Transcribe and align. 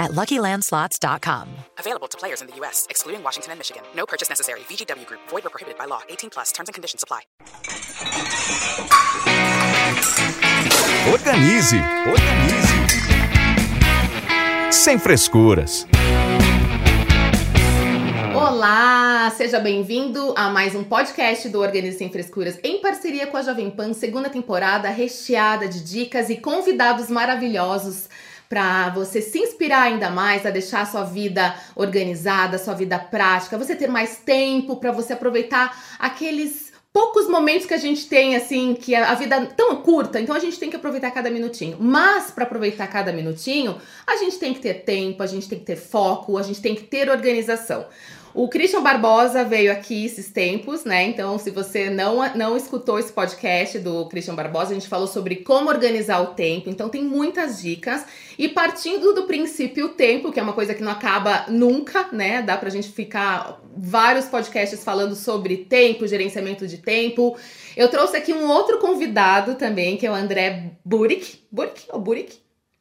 at 0.00 0.12
LuckyLandSlots.com. 0.12 1.48
Available 1.78 2.08
to 2.08 2.16
players 2.16 2.40
in 2.40 2.48
the 2.48 2.56
U.S., 2.56 2.86
excluding 2.90 3.22
Washington 3.22 3.52
and 3.52 3.58
Michigan. 3.60 3.82
No 3.94 4.06
purchase 4.06 4.28
necessary. 4.28 4.60
VGW 4.60 5.06
Group. 5.06 5.20
Void 5.28 5.46
or 5.46 5.50
prohibited 5.50 5.78
by 5.78 5.84
law. 5.84 6.00
18 6.08 6.30
plus. 6.30 6.50
Terms 6.52 6.68
and 6.68 6.74
conditions 6.74 7.04
apply. 7.04 7.20
Organize, 11.12 11.74
organize. 12.08 12.70
Sem 14.70 14.98
frescuras. 14.98 15.86
Olá, 18.34 19.30
seja 19.36 19.58
bem-vindo 19.60 20.32
a 20.36 20.48
mais 20.48 20.74
um 20.74 20.84
podcast 20.84 21.48
do 21.48 21.60
Organize 21.60 21.98
Sem 21.98 22.10
Frescuras 22.10 22.58
em 22.62 22.80
parceria 22.80 23.26
com 23.26 23.36
a 23.36 23.42
Jovem 23.42 23.70
Pan, 23.70 23.92
segunda 23.92 24.30
temporada 24.30 24.88
recheada 24.88 25.68
de 25.68 25.82
dicas 25.82 26.30
e 26.30 26.36
convidados 26.36 27.10
maravilhosos 27.10 28.08
para 28.50 28.90
você 28.90 29.22
se 29.22 29.38
inspirar 29.38 29.82
ainda 29.82 30.10
mais 30.10 30.44
a 30.44 30.50
deixar 30.50 30.80
a 30.80 30.86
sua 30.86 31.04
vida 31.04 31.54
organizada, 31.76 32.58
sua 32.58 32.74
vida 32.74 32.98
prática, 32.98 33.56
você 33.56 33.76
ter 33.76 33.86
mais 33.86 34.16
tempo 34.16 34.74
para 34.74 34.90
você 34.90 35.12
aproveitar 35.12 35.96
aqueles 36.00 36.72
poucos 36.92 37.28
momentos 37.28 37.64
que 37.64 37.74
a 37.74 37.78
gente 37.78 38.08
tem, 38.08 38.34
assim, 38.34 38.74
que 38.74 38.92
a 38.92 39.14
vida 39.14 39.36
é 39.36 39.46
tão 39.46 39.76
curta, 39.76 40.20
então 40.20 40.34
a 40.34 40.40
gente 40.40 40.58
tem 40.58 40.68
que 40.68 40.74
aproveitar 40.74 41.12
cada 41.12 41.30
minutinho. 41.30 41.76
Mas 41.78 42.32
para 42.32 42.42
aproveitar 42.42 42.88
cada 42.88 43.12
minutinho, 43.12 43.80
a 44.04 44.16
gente 44.16 44.36
tem 44.36 44.52
que 44.52 44.58
ter 44.58 44.82
tempo, 44.82 45.22
a 45.22 45.28
gente 45.28 45.48
tem 45.48 45.60
que 45.60 45.64
ter 45.64 45.76
foco, 45.76 46.36
a 46.36 46.42
gente 46.42 46.60
tem 46.60 46.74
que 46.74 46.82
ter 46.82 47.08
organização. 47.08 47.86
O 48.32 48.48
Christian 48.48 48.80
Barbosa 48.80 49.44
veio 49.44 49.72
aqui 49.72 50.04
esses 50.04 50.30
tempos, 50.30 50.84
né? 50.84 51.04
Então, 51.04 51.36
se 51.36 51.50
você 51.50 51.90
não, 51.90 52.32
não 52.36 52.56
escutou 52.56 52.96
esse 52.96 53.12
podcast 53.12 53.76
do 53.80 54.06
Christian 54.06 54.36
Barbosa, 54.36 54.70
a 54.70 54.74
gente 54.74 54.86
falou 54.86 55.08
sobre 55.08 55.36
como 55.36 55.68
organizar 55.68 56.20
o 56.20 56.28
tempo. 56.28 56.70
Então, 56.70 56.88
tem 56.88 57.02
muitas 57.02 57.60
dicas. 57.60 58.04
E 58.40 58.48
partindo 58.48 59.12
do 59.12 59.24
princípio 59.24 59.90
tempo, 59.90 60.32
que 60.32 60.40
é 60.40 60.42
uma 60.42 60.54
coisa 60.54 60.74
que 60.74 60.82
não 60.82 60.90
acaba 60.90 61.44
nunca, 61.46 62.08
né? 62.10 62.40
Dá 62.40 62.56
pra 62.56 62.70
gente 62.70 62.88
ficar 62.88 63.60
vários 63.76 64.24
podcasts 64.24 64.82
falando 64.82 65.14
sobre 65.14 65.58
tempo, 65.58 66.06
gerenciamento 66.06 66.66
de 66.66 66.78
tempo. 66.78 67.36
Eu 67.76 67.88
trouxe 67.88 68.16
aqui 68.16 68.32
um 68.32 68.48
outro 68.48 68.78
convidado 68.78 69.56
também, 69.56 69.98
que 69.98 70.06
é 70.06 70.10
o 70.10 70.14
André 70.14 70.72
Burick. 70.82 71.40
Burick 71.52 71.84
ou 71.92 72.00
Burick? 72.00 72.39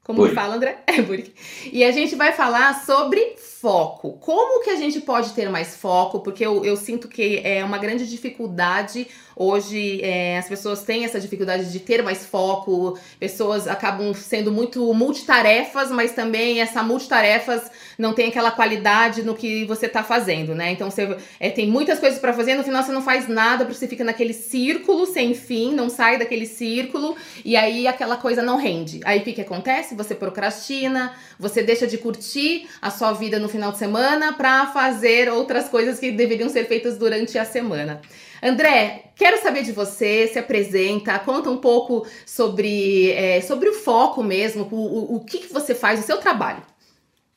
Como 0.09 0.21
Burick. 0.21 0.35
fala, 0.35 0.55
André? 0.55 0.79
É 0.87 1.03
Burick. 1.03 1.31
E 1.71 1.83
a 1.83 1.91
gente 1.91 2.15
vai 2.15 2.31
falar 2.31 2.83
sobre 2.83 3.35
foco. 3.37 4.13
Como 4.13 4.63
que 4.63 4.71
a 4.71 4.75
gente 4.75 4.99
pode 5.01 5.33
ter 5.33 5.47
mais 5.51 5.75
foco? 5.75 6.21
Porque 6.21 6.43
eu, 6.43 6.65
eu 6.65 6.75
sinto 6.75 7.07
que 7.07 7.39
é 7.43 7.63
uma 7.63 7.77
grande 7.77 8.09
dificuldade 8.09 9.05
hoje. 9.35 10.01
É, 10.01 10.39
as 10.39 10.47
pessoas 10.47 10.81
têm 10.81 11.05
essa 11.05 11.19
dificuldade 11.19 11.71
de 11.71 11.79
ter 11.79 12.01
mais 12.01 12.25
foco, 12.25 12.97
pessoas 13.19 13.67
acabam 13.67 14.11
sendo 14.15 14.51
muito 14.51 14.91
multitarefas, 14.95 15.91
mas 15.91 16.11
também 16.13 16.59
essa 16.59 16.81
multitarefas 16.81 17.69
não 17.99 18.13
tem 18.13 18.29
aquela 18.29 18.49
qualidade 18.49 19.23
no 19.23 19.35
que 19.35 19.65
você 19.65 19.87
está 19.87 20.01
fazendo, 20.01 20.55
né? 20.55 20.71
Então 20.71 20.89
você 20.89 21.17
é, 21.37 21.49
tem 21.49 21.67
muitas 21.67 21.99
coisas 21.99 22.17
para 22.17 22.31
fazer, 22.31 22.55
no 22.55 22.63
final 22.63 22.81
você 22.81 22.93
não 22.93 23.01
faz 23.01 23.27
nada, 23.27 23.65
porque 23.65 23.77
você 23.77 23.89
fica 23.89 24.05
naquele 24.05 24.31
círculo 24.31 25.05
sem 25.05 25.33
fim, 25.33 25.75
não 25.75 25.89
sai 25.89 26.17
daquele 26.17 26.45
círculo, 26.45 27.17
e 27.43 27.57
aí 27.57 27.87
aquela 27.87 28.15
coisa 28.15 28.41
não 28.41 28.55
rende. 28.55 29.01
Aí 29.03 29.19
o 29.19 29.23
que, 29.23 29.33
que 29.33 29.41
acontece? 29.41 29.95
Você 29.95 30.15
procrastina, 30.15 31.13
você 31.37 31.61
deixa 31.61 31.85
de 31.85 31.97
curtir 31.97 32.69
a 32.81 32.89
sua 32.89 33.11
vida 33.11 33.37
no 33.37 33.49
final 33.49 33.73
de 33.73 33.77
semana 33.77 34.31
para 34.31 34.67
fazer 34.67 35.29
outras 35.29 35.67
coisas 35.67 35.99
que 35.99 36.09
deveriam 36.09 36.47
ser 36.47 36.67
feitas 36.67 36.97
durante 36.97 37.37
a 37.37 37.43
semana. 37.43 37.99
André, 38.41 39.11
quero 39.13 39.41
saber 39.41 39.63
de 39.63 39.73
você, 39.73 40.25
se 40.31 40.39
apresenta, 40.39 41.19
conta 41.19 41.49
um 41.49 41.57
pouco 41.57 42.07
sobre, 42.25 43.11
é, 43.11 43.41
sobre 43.41 43.67
o 43.67 43.73
foco 43.73 44.23
mesmo, 44.23 44.65
o, 44.71 44.75
o, 44.75 45.15
o 45.17 45.19
que, 45.19 45.39
que 45.39 45.51
você 45.51 45.75
faz, 45.75 45.99
o 45.99 46.03
seu 46.03 46.15
trabalho. 46.15 46.63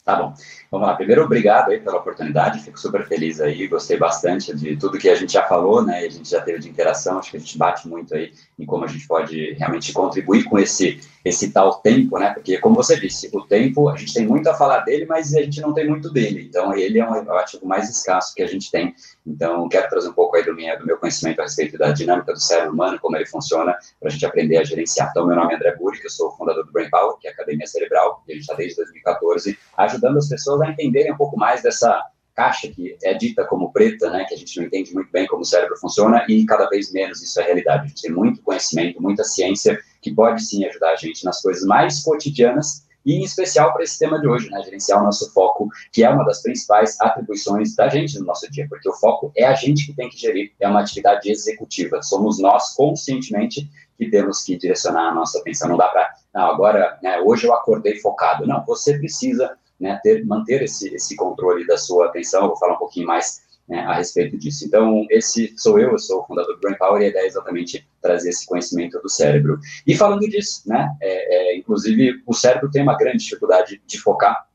Tá 0.04 0.16
bom. 0.16 0.34
Vamos 0.72 0.88
lá. 0.88 0.96
Primeiro, 0.96 1.24
obrigado 1.24 1.70
aí 1.70 1.78
pela 1.78 1.98
oportunidade. 1.98 2.60
Fico 2.60 2.80
super 2.80 3.06
feliz 3.06 3.42
aí. 3.42 3.68
Gostei 3.68 3.98
bastante 3.98 4.56
de 4.56 4.74
tudo 4.74 4.98
que 4.98 5.10
a 5.10 5.14
gente 5.14 5.30
já 5.30 5.42
falou, 5.42 5.84
né? 5.84 5.98
A 5.98 6.08
gente 6.08 6.30
já 6.30 6.40
teve 6.40 6.60
de 6.60 6.70
interação. 6.70 7.18
Acho 7.18 7.30
que 7.30 7.36
a 7.36 7.40
gente 7.40 7.58
bate 7.58 7.86
muito 7.86 8.14
aí 8.14 8.32
em 8.58 8.64
como 8.64 8.86
a 8.86 8.88
gente 8.88 9.06
pode 9.06 9.52
realmente 9.52 9.92
contribuir 9.92 10.44
com 10.44 10.58
esse 10.58 10.98
esse 11.24 11.52
tal 11.52 11.74
tempo, 11.74 12.18
né? 12.18 12.32
Porque, 12.34 12.58
como 12.58 12.74
você 12.74 12.98
disse, 12.98 13.30
o 13.32 13.42
tempo, 13.42 13.88
a 13.88 13.96
gente 13.96 14.12
tem 14.12 14.26
muito 14.26 14.48
a 14.48 14.54
falar 14.54 14.80
dele, 14.80 15.06
mas 15.06 15.34
a 15.34 15.42
gente 15.42 15.60
não 15.60 15.72
tem 15.72 15.88
muito 15.88 16.10
dele. 16.10 16.46
Então, 16.48 16.74
ele 16.74 16.98
é 16.98 17.08
um 17.08 17.32
ativo 17.36 17.64
mais 17.64 17.88
escasso 17.88 18.34
que 18.34 18.42
a 18.42 18.46
gente 18.46 18.70
tem. 18.70 18.94
Então, 19.24 19.68
quero 19.68 19.88
trazer 19.88 20.08
um 20.08 20.12
pouco 20.12 20.36
aí 20.36 20.44
do, 20.44 20.52
do 20.52 20.86
meu 20.86 20.98
conhecimento 20.98 21.40
a 21.40 21.44
respeito 21.44 21.78
da 21.78 21.92
dinâmica 21.92 22.32
do 22.32 22.40
cérebro 22.40 22.72
humano, 22.72 22.98
como 23.00 23.16
ele 23.16 23.26
funciona, 23.26 23.76
para 24.00 24.08
a 24.08 24.10
gente 24.10 24.26
aprender 24.26 24.56
a 24.56 24.64
gerenciar. 24.64 25.10
Então, 25.10 25.26
meu 25.26 25.36
nome 25.36 25.52
é 25.52 25.56
André 25.56 25.76
Buri, 25.76 26.00
que 26.00 26.06
eu 26.06 26.10
sou 26.10 26.32
fundador 26.32 26.64
do 26.64 26.72
Brain 26.72 26.90
Power, 26.90 27.16
que 27.20 27.28
é 27.28 27.30
a 27.30 27.34
Academia 27.34 27.66
Cerebral, 27.66 28.22
e 28.26 28.32
a 28.32 28.34
gente 28.34 28.42
está 28.42 28.54
desde 28.54 28.76
2014 28.76 29.58
ajudando 29.78 30.16
as 30.18 30.28
pessoas 30.28 30.60
a 30.62 30.70
entenderem 30.70 31.12
um 31.12 31.16
pouco 31.16 31.36
mais 31.38 31.62
dessa 31.62 32.02
caixa 32.34 32.68
que 32.68 32.96
é 33.02 33.14
dita 33.14 33.44
como 33.44 33.72
preta, 33.72 34.10
né, 34.10 34.24
que 34.24 34.34
a 34.34 34.36
gente 34.36 34.58
não 34.58 34.66
entende 34.66 34.94
muito 34.94 35.10
bem 35.10 35.26
como 35.26 35.42
o 35.42 35.44
cérebro 35.44 35.76
funciona 35.76 36.24
e 36.28 36.44
cada 36.46 36.66
vez 36.68 36.92
menos 36.92 37.22
isso 37.22 37.40
é 37.40 37.44
realidade. 37.44 37.84
A 37.84 37.88
gente 37.88 38.02
tem 38.02 38.10
muito 38.10 38.42
conhecimento, 38.42 39.02
muita 39.02 39.22
ciência 39.24 39.78
que 40.00 40.14
pode 40.14 40.42
sim 40.42 40.64
ajudar 40.64 40.92
a 40.92 40.96
gente 40.96 41.24
nas 41.24 41.40
coisas 41.42 41.64
mais 41.64 42.02
cotidianas 42.02 42.86
e 43.04 43.14
em 43.14 43.24
especial 43.24 43.72
para 43.72 43.82
esse 43.82 43.98
tema 43.98 44.20
de 44.20 44.28
hoje, 44.28 44.48
né, 44.48 44.62
gerenciar 44.62 45.00
o 45.00 45.04
nosso 45.04 45.32
foco, 45.32 45.68
que 45.92 46.04
é 46.04 46.08
uma 46.08 46.24
das 46.24 46.40
principais 46.42 46.96
atribuições 47.00 47.74
da 47.74 47.88
gente 47.88 48.18
no 48.18 48.26
nosso 48.26 48.50
dia, 48.50 48.66
porque 48.68 48.88
o 48.88 48.94
foco 48.94 49.32
é 49.36 49.44
a 49.44 49.54
gente 49.54 49.86
que 49.86 49.92
tem 49.92 50.08
que 50.08 50.16
gerir, 50.16 50.52
é 50.60 50.68
uma 50.68 50.80
atividade 50.80 51.30
executiva, 51.30 52.00
somos 52.02 52.38
nós 52.38 52.74
conscientemente 52.74 53.68
que 53.98 54.08
temos 54.08 54.42
que 54.42 54.56
direcionar 54.56 55.10
a 55.10 55.14
nossa 55.14 55.38
atenção, 55.38 55.68
não 55.68 55.76
dá 55.76 55.88
para, 55.88 56.14
não, 56.32 56.46
agora, 56.46 56.98
né, 57.02 57.20
hoje 57.20 57.46
eu 57.46 57.52
acordei 57.52 57.98
focado, 57.98 58.46
não, 58.46 58.64
você 58.64 58.96
precisa 58.98 59.56
né, 59.82 59.98
ter, 60.02 60.24
manter 60.24 60.62
esse, 60.62 60.94
esse 60.94 61.16
controle 61.16 61.66
da 61.66 61.76
sua 61.76 62.06
atenção. 62.06 62.42
Eu 62.42 62.48
vou 62.48 62.56
falar 62.56 62.74
um 62.74 62.78
pouquinho 62.78 63.06
mais 63.06 63.42
né, 63.68 63.80
a 63.80 63.94
respeito 63.94 64.38
disso. 64.38 64.64
Então, 64.64 65.04
esse 65.10 65.52
sou 65.58 65.78
eu, 65.78 65.90
eu 65.90 65.98
sou 65.98 66.20
o 66.20 66.24
fundador 66.24 66.54
do 66.54 66.60
Brain 66.60 66.76
Power 66.78 67.02
e 67.02 67.06
a 67.06 67.08
ideia 67.08 67.24
é 67.24 67.26
exatamente 67.26 67.86
trazer 68.00 68.30
esse 68.30 68.46
conhecimento 68.46 69.00
do 69.00 69.08
cérebro. 69.08 69.58
E 69.86 69.94
falando 69.96 70.28
disso, 70.28 70.62
né, 70.66 70.94
é, 71.02 71.52
é, 71.52 71.56
inclusive 71.58 72.22
o 72.26 72.32
cérebro 72.32 72.70
tem 72.70 72.82
uma 72.82 72.96
grande 72.96 73.18
dificuldade 73.18 73.82
de 73.86 73.98
focar 73.98 74.46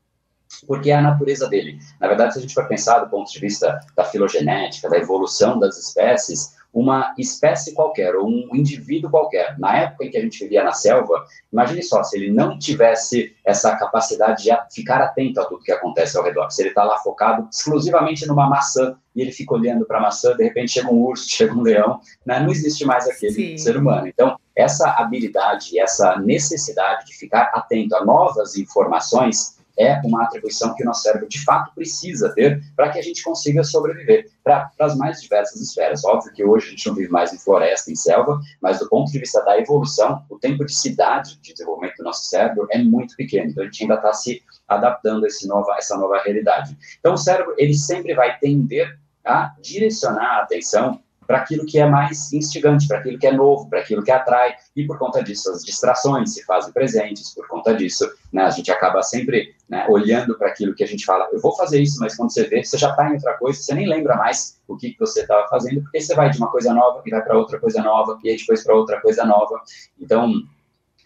porque 0.66 0.90
é 0.90 0.94
a 0.94 1.02
natureza 1.02 1.46
dele. 1.46 1.78
Na 2.00 2.08
verdade, 2.08 2.32
se 2.32 2.38
a 2.38 2.42
gente 2.42 2.54
for 2.54 2.66
pensar 2.66 3.00
do 3.00 3.10
ponto 3.10 3.30
de 3.30 3.38
vista 3.38 3.78
da 3.94 4.02
filogenética, 4.02 4.88
da 4.88 4.96
evolução 4.96 5.58
das 5.58 5.78
espécies, 5.78 6.56
uma 6.72 7.14
espécie 7.18 7.74
qualquer, 7.74 8.14
ou 8.14 8.28
um 8.28 8.54
indivíduo 8.54 9.10
qualquer, 9.10 9.58
na 9.58 9.76
época 9.76 10.04
em 10.04 10.10
que 10.10 10.16
a 10.16 10.20
gente 10.20 10.38
vivia 10.38 10.62
na 10.62 10.72
selva, 10.72 11.24
imagine 11.52 11.82
só, 11.82 12.02
se 12.02 12.16
ele 12.16 12.30
não 12.30 12.58
tivesse 12.58 13.34
essa 13.44 13.74
capacidade 13.76 14.44
de 14.44 14.50
ficar 14.70 15.00
atento 15.00 15.40
a 15.40 15.44
tudo 15.44 15.62
que 15.62 15.72
acontece 15.72 16.16
ao 16.16 16.24
redor, 16.24 16.50
se 16.50 16.62
ele 16.62 16.68
está 16.68 16.84
lá 16.84 16.98
focado 16.98 17.48
exclusivamente 17.50 18.26
numa 18.26 18.48
maçã, 18.48 18.96
e 19.16 19.22
ele 19.22 19.32
fica 19.32 19.54
olhando 19.54 19.84
para 19.84 19.98
a 19.98 20.02
maçã, 20.02 20.36
de 20.36 20.44
repente 20.44 20.72
chega 20.72 20.90
um 20.90 21.02
urso, 21.02 21.26
chega 21.28 21.52
um 21.52 21.62
leão, 21.62 22.00
né? 22.24 22.38
não 22.38 22.50
existe 22.50 22.84
mais 22.84 23.08
aquele 23.08 23.32
Sim. 23.32 23.58
ser 23.58 23.76
humano. 23.76 24.06
Então, 24.06 24.38
essa 24.54 24.90
habilidade, 24.90 25.78
essa 25.78 26.16
necessidade 26.18 27.06
de 27.06 27.16
ficar 27.16 27.50
atento 27.54 27.96
a 27.96 28.04
novas 28.04 28.56
informações, 28.56 29.57
é 29.78 30.00
uma 30.04 30.24
atribuição 30.24 30.74
que 30.74 30.82
o 30.82 30.86
nosso 30.86 31.02
cérebro 31.02 31.28
de 31.28 31.42
fato 31.44 31.72
precisa 31.74 32.34
ter 32.34 32.62
para 32.74 32.90
que 32.90 32.98
a 32.98 33.02
gente 33.02 33.22
consiga 33.22 33.62
sobreviver 33.62 34.28
para 34.42 34.70
as 34.80 34.96
mais 34.96 35.22
diversas 35.22 35.60
esferas. 35.60 36.04
Óbvio 36.04 36.32
que 36.32 36.44
hoje 36.44 36.66
a 36.66 36.70
gente 36.70 36.86
não 36.88 36.94
vive 36.94 37.10
mais 37.10 37.32
em 37.32 37.38
floresta, 37.38 37.90
em 37.90 37.96
selva, 37.96 38.40
mas 38.60 38.80
do 38.80 38.88
ponto 38.88 39.10
de 39.10 39.18
vista 39.18 39.42
da 39.44 39.58
evolução, 39.58 40.24
o 40.28 40.38
tempo 40.38 40.64
de 40.64 40.74
cidade 40.74 41.38
de 41.40 41.52
desenvolvimento 41.52 41.96
do 41.98 42.04
nosso 42.04 42.24
cérebro 42.24 42.66
é 42.70 42.78
muito 42.78 43.14
pequeno. 43.16 43.50
Então 43.50 43.62
a 43.62 43.66
gente 43.66 43.82
ainda 43.82 43.94
está 43.94 44.12
se 44.12 44.42
adaptando 44.66 45.24
a 45.24 45.46
nova, 45.46 45.76
essa 45.78 45.96
nova 45.96 46.20
realidade. 46.22 46.76
Então 46.98 47.14
o 47.14 47.18
cérebro 47.18 47.54
ele 47.56 47.74
sempre 47.74 48.14
vai 48.14 48.38
tender 48.38 48.98
a 49.24 49.54
direcionar 49.60 50.38
a 50.38 50.42
atenção 50.42 51.00
para 51.28 51.38
aquilo 51.38 51.66
que 51.66 51.78
é 51.78 51.86
mais 51.86 52.32
instigante, 52.32 52.88
para 52.88 52.98
aquilo 52.98 53.18
que 53.18 53.26
é 53.26 53.32
novo, 53.32 53.68
para 53.68 53.80
aquilo 53.80 54.02
que 54.02 54.10
atrai, 54.10 54.56
e 54.74 54.86
por 54.86 54.98
conta 54.98 55.22
disso 55.22 55.50
as 55.50 55.62
distrações 55.62 56.32
se 56.32 56.42
fazem 56.44 56.72
presentes, 56.72 57.34
por 57.34 57.46
conta 57.46 57.74
disso 57.74 58.10
né, 58.32 58.44
a 58.44 58.50
gente 58.50 58.70
acaba 58.70 59.02
sempre 59.02 59.54
né, 59.68 59.86
olhando 59.88 60.36
para 60.38 60.48
aquilo 60.48 60.74
que 60.74 60.82
a 60.82 60.86
gente 60.86 61.04
fala, 61.04 61.28
eu 61.32 61.40
vou 61.40 61.54
fazer 61.54 61.80
isso, 61.80 61.98
mas 62.00 62.16
quando 62.16 62.32
você 62.32 62.44
vê, 62.44 62.64
você 62.64 62.78
já 62.78 62.90
está 62.90 63.08
em 63.08 63.14
outra 63.14 63.34
coisa, 63.34 63.60
você 63.60 63.74
nem 63.74 63.88
lembra 63.88 64.16
mais 64.16 64.58
o 64.66 64.76
que, 64.76 64.92
que 64.92 64.98
você 64.98 65.20
estava 65.20 65.46
fazendo, 65.48 65.82
porque 65.82 66.00
você 66.00 66.14
vai 66.14 66.30
de 66.30 66.38
uma 66.38 66.50
coisa 66.50 66.72
nova 66.72 67.02
e 67.04 67.10
vai 67.10 67.22
para 67.22 67.36
outra 67.36 67.58
coisa 67.58 67.82
nova, 67.82 68.18
e 68.24 68.30
aí 68.30 68.36
depois 68.36 68.64
para 68.64 68.74
outra 68.74 69.00
coisa 69.00 69.24
nova. 69.26 69.60
Então, 70.00 70.42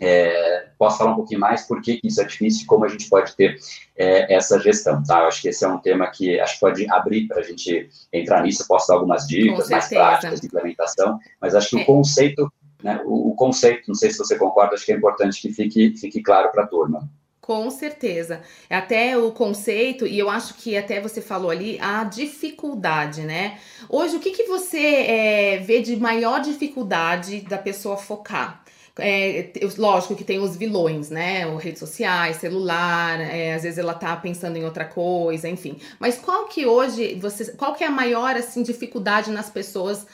é, 0.00 0.67
posso 0.79 0.99
falar 0.99 1.12
um 1.12 1.17
pouquinho 1.17 1.38
mais 1.38 1.67
por 1.67 1.81
que 1.81 2.00
isso 2.03 2.20
é 2.20 2.25
difícil 2.25 2.64
e 2.64 2.67
como 2.67 2.85
a 2.85 2.88
gente 2.88 3.09
pode 3.09 3.37
ter 3.37 3.56
é, 3.97 4.35
essa 4.35 4.59
gestão, 4.59 5.03
tá? 5.03 5.20
Eu 5.20 5.26
acho 5.29 5.41
que 5.41 5.49
esse 5.49 5.64
é 5.64 5.69
um 5.69 5.79
tema 5.79 6.09
que 6.11 6.41
acho 6.41 6.55
que 6.55 6.61
pode 6.61 6.91
abrir 6.91 7.29
para 7.29 7.38
a 7.38 7.43
gente 7.43 7.88
entrar 8.12 8.43
nisso. 8.43 8.67
Posso 8.67 8.88
dar 8.88 8.94
algumas 8.94 9.29
dicas 9.29 9.69
mais 9.69 9.88
práticas 9.88 10.41
de 10.41 10.47
implementação, 10.47 11.19
mas 11.41 11.55
acho 11.55 11.70
que 11.70 11.79
é. 11.79 11.82
o 11.82 11.87
conceito, 11.87 12.53
né, 12.82 13.00
o, 13.05 13.31
o, 13.31 13.35
conceito, 13.37 13.85
não 13.87 13.94
sei 13.94 14.11
se 14.11 14.19
você 14.19 14.37
concorda, 14.37 14.75
acho 14.75 14.85
que 14.85 14.93
é 14.93 14.97
importante 14.97 15.41
que 15.41 15.53
fique, 15.53 15.97
fique 15.97 16.20
claro 16.20 16.50
para 16.50 16.64
a 16.64 16.67
turma. 16.67 17.09
Com 17.42 17.68
certeza. 17.70 18.40
Até 18.70 19.18
o 19.18 19.32
conceito, 19.32 20.06
e 20.06 20.16
eu 20.16 20.30
acho 20.30 20.54
que 20.54 20.76
até 20.76 21.00
você 21.00 21.20
falou 21.20 21.50
ali, 21.50 21.76
a 21.80 22.04
dificuldade, 22.04 23.22
né? 23.22 23.58
Hoje, 23.88 24.14
o 24.16 24.20
que, 24.20 24.30
que 24.30 24.44
você 24.44 24.78
é, 24.78 25.58
vê 25.58 25.82
de 25.82 25.96
maior 25.96 26.40
dificuldade 26.40 27.40
da 27.40 27.58
pessoa 27.58 27.96
focar? 27.96 28.62
É, 28.96 29.50
lógico 29.76 30.14
que 30.14 30.22
tem 30.22 30.38
os 30.38 30.56
vilões, 30.56 31.10
né? 31.10 31.44
O 31.48 31.56
redes 31.56 31.80
sociais, 31.80 32.36
celular, 32.36 33.20
é, 33.20 33.54
às 33.54 33.64
vezes 33.64 33.78
ela 33.78 33.94
tá 33.94 34.14
pensando 34.14 34.56
em 34.56 34.64
outra 34.64 34.84
coisa, 34.84 35.48
enfim. 35.48 35.76
Mas 35.98 36.18
qual 36.18 36.46
que 36.46 36.64
hoje 36.64 37.16
você. 37.16 37.52
Qual 37.56 37.74
que 37.74 37.82
é 37.82 37.88
a 37.88 37.90
maior 37.90 38.36
assim, 38.36 38.62
dificuldade 38.62 39.32
nas 39.32 39.50
pessoas 39.50 40.06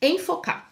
em 0.00 0.16
focar? 0.18 0.67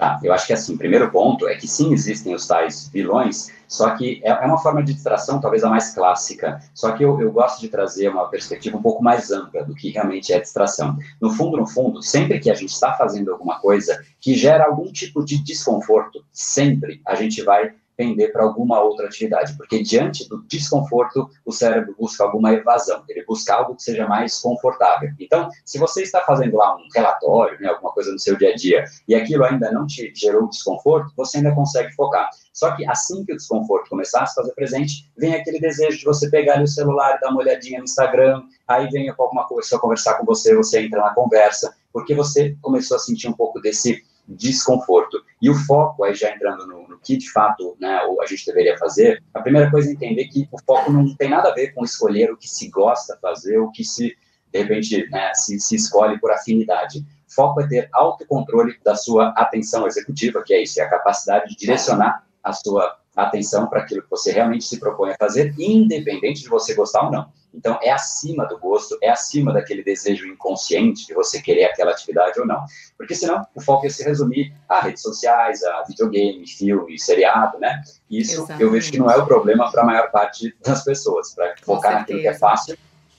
Tá, 0.00 0.18
eu 0.24 0.32
acho 0.32 0.46
que 0.46 0.54
assim, 0.54 0.76
o 0.76 0.78
primeiro 0.78 1.10
ponto 1.10 1.46
é 1.46 1.54
que 1.56 1.68
sim 1.68 1.92
existem 1.92 2.34
os 2.34 2.46
tais 2.46 2.88
vilões, 2.88 3.52
só 3.68 3.90
que 3.90 4.18
é, 4.24 4.30
é 4.30 4.46
uma 4.46 4.56
forma 4.56 4.82
de 4.82 4.94
distração 4.94 5.38
talvez 5.38 5.62
a 5.62 5.68
mais 5.68 5.94
clássica. 5.94 6.58
Só 6.72 6.92
que 6.92 7.04
eu, 7.04 7.20
eu 7.20 7.30
gosto 7.30 7.60
de 7.60 7.68
trazer 7.68 8.08
uma 8.08 8.26
perspectiva 8.30 8.78
um 8.78 8.82
pouco 8.82 9.04
mais 9.04 9.30
ampla 9.30 9.62
do 9.62 9.74
que 9.74 9.90
realmente 9.90 10.32
é 10.32 10.40
distração. 10.40 10.96
No 11.20 11.28
fundo, 11.28 11.58
no 11.58 11.66
fundo, 11.66 12.02
sempre 12.02 12.40
que 12.40 12.50
a 12.50 12.54
gente 12.54 12.70
está 12.70 12.94
fazendo 12.94 13.30
alguma 13.30 13.60
coisa 13.60 14.02
que 14.18 14.32
gera 14.32 14.64
algum 14.64 14.90
tipo 14.90 15.22
de 15.22 15.36
desconforto, 15.36 16.24
sempre 16.32 17.02
a 17.06 17.14
gente 17.14 17.42
vai 17.42 17.74
pender 18.00 18.32
para 18.32 18.42
alguma 18.42 18.80
outra 18.80 19.04
atividade, 19.04 19.54
porque 19.58 19.82
diante 19.82 20.26
do 20.26 20.42
desconforto, 20.44 21.28
o 21.44 21.52
cérebro 21.52 21.94
busca 21.98 22.24
alguma 22.24 22.50
evasão, 22.50 23.04
ele 23.06 23.22
busca 23.26 23.52
algo 23.54 23.76
que 23.76 23.82
seja 23.82 24.08
mais 24.08 24.40
confortável. 24.40 25.10
Então, 25.20 25.50
se 25.66 25.78
você 25.78 26.02
está 26.02 26.22
fazendo 26.22 26.56
lá 26.56 26.74
um 26.76 26.88
relatório, 26.94 27.60
né, 27.60 27.68
alguma 27.68 27.92
coisa 27.92 28.10
no 28.10 28.18
seu 28.18 28.38
dia 28.38 28.52
a 28.52 28.56
dia, 28.56 28.84
e 29.06 29.14
aquilo 29.14 29.44
ainda 29.44 29.70
não 29.70 29.86
te 29.86 30.10
gerou 30.16 30.48
desconforto, 30.48 31.12
você 31.14 31.36
ainda 31.36 31.54
consegue 31.54 31.92
focar. 31.92 32.30
Só 32.54 32.74
que 32.74 32.88
assim 32.88 33.22
que 33.22 33.34
o 33.34 33.36
desconforto 33.36 33.90
começar 33.90 34.22
a 34.22 34.26
se 34.26 34.34
fazer 34.34 34.52
presente, 34.54 35.10
vem 35.18 35.34
aquele 35.34 35.60
desejo 35.60 35.98
de 35.98 36.04
você 36.06 36.30
pegar 36.30 36.62
o 36.62 36.66
celular 36.66 37.18
dar 37.20 37.28
uma 37.28 37.40
olhadinha 37.40 37.80
no 37.80 37.84
Instagram, 37.84 38.42
aí 38.66 38.88
vem 38.88 39.10
alguma 39.10 39.46
coisa 39.46 39.78
conversar 39.78 40.14
com 40.14 40.24
você, 40.24 40.56
você 40.56 40.80
entra 40.80 41.02
na 41.02 41.12
conversa, 41.12 41.74
porque 41.92 42.14
você 42.14 42.56
começou 42.62 42.96
a 42.96 43.00
sentir 43.00 43.28
um 43.28 43.34
pouco 43.34 43.60
desse 43.60 44.02
desconforto. 44.26 45.22
E 45.42 45.50
o 45.50 45.54
foco, 45.54 46.04
aí 46.04 46.14
já 46.14 46.30
entrando 46.30 46.66
no 46.66 46.79
que 47.02 47.16
de 47.16 47.30
fato 47.30 47.76
né, 47.80 48.00
a 48.20 48.26
gente 48.26 48.44
deveria 48.46 48.76
fazer, 48.78 49.22
a 49.32 49.40
primeira 49.40 49.70
coisa 49.70 49.88
é 49.88 49.92
entender 49.92 50.26
que 50.26 50.48
o 50.52 50.58
foco 50.64 50.92
não 50.92 51.14
tem 51.16 51.28
nada 51.28 51.50
a 51.50 51.54
ver 51.54 51.72
com 51.72 51.84
escolher 51.84 52.30
o 52.30 52.36
que 52.36 52.48
se 52.48 52.68
gosta 52.68 53.18
fazer, 53.20 53.58
o 53.58 53.70
que 53.70 53.84
se, 53.84 54.16
de 54.52 54.58
repente, 54.58 55.08
né, 55.10 55.32
se, 55.34 55.58
se 55.58 55.76
escolhe 55.76 56.18
por 56.18 56.30
afinidade. 56.30 57.04
Foco 57.28 57.60
é 57.60 57.68
ter 57.68 57.88
autocontrole 57.92 58.78
da 58.84 58.94
sua 58.94 59.28
atenção 59.36 59.86
executiva, 59.86 60.42
que 60.44 60.52
é 60.52 60.62
isso, 60.62 60.80
é 60.80 60.84
a 60.84 60.90
capacidade 60.90 61.48
de 61.50 61.56
direcionar 61.56 62.26
a 62.42 62.52
sua 62.52 62.98
atenção 63.16 63.66
para 63.66 63.80
aquilo 63.80 64.02
que 64.02 64.10
você 64.10 64.32
realmente 64.32 64.64
se 64.64 64.78
propõe 64.78 65.12
a 65.12 65.16
fazer, 65.18 65.54
independente 65.58 66.42
de 66.42 66.48
você 66.48 66.74
gostar 66.74 67.04
ou 67.04 67.10
não. 67.10 67.32
Então, 67.52 67.78
é 67.82 67.90
acima 67.90 68.46
do 68.46 68.58
gosto, 68.58 68.96
é 69.02 69.10
acima 69.10 69.52
daquele 69.52 69.82
desejo 69.82 70.26
inconsciente 70.26 71.06
de 71.06 71.14
você 71.14 71.42
querer 71.42 71.64
aquela 71.64 71.90
atividade 71.90 72.38
ou 72.38 72.46
não. 72.46 72.64
Porque 72.96 73.14
senão 73.14 73.44
o 73.54 73.60
foco 73.60 73.86
ia 73.86 73.90
se 73.90 74.04
resumir 74.04 74.52
a 74.68 74.80
redes 74.80 75.02
sociais, 75.02 75.62
a 75.64 75.82
videogame, 75.82 76.46
filme, 76.46 76.98
seriado, 76.98 77.58
né? 77.58 77.82
Isso 78.10 78.34
Exatamente. 78.34 78.62
eu 78.62 78.70
vejo 78.70 78.92
que 78.92 78.98
não 78.98 79.10
é 79.10 79.16
o 79.16 79.26
problema 79.26 79.70
para 79.70 79.82
a 79.82 79.84
maior 79.84 80.10
parte 80.10 80.54
das 80.64 80.84
pessoas. 80.84 81.34
Para 81.34 81.54
focar 81.62 81.92
naquilo 81.94 82.20
que 82.20 82.28
é 82.28 82.34
fácil, 82.34 82.78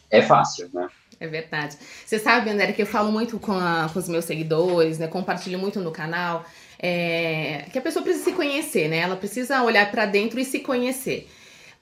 é 0.10 0.22
fácil, 0.22 0.70
né? 0.74 0.88
É 1.20 1.28
verdade. 1.28 1.78
Você 2.04 2.18
sabe, 2.18 2.50
André, 2.50 2.72
que 2.72 2.82
eu 2.82 2.86
falo 2.88 3.12
muito 3.12 3.40
com, 3.40 3.52
a, 3.52 3.88
com 3.94 4.00
os 4.00 4.10
meus 4.10 4.26
seguidores, 4.26 4.98
né? 4.98 5.08
Compartilho 5.08 5.60
muito 5.60 5.80
no 5.80 5.92
canal. 5.92 6.44
É, 6.80 7.68
que 7.72 7.78
a 7.78 7.82
pessoa 7.82 8.02
precisa 8.02 8.26
se 8.26 8.32
conhecer, 8.32 8.90
né? 8.90 8.98
Ela 8.98 9.16
precisa 9.16 9.62
olhar 9.62 9.92
para 9.92 10.08
dentro 10.08 10.40
e 10.40 10.46
se 10.46 10.62
conhecer. 10.62 11.30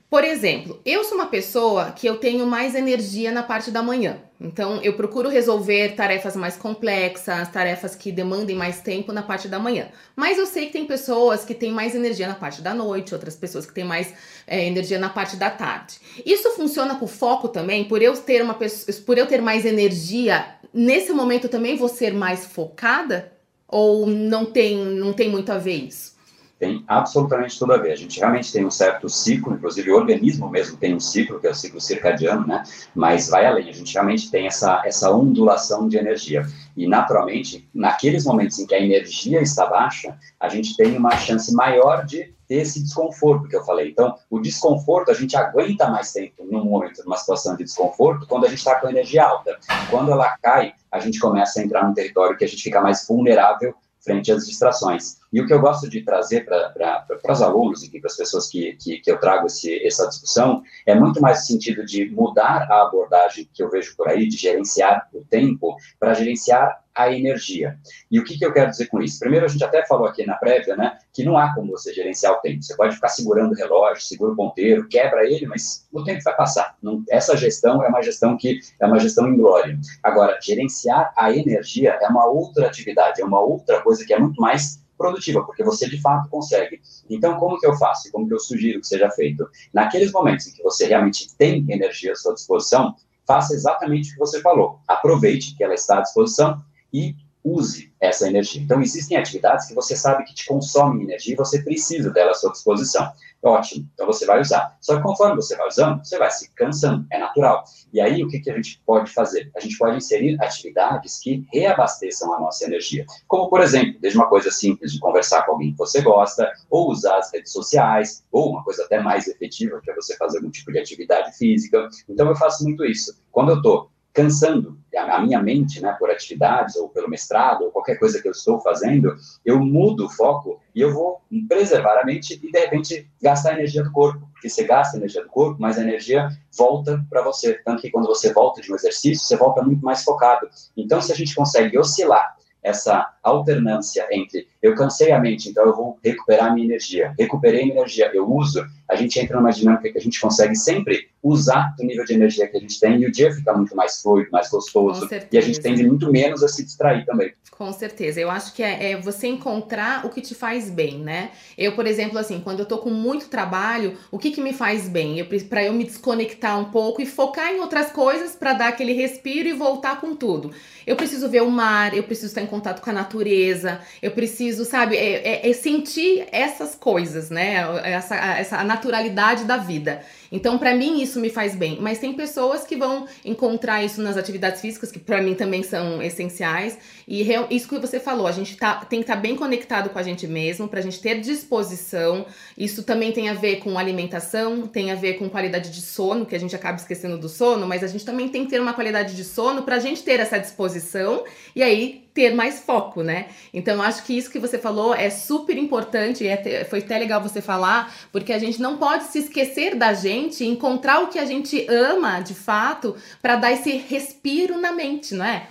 Por 0.10 0.24
exemplo, 0.24 0.82
eu 0.84 1.04
sou 1.04 1.16
uma 1.16 1.28
pessoa 1.28 1.92
que 1.92 2.08
eu 2.08 2.18
tenho 2.18 2.44
mais 2.48 2.74
energia 2.74 3.32
na 3.32 3.44
parte 3.44 3.70
da 3.70 3.84
manhã. 3.84 4.20
Então, 4.42 4.82
eu 4.82 4.94
procuro 4.94 5.30
resolver 5.30 5.90
tarefas 5.96 6.36
mais 6.36 6.58
complexas, 6.58 7.48
tarefas 7.50 7.94
que 7.94 8.12
demandem 8.12 8.56
mais 8.56 8.82
tempo 8.82 9.12
na 9.12 9.22
parte 9.22 9.48
da 9.48 9.60
manhã. 9.60 9.90
Mas 10.16 10.40
eu 10.40 10.48
sei 10.48 10.66
que 10.66 10.74
tem 10.74 10.86
pessoas 10.86 11.46
que 11.46 11.54
têm 11.54 11.72
mais 11.72 11.94
energia 11.94 12.28
na 12.28 12.34
parte 12.34 12.60
da 12.60 12.74
noite, 12.74 13.14
outras 13.14 13.36
pessoas 13.36 13.68
que 13.68 13.74
têm 13.74 13.84
mais 13.84 14.12
é, 14.48 14.66
energia 14.66 14.98
na 14.98 15.10
parte 15.10 15.36
da 15.36 15.52
tarde. 15.52 16.00
Isso 16.26 16.50
funciona 16.52 16.96
com 16.96 17.06
foco 17.06 17.48
também, 17.48 17.84
por 17.84 18.02
eu 18.02 18.18
ter 18.18 18.42
uma 18.42 18.56
por 18.56 19.18
eu 19.18 19.28
ter 19.28 19.42
mais 19.44 19.64
energia, 19.64 20.56
nesse 20.74 21.12
momento 21.14 21.48
também 21.48 21.76
vou 21.76 21.90
ser 21.90 22.16
mais 22.16 22.48
focada? 22.48 23.32
Ou 23.68 24.08
não 24.08 24.46
tem, 24.46 24.76
não 24.76 25.14
tem 25.14 25.30
muito 25.30 25.52
a 25.52 25.60
ver 25.60 25.76
isso? 25.76 26.18
Tem 26.60 26.84
absolutamente 26.88 27.58
tudo 27.58 27.74
a 27.74 27.78
ver. 27.78 27.94
A 27.94 27.96
gente 27.96 28.20
realmente 28.20 28.52
tem 28.52 28.66
um 28.66 28.70
certo 28.70 29.08
ciclo, 29.08 29.54
inclusive 29.54 29.90
o 29.90 29.96
organismo 29.96 30.50
mesmo 30.50 30.76
tem 30.78 30.94
um 30.94 31.00
ciclo, 31.00 31.40
que 31.40 31.48
é 31.48 31.52
o 31.52 31.56
ciclo 31.56 31.80
circadiano, 31.80 32.46
né? 32.46 32.64
Mas 32.94 33.30
vai 33.30 33.46
além, 33.46 33.70
a 33.70 33.74
gente 33.74 33.94
realmente 33.94 34.30
tem 34.30 34.46
essa, 34.46 34.82
essa 34.86 35.10
ondulação 35.10 35.88
de 35.88 35.98
energia. 35.98 36.46
E, 36.76 36.86
naturalmente, 36.86 37.68
naqueles 37.74 38.26
momentos 38.26 38.60
em 38.60 38.68
que 38.68 38.76
a 38.76 38.80
energia 38.80 39.42
está 39.42 39.66
baixa, 39.66 40.18
a 40.40 40.50
gente 40.50 40.76
tem 40.76 40.98
uma 40.98 41.12
chance 41.12 41.54
maior 41.54 42.06
de 42.06 42.34
ter 42.48 42.56
esse 42.56 42.82
desconforto 42.82 43.48
que 43.48 43.56
eu 43.56 43.64
falei. 43.64 43.90
Então, 43.90 44.16
o 44.30 44.40
desconforto, 44.40 45.12
a 45.12 45.14
gente 45.14 45.38
aguenta 45.38 45.88
mais 45.90 46.12
tempo 46.12 46.44
num 46.44 46.66
momento, 46.66 47.04
numa 47.04 47.18
situação 47.18 47.56
de 47.56 47.64
desconforto, 47.64 48.28
quando 48.28 48.46
a 48.46 48.50
gente 48.50 48.58
está 48.58 48.76
com 48.76 48.90
energia 48.90 49.24
alta. 49.24 49.58
Quando 49.90 50.12
ela 50.12 50.36
cai, 50.42 50.74
a 50.92 51.00
gente 51.00 51.20
começa 51.20 51.60
a 51.60 51.64
entrar 51.64 51.88
num 51.88 51.94
território 51.94 52.38
que 52.38 52.44
a 52.44 52.48
gente 52.48 52.64
fica 52.64 52.82
mais 52.82 53.06
vulnerável 53.08 53.74
frente 54.02 54.32
às 54.32 54.46
distrações. 54.46 55.19
E 55.32 55.42
o 55.42 55.46
que 55.46 55.54
eu 55.54 55.62
gosto 55.62 55.90
de 55.90 56.02
trazer 56.02 56.46
para 56.46 57.06
os 57.30 57.42
alunos 57.42 57.84
e 57.84 58.00
para 58.00 58.08
as 58.08 58.18
pessoas 58.18 58.48
que, 58.48 58.74
que, 58.74 59.00
que, 59.00 59.12
eu 59.12 59.20
trago 59.20 59.46
esse, 59.46 59.86
essa 59.86 60.08
discussão 60.08 60.64
é 60.86 60.96
muito 60.96 61.22
mais 61.22 61.44
o 61.44 61.46
sentido 61.46 61.86
de 61.86 62.10
mudar 62.10 62.68
a 62.70 62.82
abordagem 62.84 63.48
que 63.54 63.62
eu 63.62 63.70
vejo 63.70 63.96
por 63.96 64.08
aí, 64.08 64.28
de 64.28 64.38
gerenciar 64.38 65.08
o 65.14 65.24
tempo, 65.24 65.76
para 66.00 66.14
gerenciar 66.14 66.84
a 67.00 67.14
energia. 67.14 67.78
E 68.12 68.20
o 68.20 68.26
que, 68.26 68.38
que 68.38 68.46
eu 68.46 68.52
quero 68.52 68.72
dizer 68.72 68.88
com 68.88 69.02
isso? 69.02 69.20
Primeiro, 69.20 69.46
a 69.46 69.48
gente 69.48 69.64
até 69.64 69.86
falou 69.86 70.06
aqui 70.06 70.26
na 70.26 70.36
prévia, 70.36 70.76
né, 70.76 70.98
que 71.14 71.24
não 71.24 71.38
há 71.38 71.54
como 71.56 71.72
você 71.72 71.94
gerenciar 71.94 72.34
o 72.34 72.42
tempo. 72.42 72.62
Você 72.62 72.76
pode 72.76 72.96
ficar 72.96 73.08
segurando 73.08 73.52
o 73.52 73.56
relógio, 73.56 74.04
segura 74.04 74.34
o 74.34 74.36
ponteiro, 74.36 74.88
quebra 74.90 75.26
ele, 75.26 75.46
mas 75.46 75.88
o 75.94 76.04
tempo 76.04 76.22
vai 76.24 76.36
passar. 76.36 76.76
Não, 76.82 77.02
essa 77.10 77.38
gestão 77.38 77.84
é 77.84 77.88
uma 77.88 78.02
gestão 78.02 78.36
que 78.36 78.60
é 78.82 78.86
uma 78.86 79.00
gestão 79.00 79.30
inglória. 79.30 79.80
Agora, 80.04 80.38
gerenciar 80.42 81.14
a 81.16 81.32
energia 81.32 81.98
é 82.02 82.08
uma 82.08 82.26
outra 82.26 82.68
atividade, 82.68 83.22
é 83.22 83.26
uma 83.26 83.40
outra 83.40 83.82
coisa 83.82 84.06
que 84.06 84.14
é 84.14 84.20
muito 84.20 84.42
mais 84.42 84.84
produtiva, 85.00 85.44
porque 85.44 85.64
você 85.64 85.90
de 85.90 86.00
fato 86.02 86.30
consegue. 86.30 86.82
Então, 87.10 87.40
como 87.40 87.58
que 87.58 87.66
eu 87.66 87.74
faço? 87.76 88.12
Como 88.12 88.28
que 88.28 88.34
eu 88.34 88.40
sugiro 88.40 88.82
que 88.82 88.88
seja 88.88 89.10
feito? 89.10 89.50
Naqueles 89.74 90.12
momentos 90.12 90.48
em 90.48 90.52
que 90.52 90.62
você 90.62 90.86
realmente 90.86 91.34
tem 91.38 91.66
energia 91.70 92.12
à 92.12 92.16
sua 92.16 92.34
disposição, 92.34 92.94
faça 93.26 93.54
exatamente 93.54 94.10
o 94.10 94.14
que 94.14 94.20
você 94.20 94.42
falou. 94.42 94.80
Aproveite 94.88 95.56
que 95.56 95.64
ela 95.64 95.74
está 95.74 96.00
à 96.00 96.02
disposição 96.02 96.62
e 96.94 97.16
use 97.44 97.92
essa 98.00 98.28
energia. 98.28 98.62
Então, 98.62 98.82
existem 98.82 99.18
atividades 99.18 99.68
que 99.68 99.74
você 99.74 99.96
sabe 99.96 100.24
que 100.24 100.34
te 100.34 100.46
consomem 100.46 101.04
energia 101.04 101.34
e 101.34 101.38
você 101.38 101.62
precisa 101.62 102.10
dela 102.12 102.32
à 102.32 102.34
sua 102.34 102.52
disposição. 102.52 103.12
Ótimo, 103.42 103.88
então 103.94 104.06
você 104.06 104.26
vai 104.26 104.42
usar. 104.42 104.78
Só 104.82 104.98
que 104.98 105.04
conforme 105.04 105.36
você 105.38 105.56
vai 105.56 105.68
usando, 105.68 106.04
você 106.04 106.18
vai 106.18 106.30
se 106.30 106.54
cansando, 106.54 107.06
é 107.10 107.18
natural. 107.18 107.64
E 107.94 108.02
aí, 108.02 108.22
o 108.22 108.28
que, 108.28 108.40
que 108.40 108.52
a 108.52 108.56
gente 108.56 108.82
pode 108.86 109.12
fazer? 109.12 109.50
A 109.56 109.62
gente 109.62 109.78
pode 109.78 109.96
inserir 109.96 110.38
atividades 110.42 111.20
que 111.20 111.46
reabasteçam 111.54 112.34
a 112.34 112.40
nossa 112.40 112.66
energia. 112.66 113.06
Como, 113.28 113.50
por 113.50 113.62
exemplo, 113.62 113.98
desde 114.02 114.20
uma 114.20 114.28
coisa 114.28 114.52
simples 114.52 114.92
de 114.92 115.00
conversar 115.00 115.44
com 115.46 115.54
alguém 115.54 115.72
que 115.72 115.78
você 115.78 116.02
gosta, 116.02 116.52
ou 116.70 116.92
usar 116.92 117.18
as 117.18 117.32
redes 117.32 117.54
sociais, 117.54 118.26
ou 118.30 118.52
uma 118.52 118.64
coisa 118.64 118.84
até 118.84 119.00
mais 119.00 119.28
efetiva, 119.28 119.80
que 119.82 119.90
é 119.90 119.96
você 119.96 120.18
fazer 120.18 120.40
algum 120.40 120.52
tipo 120.52 120.72
de 120.72 120.80
atividade 120.80 121.32
física. 121.38 121.88
Então, 122.10 122.28
eu 122.28 122.36
faço 122.36 122.64
muito 122.66 122.84
isso. 122.84 123.18
Quando 123.32 123.52
eu 123.52 123.58
estou 123.58 123.90
cansando 124.14 124.80
a 124.98 125.22
minha 125.22 125.42
mente, 125.42 125.82
né, 125.82 125.96
por 126.00 126.10
atividades 126.10 126.76
ou 126.76 126.90
pelo 126.90 127.10
mestrado 127.10 127.64
ou 127.64 127.72
qualquer 127.72 127.98
coisa 127.98 128.22
que 128.22 128.28
eu 128.28 128.32
estou 128.32 128.60
fazendo, 128.60 129.16
eu 129.46 129.60
mudo 129.60 130.06
o 130.06 130.10
foco 130.10 130.60
e 130.74 130.82
eu 130.82 130.94
vou 130.94 131.22
preservar 131.48 132.00
a 132.00 132.06
mente 132.06 132.40
e 132.42 132.52
de 132.52 132.60
repente 132.60 133.10
gastar 133.22 133.52
a 133.52 133.54
energia 133.54 133.84
do 133.84 133.92
corpo, 133.92 134.28
porque 134.34 134.50
você 134.50 134.64
gasta 134.64 134.98
a 134.98 135.00
energia 135.00 135.22
do 135.22 135.30
corpo, 135.30 135.58
mas 135.60 135.78
a 135.78 135.82
energia 135.82 136.28
volta 136.58 137.06
para 137.10 137.22
você, 137.22 137.54
tanto 137.64 137.82
que 137.82 137.92
quando 137.92 138.08
você 138.08 138.34
volta 138.34 138.62
de 138.62 138.72
um 138.72 138.76
exercício, 138.76 139.26
você 139.26 139.38
volta 139.38 139.62
muito 139.62 139.84
mais 139.84 140.04
focado. 140.04 140.50
Então, 140.76 141.02
se 141.02 141.12
a 141.12 141.16
gente 141.16 141.36
consegue 141.36 141.78
oscilar 141.78 142.36
essa 142.62 143.14
alternância 143.24 144.06
entre 144.12 144.48
eu 144.62 144.76
cansei 144.76 145.12
a 145.12 145.20
mente, 145.20 145.50
então 145.50 145.66
eu 145.66 145.76
vou 145.76 145.98
recuperar 146.04 146.54
minha 146.54 146.66
energia, 146.66 147.14
recuperei 147.18 147.64
minha 147.64 147.76
energia, 147.76 148.12
eu 148.14 148.30
uso, 148.30 148.66
a 148.88 148.96
gente 148.96 149.18
entra 149.20 149.38
numa 149.38 149.52
dinâmica 149.52 149.90
que 149.90 149.98
a 149.98 150.02
gente 150.02 150.20
consegue 150.20 150.56
sempre 150.56 151.09
usar 151.22 151.76
do 151.78 151.84
nível 151.84 152.06
de 152.06 152.14
energia 152.14 152.48
que 152.48 152.58
a 152.58 152.60
gente 152.60 152.80
tem 152.80 153.02
e 153.02 153.06
o 153.06 153.12
dia 153.12 153.32
fica 153.34 153.54
muito 153.54 153.76
mais 153.76 154.02
fluido, 154.02 154.30
mais 154.32 154.50
gostoso 154.50 155.08
e 155.32 155.38
a 155.38 155.42
gente 155.42 155.60
tende 155.60 155.86
muito 155.86 156.12
menos 156.12 156.44
a 156.44 156.48
se 156.48 156.64
distrair 156.64 157.06
também. 157.06 157.34
Com 157.52 157.74
certeza, 157.74 158.22
eu 158.22 158.32
acho 158.32 158.54
que 158.54 158.64
é, 158.64 158.92
é, 158.92 158.98
você 158.98 159.28
encontrar 159.28 160.06
o 160.06 160.10
que 160.10 160.22
te 160.22 160.34
faz 160.34 160.70
bem, 160.70 160.98
né? 160.98 161.32
Eu, 161.58 161.74
por 161.74 161.86
exemplo, 161.86 162.18
assim, 162.18 162.40
quando 162.40 162.62
eu 162.62 162.66
tô 162.66 162.78
com 162.78 162.90
muito 162.90 163.28
trabalho, 163.28 163.98
o 164.10 164.18
que 164.18 164.32
que 164.32 164.40
me 164.40 164.54
faz 164.54 164.88
bem? 164.88 165.22
Pra 165.50 165.66
eu 165.66 165.74
me 165.74 165.84
desconectar 165.84 166.58
um 166.58 166.72
pouco 166.72 167.02
e 167.02 167.06
focar 167.06 167.52
em 167.52 167.60
outras 167.60 167.92
coisas 167.92 168.34
para 168.34 168.54
dar 168.54 168.70
aquele 168.70 168.94
respiro 168.94 169.50
e 169.50 169.52
voltar 169.52 170.00
com 170.00 170.16
tudo. 170.16 170.52
Eu 170.88 170.96
preciso 170.96 171.28
ver 171.28 171.44
o 171.44 171.52
mar, 171.52 171.94
eu 171.94 172.04
preciso 172.04 172.28
estar 172.28 172.42
em 172.42 172.48
contato 172.48 172.82
com 172.82 172.90
a 172.92 172.94
natureza, 172.94 173.82
eu 174.02 174.12
preciso, 174.12 174.64
sabe, 174.64 174.96
é, 174.96 175.46
é, 175.46 175.50
é 175.50 175.54
sentir 175.54 176.28
essas 176.32 176.76
coisas, 176.76 177.30
né? 177.30 177.58
Essa, 177.84 178.16
essa 178.16 178.64
naturalidade 178.64 179.44
da 179.44 179.58
vida. 179.58 180.02
Então, 180.32 180.58
para 180.58 180.76
mim, 180.76 181.02
isso 181.02 181.09
me 181.18 181.30
faz 181.30 181.56
bem. 181.56 181.78
Mas 181.80 181.98
tem 181.98 182.14
pessoas 182.14 182.66
que 182.66 182.76
vão 182.76 183.08
encontrar 183.24 183.84
isso 183.84 184.02
nas 184.02 184.18
atividades 184.18 184.60
físicas, 184.60 184.92
que 184.92 185.00
para 185.00 185.22
mim 185.22 185.34
também 185.34 185.64
são 185.64 186.02
essenciais. 186.02 186.78
E 187.08 187.26
isso 187.50 187.70
que 187.70 187.80
você 187.80 188.00
falou, 188.00 188.28
a 188.28 188.32
gente 188.34 188.58
tá, 188.58 188.76
tem 188.76 189.00
que 189.00 189.04
estar 189.04 189.16
tá 189.16 189.22
bem 189.22 189.36
conectado 189.36 189.90
com 189.90 189.98
a 189.98 190.04
gente 190.04 190.28
mesmo, 190.28 190.68
para 190.68 190.80
a 190.80 190.84
gente 190.84 191.00
ter 191.00 191.22
disposição. 191.22 192.26
Isso 192.58 192.84
também 192.84 193.14
tem 193.14 193.30
a 193.30 193.34
ver 193.34 193.58
com 193.58 193.80
alimentação, 193.80 194.68
tem 194.68 194.92
a 194.92 194.96
ver 194.96 195.14
com 195.14 195.30
qualidade 195.30 195.72
de 195.72 195.82
sono, 195.82 196.26
que 196.26 196.36
a 196.36 196.40
gente 196.40 196.56
acaba 196.56 196.78
esquecendo 196.78 197.18
do 197.18 197.30
sono, 197.30 197.66
mas 197.66 197.84
a 197.84 197.88
gente 197.88 198.04
também 198.04 198.28
tem 198.28 198.44
que 198.44 198.52
ter 198.52 198.60
uma 198.60 198.74
qualidade 198.74 199.16
de 199.16 199.24
sono 199.24 199.64
para 199.64 199.78
a 199.78 199.80
gente 199.80 200.04
ter 200.04 200.20
essa 200.20 200.38
disposição 200.38 201.24
e 201.56 201.64
aí 201.64 202.08
ter 202.14 202.34
mais 202.34 202.60
foco, 202.60 203.02
né? 203.02 203.28
Então, 203.54 203.76
eu 203.76 203.82
acho 203.82 204.04
que 204.04 204.18
isso 204.18 204.30
que 204.30 204.40
você 204.40 204.58
falou 204.58 204.94
é 204.94 205.10
super 205.10 205.58
importante, 205.58 206.28
é, 206.28 206.66
foi 206.66 206.80
até 206.80 206.98
legal 206.98 207.22
você 207.22 207.42
falar, 207.42 207.94
porque 208.12 208.34
a 208.34 208.40
gente 208.40 208.62
não 208.62 208.78
pode 208.78 209.06
se 209.06 209.20
esquecer 209.20 209.76
da 209.76 209.94
gente, 209.94 210.46
encontrar 210.46 211.02
o 211.02 211.08
que 211.08 211.18
a 211.18 211.26
gente 211.26 211.66
ama 211.70 212.20
de 212.20 212.34
fato, 212.34 212.96
para 213.22 213.36
dar 213.38 213.52
esse 213.52 213.72
respiro 213.72 214.60
na 214.60 214.72
mente, 214.72 215.16
não 215.16 215.26
é? 215.26 215.48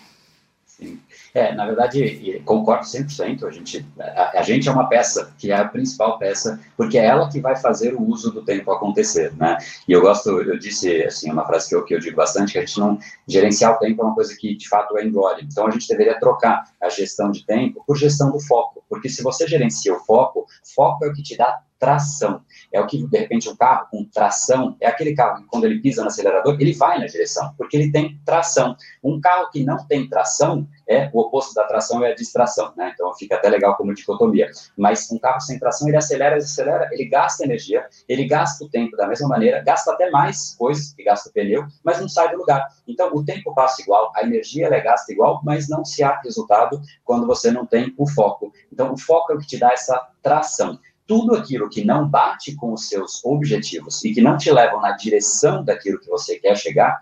Sim. 0.67 1.01
É, 1.35 1.55
na 1.55 1.67
verdade, 1.67 2.43
concordo 2.45 2.85
100%. 2.85 3.45
A 3.45 3.51
gente, 3.51 3.87
a, 3.99 4.41
a, 4.41 4.43
gente 4.43 4.69
é 4.69 4.73
uma 4.73 4.89
peça, 4.89 5.33
que 5.39 5.53
é 5.53 5.57
a 5.57 5.69
principal 5.69 6.19
peça, 6.19 6.61
porque 6.77 6.99
é 6.99 7.05
ela 7.05 7.29
que 7.29 7.41
vai 7.41 7.57
fazer 7.57 7.95
o 7.95 8.03
uso 8.03 8.31
do 8.33 8.45
tempo 8.45 8.71
acontecer, 8.71 9.33
né? 9.37 9.59
E 9.87 9.93
eu 9.93 10.01
gosto, 10.01 10.31
eu 10.41 10.59
disse, 10.59 11.03
assim, 11.05 11.31
uma 11.31 11.47
frase 11.47 11.69
que 11.69 11.75
eu, 11.75 11.85
que 11.85 11.95
eu 11.95 12.01
digo 12.01 12.17
bastante, 12.17 12.53
que 12.53 12.59
a 12.59 12.65
gente 12.65 12.79
não... 12.79 12.99
Gerenciar 13.27 13.75
o 13.75 13.79
tempo 13.79 14.03
é 14.03 14.05
uma 14.05 14.15
coisa 14.15 14.35
que, 14.37 14.57
de 14.57 14.69
fato, 14.69 14.97
é 14.99 15.05
engole. 15.05 15.43
Então, 15.43 15.67
a 15.67 15.71
gente 15.71 15.87
deveria 15.89 16.19
trocar 16.19 16.65
a 16.81 16.89
gestão 16.89 17.31
de 17.31 17.45
tempo 17.45 17.83
por 17.87 17.97
gestão 17.97 18.31
do 18.31 18.41
foco, 18.41 18.83
porque 18.89 19.09
se 19.09 19.23
você 19.23 19.47
gerencia 19.47 19.95
o 19.95 20.01
foco, 20.01 20.47
foco 20.75 21.05
é 21.05 21.09
o 21.09 21.13
que 21.13 21.23
te 21.23 21.37
dá 21.37 21.61
tração. 21.79 22.43
É 22.73 22.81
o 22.81 22.87
que, 22.87 23.07
de 23.07 23.19
repente, 23.19 23.49
um 23.49 23.57
carro 23.57 23.87
com 23.91 24.05
tração, 24.05 24.77
é 24.81 24.87
aquele 24.87 25.15
carro 25.15 25.39
que, 25.39 25.49
quando 25.49 25.65
ele 25.65 25.81
pisa 25.81 26.03
no 26.03 26.09
acelerador, 26.09 26.57
ele 26.61 26.75
vai 26.75 26.99
na 26.99 27.07
direção, 27.07 27.53
porque 27.57 27.77
ele 27.77 27.91
tem 27.91 28.21
tração. 28.25 28.77
Um 29.03 29.21
carro 29.21 29.51
que 29.51 29.65
não 29.65 29.79
tem 29.87 30.09
tração, 30.09 30.69
é 30.89 31.11
o 31.13 31.21
oposto 31.21 31.55
da 31.55 31.65
tração 31.65 32.05
é 32.05 32.13
a 32.13 32.15
distração, 32.15 32.73
né? 32.77 32.93
Então 32.95 33.13
fica 33.15 33.37
até 33.37 33.49
legal 33.49 33.77
como 33.77 33.95
dicotomia. 33.95 34.51
Mas 34.77 35.11
um 35.13 35.19
carro 35.19 35.41
sem 35.41 35.59
tração, 35.59 35.87
ele 35.87 35.97
acelera, 35.97 36.37
ele 36.37 36.45
acelera, 36.45 36.89
ele 36.93 37.05
gasta 37.05 37.45
energia, 37.45 37.87
ele 38.09 38.25
gasta 38.27 38.65
o 38.65 38.69
tempo 38.69 38.97
da 38.97 39.07
mesma 39.07 39.29
maneira, 39.29 39.63
gasta 39.63 39.93
até 39.93 40.11
mais 40.11 40.55
coisas 40.59 40.93
que 40.95 41.05
gasta 41.05 41.29
o 41.29 41.33
pneu, 41.33 41.67
mas 41.85 42.01
não 42.01 42.09
sai 42.09 42.31
do 42.31 42.39
lugar. 42.39 42.67
Então 42.87 43.11
o 43.15 43.25
tempo 43.25 43.55
passa 43.55 43.83
igual, 43.83 44.11
a 44.17 44.23
energia 44.23 44.67
é 44.69 44.81
gasta 44.81 45.13
igual, 45.13 45.41
mas 45.45 45.69
não 45.69 45.85
se 45.85 46.03
há 46.03 46.21
resultado 46.21 46.81
quando 47.05 47.27
você 47.27 47.51
não 47.51 47.67
tem 47.67 47.95
o 47.99 48.09
foco. 48.09 48.53
Então 48.73 48.93
o 48.93 48.99
foco 48.99 49.33
é 49.33 49.37
o 49.37 49.39
que 49.39 49.47
te 49.47 49.59
dá 49.59 49.73
essa 49.73 50.09
tração 50.23 50.79
tudo 51.09 51.35
aquilo 51.35 51.71
que 51.71 51.83
não 51.83 52.07
bate 52.07 52.55
com 52.55 52.75
os 52.75 52.87
seus 52.87 53.25
objetivos 53.25 54.05
e 54.05 54.13
que 54.13 54.21
não 54.21 54.37
te 54.37 54.53
levam 54.53 54.81
na 54.81 54.93
direção 54.93 55.65
daquilo 55.65 55.99
que 55.99 56.09
você 56.09 56.39
quer 56.39 56.55
chegar, 56.55 57.01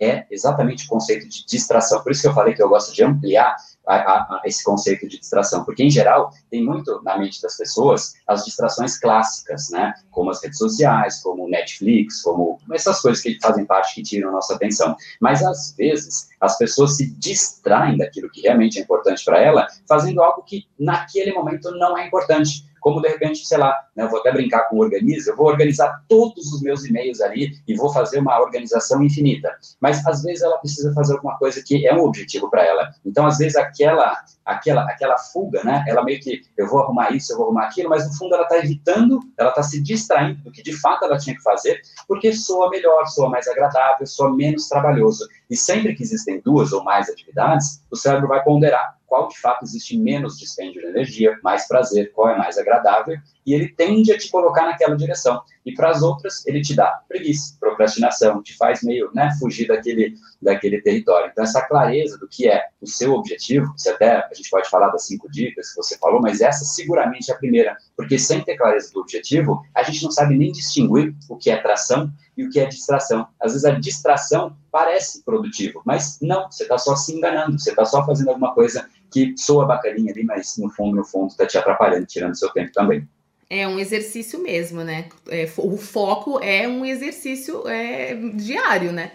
é 0.00 0.24
exatamente 0.30 0.86
o 0.86 0.88
conceito 0.88 1.28
de 1.28 1.44
distração. 1.44 2.02
Por 2.02 2.12
isso 2.12 2.22
que 2.22 2.28
eu 2.28 2.32
falei 2.32 2.54
que 2.54 2.62
eu 2.62 2.68
gosto 2.68 2.94
de 2.94 3.02
ampliar 3.02 3.54
a, 3.86 3.94
a, 3.96 4.18
a 4.36 4.42
esse 4.44 4.62
conceito 4.62 5.06
de 5.08 5.18
distração, 5.18 5.64
porque 5.64 5.82
em 5.82 5.90
geral 5.90 6.32
tem 6.48 6.64
muito 6.64 7.02
na 7.02 7.18
mente 7.18 7.42
das 7.42 7.56
pessoas 7.56 8.14
as 8.26 8.44
distrações 8.44 8.98
clássicas, 8.98 9.68
né? 9.70 9.92
Como 10.10 10.30
as 10.30 10.42
redes 10.42 10.58
sociais, 10.58 11.20
como 11.20 11.48
Netflix, 11.48 12.22
como 12.22 12.58
essas 12.72 13.00
coisas 13.00 13.22
que 13.22 13.38
fazem 13.42 13.66
parte 13.66 13.96
que 13.96 14.02
tiram 14.02 14.30
a 14.30 14.32
nossa 14.32 14.54
atenção. 14.54 14.96
Mas 15.20 15.42
às 15.42 15.74
vezes 15.76 16.28
as 16.40 16.56
pessoas 16.56 16.96
se 16.96 17.10
distraem 17.16 17.98
daquilo 17.98 18.30
que 18.30 18.42
realmente 18.42 18.78
é 18.78 18.82
importante 18.82 19.24
para 19.24 19.40
ela, 19.40 19.66
fazendo 19.88 20.22
algo 20.22 20.42
que 20.44 20.66
naquele 20.78 21.32
momento 21.32 21.70
não 21.72 21.98
é 21.98 22.06
importante 22.06 22.69
como 22.80 23.00
de 23.00 23.08
repente, 23.08 23.46
sei 23.46 23.58
lá, 23.58 23.74
né, 23.94 24.04
eu 24.04 24.08
vou 24.08 24.20
até 24.20 24.32
brincar 24.32 24.68
com 24.68 24.76
o 24.76 24.80
organiza, 24.80 25.30
eu 25.30 25.36
vou 25.36 25.46
organizar 25.46 26.02
todos 26.08 26.52
os 26.52 26.62
meus 26.62 26.84
e-mails 26.84 27.20
ali 27.20 27.52
e 27.66 27.76
vou 27.76 27.92
fazer 27.92 28.18
uma 28.18 28.40
organização 28.40 29.02
infinita. 29.02 29.56
Mas 29.80 30.04
às 30.06 30.22
vezes 30.22 30.42
ela 30.42 30.58
precisa 30.58 30.92
fazer 30.92 31.14
alguma 31.14 31.36
coisa 31.38 31.62
que 31.64 31.86
é 31.86 31.94
um 31.94 32.04
objetivo 32.04 32.50
para 32.50 32.64
ela. 32.64 32.90
Então, 33.04 33.26
às 33.26 33.38
vezes 33.38 33.56
aquela 33.56 34.16
aquela 34.52 34.82
aquela 34.82 35.16
fuga, 35.18 35.62
né? 35.64 35.84
Ela 35.86 36.02
meio 36.04 36.20
que 36.20 36.42
eu 36.56 36.68
vou 36.68 36.80
arrumar 36.80 37.10
isso, 37.10 37.32
eu 37.32 37.36
vou 37.36 37.46
arrumar 37.46 37.66
aquilo, 37.66 37.88
mas 37.88 38.06
no 38.06 38.14
fundo 38.14 38.34
ela 38.34 38.44
está 38.44 38.58
evitando, 38.58 39.20
ela 39.38 39.50
está 39.50 39.62
se 39.62 39.82
distraindo 39.82 40.42
do 40.42 40.52
que 40.52 40.62
de 40.62 40.72
fato 40.80 41.04
ela 41.04 41.18
tinha 41.18 41.36
que 41.36 41.42
fazer, 41.42 41.80
porque 42.06 42.32
soa 42.32 42.70
melhor, 42.70 43.06
soa 43.06 43.28
mais 43.28 43.46
agradável, 43.48 44.06
soa 44.06 44.34
menos 44.34 44.68
trabalhoso. 44.68 45.26
E 45.48 45.56
sempre 45.56 45.94
que 45.94 46.02
existem 46.02 46.40
duas 46.40 46.72
ou 46.72 46.84
mais 46.84 47.08
atividades, 47.08 47.82
o 47.90 47.96
cérebro 47.96 48.28
vai 48.28 48.42
ponderar 48.42 49.00
qual 49.10 49.26
de 49.26 49.38
fato 49.40 49.64
existe 49.64 49.98
menos 49.98 50.38
dispêndio 50.38 50.80
de 50.80 50.86
energia, 50.86 51.36
mais 51.42 51.66
prazer, 51.66 52.12
qual 52.12 52.28
é 52.28 52.38
mais 52.38 52.56
agradável, 52.56 53.16
e 53.44 53.52
ele 53.52 53.68
tende 53.68 54.12
a 54.12 54.16
te 54.16 54.30
colocar 54.30 54.64
naquela 54.64 54.96
direção. 54.96 55.42
E 55.64 55.74
para 55.74 55.90
as 55.90 56.02
outras, 56.02 56.46
ele 56.46 56.62
te 56.62 56.74
dá 56.74 57.02
preguiça, 57.08 57.56
procrastinação, 57.60 58.42
te 58.42 58.56
faz 58.56 58.82
meio 58.82 59.10
né, 59.14 59.30
fugir 59.38 59.68
daquele, 59.68 60.14
daquele 60.40 60.80
território. 60.80 61.30
Então, 61.30 61.44
essa 61.44 61.60
clareza 61.62 62.18
do 62.18 62.26
que 62.26 62.48
é 62.48 62.68
o 62.80 62.86
seu 62.86 63.12
objetivo, 63.12 63.72
se 63.76 63.88
até 63.88 64.16
a 64.16 64.30
gente 64.34 64.48
pode 64.48 64.68
falar 64.68 64.88
das 64.88 65.06
cinco 65.06 65.30
dicas 65.30 65.70
que 65.70 65.76
você 65.76 65.98
falou, 65.98 66.20
mas 66.20 66.40
essa 66.40 66.64
seguramente 66.64 67.30
é 67.30 67.34
a 67.34 67.38
primeira, 67.38 67.76
porque 67.96 68.18
sem 68.18 68.42
ter 68.42 68.56
clareza 68.56 68.90
do 68.92 69.00
objetivo, 69.00 69.62
a 69.74 69.82
gente 69.82 70.02
não 70.02 70.10
sabe 70.10 70.36
nem 70.36 70.50
distinguir 70.50 71.14
o 71.28 71.36
que 71.36 71.50
é 71.50 71.60
tração 71.60 72.10
e 72.36 72.44
o 72.44 72.50
que 72.50 72.58
é 72.58 72.66
distração. 72.66 73.28
Às 73.38 73.52
vezes 73.52 73.64
a 73.66 73.72
distração 73.72 74.56
parece 74.72 75.22
produtivo, 75.24 75.82
mas 75.84 76.18
não, 76.22 76.50
você 76.50 76.62
está 76.62 76.78
só 76.78 76.96
se 76.96 77.14
enganando, 77.14 77.58
você 77.58 77.70
está 77.70 77.84
só 77.84 78.04
fazendo 78.06 78.28
alguma 78.28 78.54
coisa 78.54 78.88
que 79.10 79.34
soa 79.36 79.66
bacaninha 79.66 80.12
ali, 80.12 80.24
mas 80.24 80.56
no 80.56 80.70
fundo, 80.70 80.96
no 80.96 81.04
fundo, 81.04 81.28
está 81.28 81.46
te 81.46 81.58
atrapalhando, 81.58 82.06
tirando 82.06 82.38
seu 82.38 82.48
tempo 82.50 82.72
também. 82.72 83.06
É 83.52 83.66
um 83.66 83.80
exercício 83.80 84.40
mesmo, 84.40 84.84
né? 84.84 85.08
É, 85.28 85.44
o 85.58 85.76
foco 85.76 86.38
é 86.40 86.68
um 86.68 86.86
exercício 86.86 87.66
é, 87.66 88.14
diário, 88.14 88.92
né? 88.92 89.10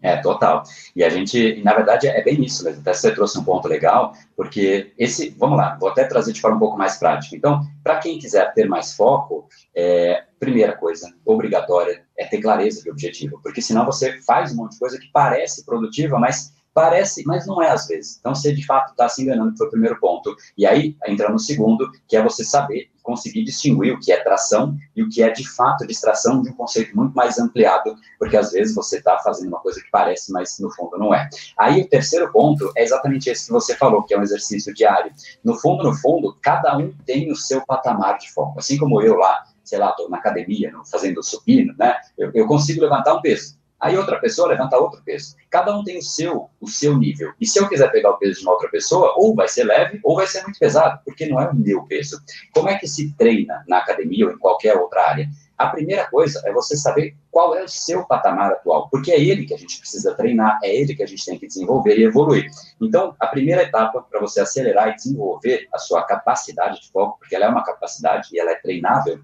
É, 0.00 0.16
total. 0.18 0.62
E 0.94 1.02
a 1.02 1.08
gente, 1.08 1.60
na 1.64 1.74
verdade, 1.74 2.06
é 2.06 2.22
bem 2.22 2.44
isso 2.44 2.64
mesmo. 2.64 2.80
Até 2.80 2.94
você 2.94 3.12
trouxe 3.12 3.36
um 3.36 3.42
ponto 3.42 3.66
legal, 3.66 4.12
porque 4.36 4.92
esse, 4.96 5.30
vamos 5.30 5.58
lá, 5.58 5.76
vou 5.78 5.88
até 5.88 6.04
trazer 6.04 6.32
de 6.32 6.40
forma 6.40 6.56
um 6.56 6.60
pouco 6.60 6.78
mais 6.78 6.96
prática. 6.98 7.34
Então, 7.34 7.66
para 7.82 7.98
quem 7.98 8.18
quiser 8.18 8.54
ter 8.54 8.68
mais 8.68 8.94
foco, 8.94 9.48
é, 9.74 10.22
primeira 10.38 10.76
coisa, 10.76 11.12
obrigatória, 11.24 12.04
é 12.16 12.26
ter 12.26 12.40
clareza 12.40 12.80
de 12.80 12.90
objetivo, 12.90 13.40
porque 13.42 13.60
senão 13.60 13.84
você 13.84 14.22
faz 14.22 14.52
um 14.52 14.56
monte 14.56 14.74
de 14.74 14.78
coisa 14.78 14.98
que 15.00 15.10
parece 15.12 15.64
produtiva, 15.64 16.16
mas 16.16 16.52
Parece, 16.78 17.24
mas 17.26 17.44
não 17.44 17.60
é 17.60 17.72
às 17.72 17.88
vezes. 17.88 18.18
Então, 18.20 18.32
você 18.32 18.52
de 18.52 18.64
fato 18.64 18.92
está 18.92 19.08
se 19.08 19.20
enganando, 19.20 19.50
que 19.50 19.58
foi 19.58 19.66
o 19.66 19.70
primeiro 19.70 19.98
ponto. 19.98 20.36
E 20.56 20.64
aí, 20.64 20.96
entra 21.08 21.28
no 21.28 21.36
segundo, 21.36 21.90
que 22.06 22.16
é 22.16 22.22
você 22.22 22.44
saber, 22.44 22.88
conseguir 23.02 23.42
distinguir 23.42 23.92
o 23.92 23.98
que 23.98 24.12
é 24.12 24.22
tração 24.22 24.76
e 24.94 25.02
o 25.02 25.08
que 25.08 25.20
é 25.20 25.28
de 25.28 25.44
fato 25.48 25.84
distração 25.84 26.40
de 26.40 26.50
um 26.50 26.52
conceito 26.52 26.94
muito 26.94 27.12
mais 27.16 27.36
ampliado, 27.36 27.96
porque 28.16 28.36
às 28.36 28.52
vezes 28.52 28.76
você 28.76 28.98
está 28.98 29.18
fazendo 29.18 29.48
uma 29.48 29.58
coisa 29.58 29.80
que 29.80 29.90
parece, 29.90 30.30
mas 30.30 30.56
no 30.60 30.72
fundo 30.72 30.96
não 30.96 31.12
é. 31.12 31.28
Aí, 31.58 31.82
o 31.82 31.88
terceiro 31.88 32.30
ponto 32.30 32.70
é 32.76 32.84
exatamente 32.84 33.28
esse 33.28 33.46
que 33.46 33.52
você 33.52 33.74
falou, 33.74 34.04
que 34.04 34.14
é 34.14 34.18
um 34.18 34.22
exercício 34.22 34.72
diário. 34.72 35.10
No 35.42 35.58
fundo, 35.58 35.82
no 35.82 35.92
fundo, 35.96 36.38
cada 36.40 36.78
um 36.78 36.94
tem 37.04 37.28
o 37.28 37.34
seu 37.34 37.60
patamar 37.66 38.18
de 38.18 38.32
foco. 38.32 38.56
Assim 38.56 38.78
como 38.78 39.02
eu 39.02 39.16
lá, 39.16 39.42
sei 39.64 39.80
lá, 39.80 39.90
estou 39.90 40.08
na 40.08 40.18
academia, 40.18 40.72
fazendo 40.88 41.24
supino, 41.24 41.74
né? 41.76 41.96
Eu, 42.16 42.30
eu 42.32 42.46
consigo 42.46 42.82
levantar 42.82 43.14
um 43.14 43.20
peso 43.20 43.57
Aí 43.80 43.96
outra 43.96 44.18
pessoa 44.18 44.48
levanta 44.48 44.76
outro 44.76 45.00
peso. 45.04 45.36
Cada 45.48 45.76
um 45.76 45.84
tem 45.84 45.98
o 45.98 46.02
seu, 46.02 46.50
o 46.60 46.68
seu 46.68 46.96
nível. 46.96 47.32
E 47.40 47.46
se 47.46 47.60
eu 47.60 47.68
quiser 47.68 47.90
pegar 47.92 48.10
o 48.10 48.18
peso 48.18 48.40
de 48.40 48.42
uma 48.44 48.52
outra 48.52 48.68
pessoa, 48.68 49.14
ou 49.16 49.34
vai 49.34 49.48
ser 49.48 49.64
leve, 49.64 50.00
ou 50.02 50.16
vai 50.16 50.26
ser 50.26 50.42
muito 50.42 50.58
pesado, 50.58 51.00
porque 51.04 51.26
não 51.26 51.40
é 51.40 51.48
o 51.48 51.54
meu 51.54 51.84
peso. 51.84 52.20
Como 52.52 52.68
é 52.68 52.76
que 52.76 52.88
se 52.88 53.14
treina 53.14 53.64
na 53.68 53.78
academia 53.78 54.26
ou 54.26 54.32
em 54.32 54.38
qualquer 54.38 54.76
outra 54.76 55.08
área? 55.08 55.28
A 55.56 55.66
primeira 55.66 56.08
coisa 56.08 56.40
é 56.44 56.52
você 56.52 56.76
saber 56.76 57.16
qual 57.32 57.54
é 57.54 57.64
o 57.64 57.68
seu 57.68 58.04
patamar 58.04 58.52
atual, 58.52 58.88
porque 58.88 59.10
é 59.10 59.20
ele 59.20 59.44
que 59.44 59.54
a 59.54 59.56
gente 59.56 59.78
precisa 59.80 60.14
treinar, 60.14 60.58
é 60.62 60.74
ele 60.74 60.94
que 60.94 61.02
a 61.02 61.06
gente 61.06 61.24
tem 61.24 61.36
que 61.36 61.48
desenvolver 61.48 61.98
e 61.98 62.04
evoluir. 62.04 62.48
Então, 62.80 63.14
a 63.18 63.26
primeira 63.26 63.62
etapa 63.62 64.00
para 64.02 64.20
você 64.20 64.40
acelerar 64.40 64.88
e 64.88 64.94
desenvolver 64.94 65.68
a 65.74 65.78
sua 65.78 66.04
capacidade 66.04 66.80
de 66.80 66.90
foco, 66.92 67.18
porque 67.18 67.34
ela 67.34 67.46
é 67.46 67.48
uma 67.48 67.64
capacidade 67.64 68.28
e 68.32 68.38
ela 68.38 68.52
é 68.52 68.54
treinável, 68.54 69.20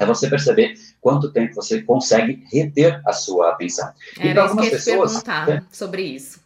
é 0.00 0.06
você 0.06 0.28
perceber 0.28 0.74
quanto 1.00 1.30
tempo 1.30 1.54
você 1.54 1.82
consegue 1.82 2.42
reter 2.50 3.00
a 3.06 3.12
sua 3.12 3.50
atenção. 3.50 3.92
Era 4.18 4.28
e 4.28 4.32
para 4.32 4.42
algumas 4.42 4.68
pessoas 4.70 5.12
perguntar 5.12 5.48
é, 5.50 5.62
sobre 5.70 6.02
isso. 6.02 6.40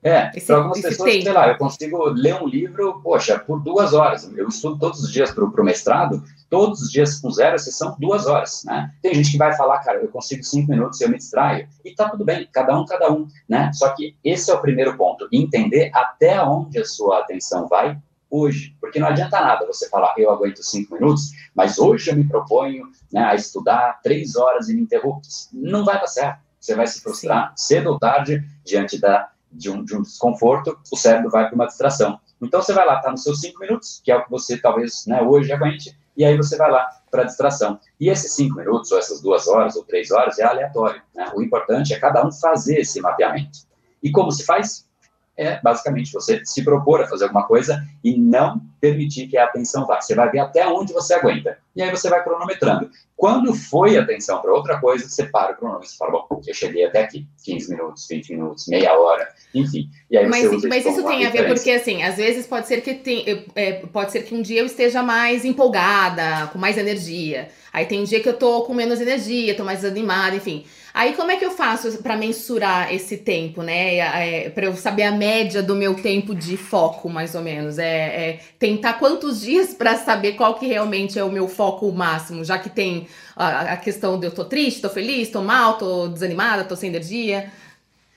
É, 0.00 0.28
para 0.40 0.56
algumas 0.56 0.80
pessoas, 0.80 1.10
tempo. 1.10 1.24
sei 1.24 1.32
lá, 1.32 1.48
eu 1.48 1.58
consigo 1.58 2.04
ler 2.10 2.34
um 2.40 2.46
livro, 2.46 3.00
poxa, 3.02 3.38
por 3.38 3.60
duas 3.60 3.94
horas. 3.94 4.30
Eu 4.36 4.48
estudo 4.48 4.78
todos 4.78 5.02
os 5.02 5.10
dias 5.10 5.32
para 5.32 5.44
o 5.44 5.64
mestrado, 5.64 6.22
todos 6.48 6.82
os 6.82 6.92
dias 6.92 7.18
com 7.18 7.30
zero 7.30 7.56
exceção, 7.56 7.96
duas 7.98 8.26
horas, 8.26 8.62
né? 8.64 8.92
Tem 9.02 9.14
gente 9.14 9.32
que 9.32 9.38
vai 9.38 9.56
falar, 9.56 9.78
cara, 9.78 9.98
eu 9.98 10.08
consigo 10.08 10.44
cinco 10.44 10.70
minutos 10.70 11.00
e 11.00 11.04
eu 11.04 11.08
me 11.08 11.16
distraio. 11.16 11.66
E 11.84 11.94
tá 11.94 12.08
tudo 12.10 12.24
bem, 12.24 12.46
cada 12.52 12.78
um, 12.78 12.84
cada 12.84 13.10
um, 13.10 13.26
né? 13.48 13.72
Só 13.72 13.88
que 13.94 14.14
esse 14.22 14.50
é 14.50 14.54
o 14.54 14.60
primeiro 14.60 14.96
ponto, 14.96 15.26
entender 15.32 15.90
até 15.92 16.40
onde 16.42 16.78
a 16.78 16.84
sua 16.84 17.20
atenção 17.20 17.66
vai 17.66 17.98
hoje. 18.30 18.76
Porque 18.80 18.98
não 18.98 19.08
adianta 19.08 19.40
nada 19.40 19.66
você 19.66 19.88
falar, 19.88 20.14
eu 20.16 20.30
aguento 20.30 20.62
cinco 20.62 20.94
minutos, 20.94 21.30
mas 21.54 21.78
hoje 21.78 22.10
eu 22.10 22.16
me 22.16 22.26
proponho 22.26 22.88
né, 23.12 23.24
a 23.24 23.34
estudar 23.34 24.00
três 24.02 24.36
horas 24.36 24.68
ininterruptas. 24.68 25.48
Não 25.52 25.84
vai 25.84 26.00
dar 26.00 26.06
certo. 26.06 26.40
Você 26.60 26.74
vai 26.74 26.86
se 26.86 27.00
frustrar 27.00 27.52
cedo 27.56 27.90
ou 27.90 27.98
tarde 27.98 28.42
diante 28.64 28.98
da 28.98 29.30
de 29.54 29.70
um, 29.70 29.84
de 29.84 29.96
um 29.96 30.02
desconforto, 30.02 30.76
o 30.90 30.96
cérebro 30.96 31.30
vai 31.30 31.46
para 31.46 31.54
uma 31.54 31.66
distração. 31.66 32.18
Então 32.42 32.60
você 32.60 32.72
vai 32.72 32.84
lá, 32.84 33.00
tá 33.00 33.10
nos 33.10 33.22
seus 33.22 33.40
cinco 33.40 33.60
minutos, 33.60 34.00
que 34.04 34.10
é 34.10 34.16
o 34.16 34.24
que 34.24 34.30
você 34.30 34.58
talvez 34.58 35.06
né, 35.06 35.22
hoje 35.22 35.52
aguente, 35.52 35.96
e 36.16 36.24
aí 36.24 36.36
você 36.36 36.56
vai 36.56 36.70
lá 36.70 36.88
para 37.10 37.22
a 37.22 37.24
distração. 37.24 37.78
E 37.98 38.08
esses 38.08 38.32
cinco 38.32 38.56
minutos, 38.56 38.90
ou 38.92 38.98
essas 38.98 39.20
duas 39.20 39.46
horas, 39.46 39.76
ou 39.76 39.84
três 39.84 40.10
horas, 40.10 40.38
é 40.38 40.44
aleatório. 40.44 41.00
Né? 41.14 41.30
O 41.34 41.42
importante 41.42 41.94
é 41.94 41.98
cada 41.98 42.24
um 42.26 42.30
fazer 42.30 42.80
esse 42.80 43.00
mapeamento. 43.00 43.60
E 44.02 44.10
como 44.10 44.30
se 44.30 44.44
faz? 44.44 44.86
É 45.36 45.60
basicamente 45.60 46.12
você 46.12 46.44
se 46.44 46.62
propor 46.62 47.02
a 47.02 47.08
fazer 47.08 47.24
alguma 47.24 47.46
coisa 47.46 47.84
e 48.02 48.16
não 48.16 48.60
permitir 48.80 49.26
que 49.26 49.36
a 49.36 49.44
atenção 49.44 49.86
vá. 49.86 50.00
Você 50.00 50.14
vai 50.14 50.30
ver 50.30 50.38
até 50.38 50.66
onde 50.66 50.92
você 50.92 51.14
aguenta. 51.14 51.58
E 51.74 51.82
aí 51.82 51.90
você 51.90 52.08
vai 52.08 52.22
cronometrando. 52.22 52.90
Quando 53.16 53.54
foi 53.54 53.96
a 53.96 54.02
atenção 54.02 54.40
para 54.40 54.52
outra 54.52 54.78
coisa, 54.78 55.08
você 55.08 55.24
para 55.24 55.52
o 55.52 55.56
cronômetro 55.56 55.88
e 55.92 55.96
fala, 55.96 56.12
bom, 56.12 56.40
eu 56.46 56.54
cheguei 56.54 56.84
até 56.84 57.02
aqui, 57.02 57.26
15 57.44 57.70
minutos, 57.70 58.06
20 58.08 58.30
minutos, 58.30 58.66
meia 58.68 58.92
hora, 58.98 59.28
enfim. 59.54 59.88
E 60.10 60.18
aí 60.18 60.26
mas, 60.28 60.52
usa 60.52 60.68
mas 60.68 60.84
isso 60.84 61.02
tem 61.04 61.26
a 61.26 61.30
ver 61.30 61.46
porque, 61.46 61.70
assim, 61.70 62.02
às 62.02 62.16
vezes 62.16 62.46
pode 62.46 62.68
ser 62.68 62.80
que 62.80 62.94
tem, 62.94 63.46
é, 63.54 63.72
pode 63.86 64.12
ser 64.12 64.22
que 64.24 64.34
um 64.34 64.42
dia 64.42 64.60
eu 64.60 64.66
esteja 64.66 65.02
mais 65.02 65.44
empolgada, 65.44 66.48
com 66.48 66.58
mais 66.58 66.76
energia. 66.76 67.48
Aí 67.72 67.86
tem 67.86 68.00
um 68.00 68.04
dia 68.04 68.20
que 68.20 68.28
eu 68.28 68.36
tô 68.36 68.62
com 68.62 68.74
menos 68.74 69.00
energia, 69.00 69.56
tô 69.56 69.64
mais 69.64 69.84
animada, 69.84 70.36
enfim. 70.36 70.64
Aí 70.94 71.14
como 71.14 71.32
é 71.32 71.36
que 71.36 71.44
eu 71.44 71.50
faço 71.50 72.00
para 72.04 72.16
mensurar 72.16 72.94
esse 72.94 73.16
tempo, 73.16 73.62
né? 73.62 73.96
É, 73.96 74.48
para 74.50 74.66
eu 74.66 74.76
saber 74.76 75.02
a 75.02 75.10
média 75.10 75.60
do 75.60 75.74
meu 75.74 75.96
tempo 75.96 76.32
de 76.32 76.56
foco, 76.56 77.10
mais 77.10 77.34
ou 77.34 77.42
menos. 77.42 77.80
É, 77.80 77.84
é 77.86 78.40
tentar 78.60 78.92
quantos 78.94 79.40
dias 79.40 79.74
para 79.74 79.96
saber 79.96 80.34
qual 80.34 80.54
que 80.54 80.68
realmente 80.68 81.18
é 81.18 81.24
o 81.24 81.32
meu 81.32 81.48
foco 81.48 81.90
máximo, 81.90 82.44
já 82.44 82.58
que 82.60 82.70
tem 82.70 83.08
a, 83.34 83.72
a 83.72 83.76
questão 83.76 84.20
de 84.20 84.26
eu 84.26 84.30
tô 84.30 84.44
triste, 84.44 84.82
tô 84.82 84.88
feliz, 84.88 85.28
tô 85.30 85.42
mal, 85.42 85.78
tô 85.78 86.06
desanimada, 86.06 86.62
tô 86.62 86.76
sem 86.76 86.90
energia. 86.90 87.50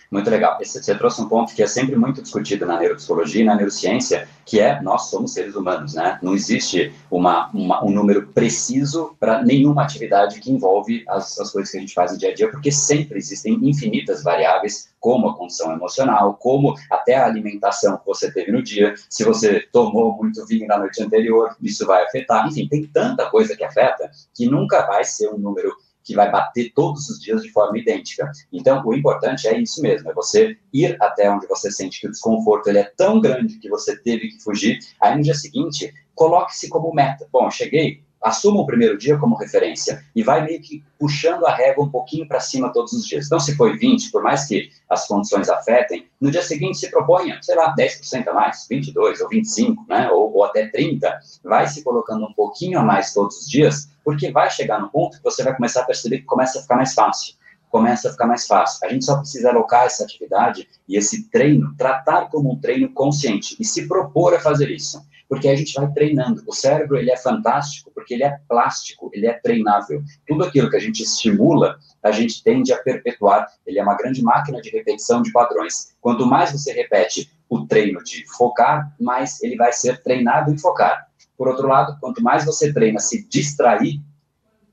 Muito 0.09 0.29
legal. 0.29 0.57
Você 0.63 0.95
trouxe 0.95 1.21
um 1.21 1.27
ponto 1.27 1.53
que 1.53 1.61
é 1.61 1.67
sempre 1.67 1.95
muito 1.95 2.21
discutido 2.21 2.65
na 2.65 2.79
neuropsicologia 2.79 3.41
e 3.41 3.45
na 3.45 3.55
neurociência, 3.55 4.27
que 4.45 4.59
é 4.59 4.81
nós 4.81 5.09
somos 5.09 5.33
seres 5.33 5.55
humanos, 5.55 5.95
né? 5.95 6.17
Não 6.21 6.33
existe 6.33 6.93
uma, 7.11 7.49
uma 7.53 7.83
um 7.83 7.91
número 7.91 8.27
preciso 8.27 9.15
para 9.19 9.43
nenhuma 9.43 9.83
atividade 9.83 10.39
que 10.39 10.51
envolve 10.51 11.03
as, 11.09 11.37
as 11.39 11.51
coisas 11.51 11.71
que 11.71 11.77
a 11.77 11.81
gente 11.81 11.93
faz 11.93 12.13
no 12.13 12.17
dia 12.17 12.31
a 12.31 12.33
dia, 12.33 12.49
porque 12.49 12.71
sempre 12.71 13.17
existem 13.17 13.53
infinitas 13.61 14.23
variáveis, 14.23 14.89
como 14.99 15.29
a 15.29 15.37
condição 15.37 15.71
emocional, 15.71 16.35
como 16.35 16.75
até 16.89 17.15
a 17.15 17.25
alimentação 17.25 17.97
que 17.97 18.05
você 18.05 18.31
teve 18.31 18.51
no 18.51 18.63
dia. 18.63 18.95
Se 19.09 19.23
você 19.23 19.61
tomou 19.71 20.15
muito 20.15 20.45
vinho 20.45 20.67
na 20.67 20.77
noite 20.77 21.01
anterior, 21.03 21.55
isso 21.61 21.85
vai 21.85 22.03
afetar. 22.03 22.47
Enfim, 22.47 22.67
tem 22.67 22.85
tanta 22.87 23.29
coisa 23.29 23.55
que 23.55 23.63
afeta 23.63 24.09
que 24.33 24.49
nunca 24.49 24.85
vai 24.85 25.03
ser 25.03 25.29
um 25.29 25.37
número 25.37 25.75
que 26.07 26.15
vai 26.15 26.31
bater 26.31 26.71
todos 26.73 27.09
os 27.09 27.19
dias 27.19 27.43
de 27.43 27.51
forma 27.51 27.77
idêntica. 27.77 28.31
Então, 28.51 28.81
o 28.85 28.93
importante 28.93 29.45
é 29.45 29.59
isso 29.59 29.81
mesmo, 29.81 30.09
é 30.09 30.13
você 30.13 30.57
ir 30.73 30.95
até 31.01 31.29
onde 31.29 31.45
você 31.47 31.69
sente 31.69 31.99
que 31.99 32.07
o 32.07 32.11
desconforto 32.11 32.67
ele 32.67 32.79
é 32.79 32.89
tão 32.95 33.19
grande 33.19 33.59
que 33.59 33.69
você 33.69 34.01
teve 34.01 34.29
que 34.29 34.41
fugir. 34.41 34.79
Aí, 35.01 35.17
no 35.17 35.21
dia 35.21 35.33
seguinte, 35.33 35.93
coloque-se 36.15 36.69
como 36.69 36.93
meta. 36.93 37.27
Bom, 37.29 37.51
cheguei, 37.51 38.01
assuma 38.21 38.61
o 38.61 38.65
primeiro 38.65 38.97
dia 38.97 39.17
como 39.17 39.35
referência 39.35 40.03
e 40.15 40.23
vai 40.23 40.43
meio 40.43 40.61
que 40.61 40.83
puxando 40.99 41.45
a 41.45 41.53
régua 41.53 41.85
um 41.85 41.89
pouquinho 41.89 42.27
para 42.27 42.39
cima 42.39 42.71
todos 42.71 42.93
os 42.93 43.05
dias. 43.05 43.25
Então, 43.25 43.39
se 43.39 43.55
foi 43.55 43.77
20, 43.77 44.11
por 44.11 44.23
mais 44.23 44.45
que 44.45 44.69
as 44.89 45.07
condições 45.07 45.49
afetem, 45.49 46.07
no 46.19 46.31
dia 46.31 46.41
seguinte 46.41 46.77
se 46.77 46.89
proponha, 46.89 47.39
sei 47.41 47.55
lá, 47.55 47.75
10% 47.75 48.27
a 48.27 48.33
mais, 48.33 48.65
22 48.69 49.21
ou 49.21 49.29
25, 49.29 49.85
né, 49.87 50.09
ou, 50.11 50.33
ou 50.33 50.43
até 50.43 50.67
30, 50.67 51.19
vai 51.43 51.67
se 51.67 51.83
colocando 51.83 52.25
um 52.25 52.33
pouquinho 52.33 52.79
a 52.79 52.83
mais 52.83 53.13
todos 53.13 53.37
os 53.41 53.49
dias, 53.49 53.89
porque 54.03 54.31
vai 54.31 54.49
chegar 54.49 54.79
no 54.79 54.89
ponto 54.89 55.17
que 55.17 55.23
você 55.23 55.43
vai 55.43 55.55
começar 55.55 55.81
a 55.81 55.85
perceber 55.85 56.19
que 56.19 56.25
começa 56.25 56.59
a 56.59 56.61
ficar 56.61 56.75
mais 56.75 56.93
fácil 56.93 57.35
começa 57.69 58.07
a 58.07 58.11
ficar 58.11 58.25
mais 58.25 58.47
fácil. 58.47 58.87
A 58.87 58.89
gente 58.91 59.03
só 59.03 59.17
precisa 59.17 59.49
alocar 59.49 59.85
essa 59.85 60.03
atividade 60.03 60.67
e 60.87 60.97
esse 60.97 61.29
treino, 61.29 61.75
tratar 61.77 62.29
como 62.29 62.53
um 62.53 62.59
treino 62.59 62.89
consciente 62.93 63.57
e 63.59 63.65
se 63.65 63.87
propor 63.87 64.33
a 64.33 64.39
fazer 64.39 64.71
isso 64.71 65.05
porque 65.29 65.47
a 65.47 65.55
gente 65.55 65.73
vai 65.73 65.91
treinando. 65.91 66.43
O 66.47 66.53
cérebro, 66.53 66.97
ele 66.97 67.11
é 67.11 67.17
fantástico 67.17 67.91
porque 67.93 68.13
ele 68.13 68.23
é 68.23 68.37
plástico, 68.47 69.09
ele 69.13 69.27
é 69.27 69.33
treinável. 69.33 70.01
Tudo 70.27 70.45
aquilo 70.45 70.69
que 70.69 70.75
a 70.77 70.79
gente 70.79 71.03
estimula, 71.03 71.77
a 72.01 72.11
gente 72.11 72.43
tende 72.43 72.71
a 72.71 72.77
perpetuar. 72.77 73.47
Ele 73.65 73.79
é 73.79 73.83
uma 73.83 73.95
grande 73.95 74.21
máquina 74.23 74.61
de 74.61 74.69
repetição 74.69 75.21
de 75.21 75.31
padrões. 75.31 75.95
Quanto 75.99 76.25
mais 76.25 76.51
você 76.51 76.71
repete 76.71 77.29
o 77.49 77.65
treino 77.65 78.03
de 78.03 78.25
focar, 78.37 78.93
mais 78.99 79.41
ele 79.41 79.55
vai 79.55 79.71
ser 79.71 80.01
treinado 80.01 80.51
em 80.51 80.57
focar. 80.57 81.07
Por 81.37 81.47
outro 81.47 81.67
lado, 81.67 81.97
quanto 81.99 82.21
mais 82.21 82.45
você 82.45 82.73
treina 82.73 82.99
se 82.99 83.27
distrair, 83.27 84.01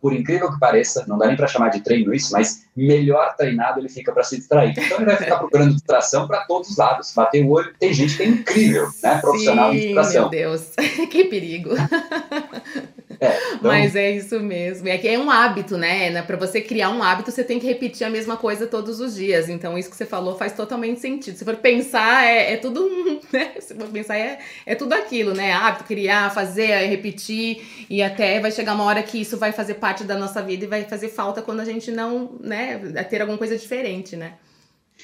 por 0.05 0.13
incrível 0.13 0.53
que 0.53 0.61
pareça, 0.61 1.03
não 1.09 1.17
dá 1.17 1.27
nem 1.29 1.35
para 1.35 1.47
chamar 1.47 1.71
de 1.71 1.81
treino 1.81 2.13
isso, 2.13 2.31
mas 2.31 2.67
melhor 2.77 3.35
treinado 3.37 3.81
ele 3.81 3.89
fica 3.89 4.13
para 4.13 4.23
se 4.23 4.37
distrair. 4.37 4.73
Então 4.73 4.99
ele 4.99 5.07
vai 5.07 5.17
ficar 5.17 5.39
procurando 5.39 5.73
distração 5.73 6.27
para 6.27 6.45
todos 6.45 6.69
os 6.69 6.77
lados. 6.77 7.11
Bater 7.15 7.43
o 7.43 7.49
olho, 7.49 7.73
tem 7.79 7.95
gente 7.95 8.15
que 8.15 8.23
é 8.23 8.27
incrível, 8.27 8.87
né? 9.03 9.17
Profissional 9.23 9.71
Sim, 9.71 9.79
de 9.79 9.85
distração. 9.87 10.21
Meu 10.23 10.31
Deus, 10.31 10.73
que 11.09 11.25
perigo. 11.25 11.71
É, 13.21 13.55
então... 13.55 13.59
Mas 13.63 13.95
é 13.95 14.11
isso 14.11 14.41
mesmo. 14.41 14.89
É 14.89 14.99
que 14.99 15.09
é 15.09 15.19
um 15.19 15.31
hábito, 15.31 15.79
né? 15.79 16.21
Para 16.23 16.37
você 16.37 16.61
criar 16.61 16.91
um 16.91 17.03
hábito, 17.03 17.31
você 17.31 17.45
tem 17.45 17.59
que 17.59 17.67
repetir 17.67 18.07
a 18.07 18.11
mesma 18.11 18.37
coisa 18.37 18.67
todos 18.67 19.01
os 19.01 19.15
dias. 19.15 19.49
Então, 19.49 19.79
isso 19.79 19.89
que 19.89 19.97
você 19.97 20.05
falou 20.05 20.37
faz 20.37 20.53
totalmente 20.53 21.01
sentido. 21.01 21.37
Se 21.37 21.45
for 21.45 21.57
pensar, 21.57 22.25
é, 22.25 22.55
é 22.55 22.57
tudo, 22.57 22.91
né? 23.33 23.53
Se 23.61 23.75
for 23.75 23.87
pensar, 23.89 24.19
é, 24.19 24.41
é 24.67 24.75
tudo 24.75 24.93
aquilo, 24.95 25.33
né? 25.33 25.53
Hábito, 25.53 25.85
criar, 25.85 26.35
fazer, 26.35 26.75
repetir. 26.87 27.87
E 27.89 28.03
até 28.03 28.41
vai 28.41 28.51
chegar 28.51 28.75
uma 28.75 28.85
hora 28.85 29.03
que 29.03 29.21
isso 29.21 29.39
vai 29.39 29.53
fazer 29.53 29.75
parte 29.75 29.94
da 30.03 30.17
nossa 30.17 30.43
vida 30.43 30.65
e 30.65 30.69
vai 30.69 30.85
fazer 30.85 31.09
falta 31.11 31.43
quando 31.43 31.61
a 31.61 31.65
gente 31.65 31.91
não, 31.91 32.37
né? 32.41 32.79
Ter 33.05 33.21
alguma 33.21 33.39
coisa 33.39 33.57
diferente, 33.57 34.17
né? 34.17 34.35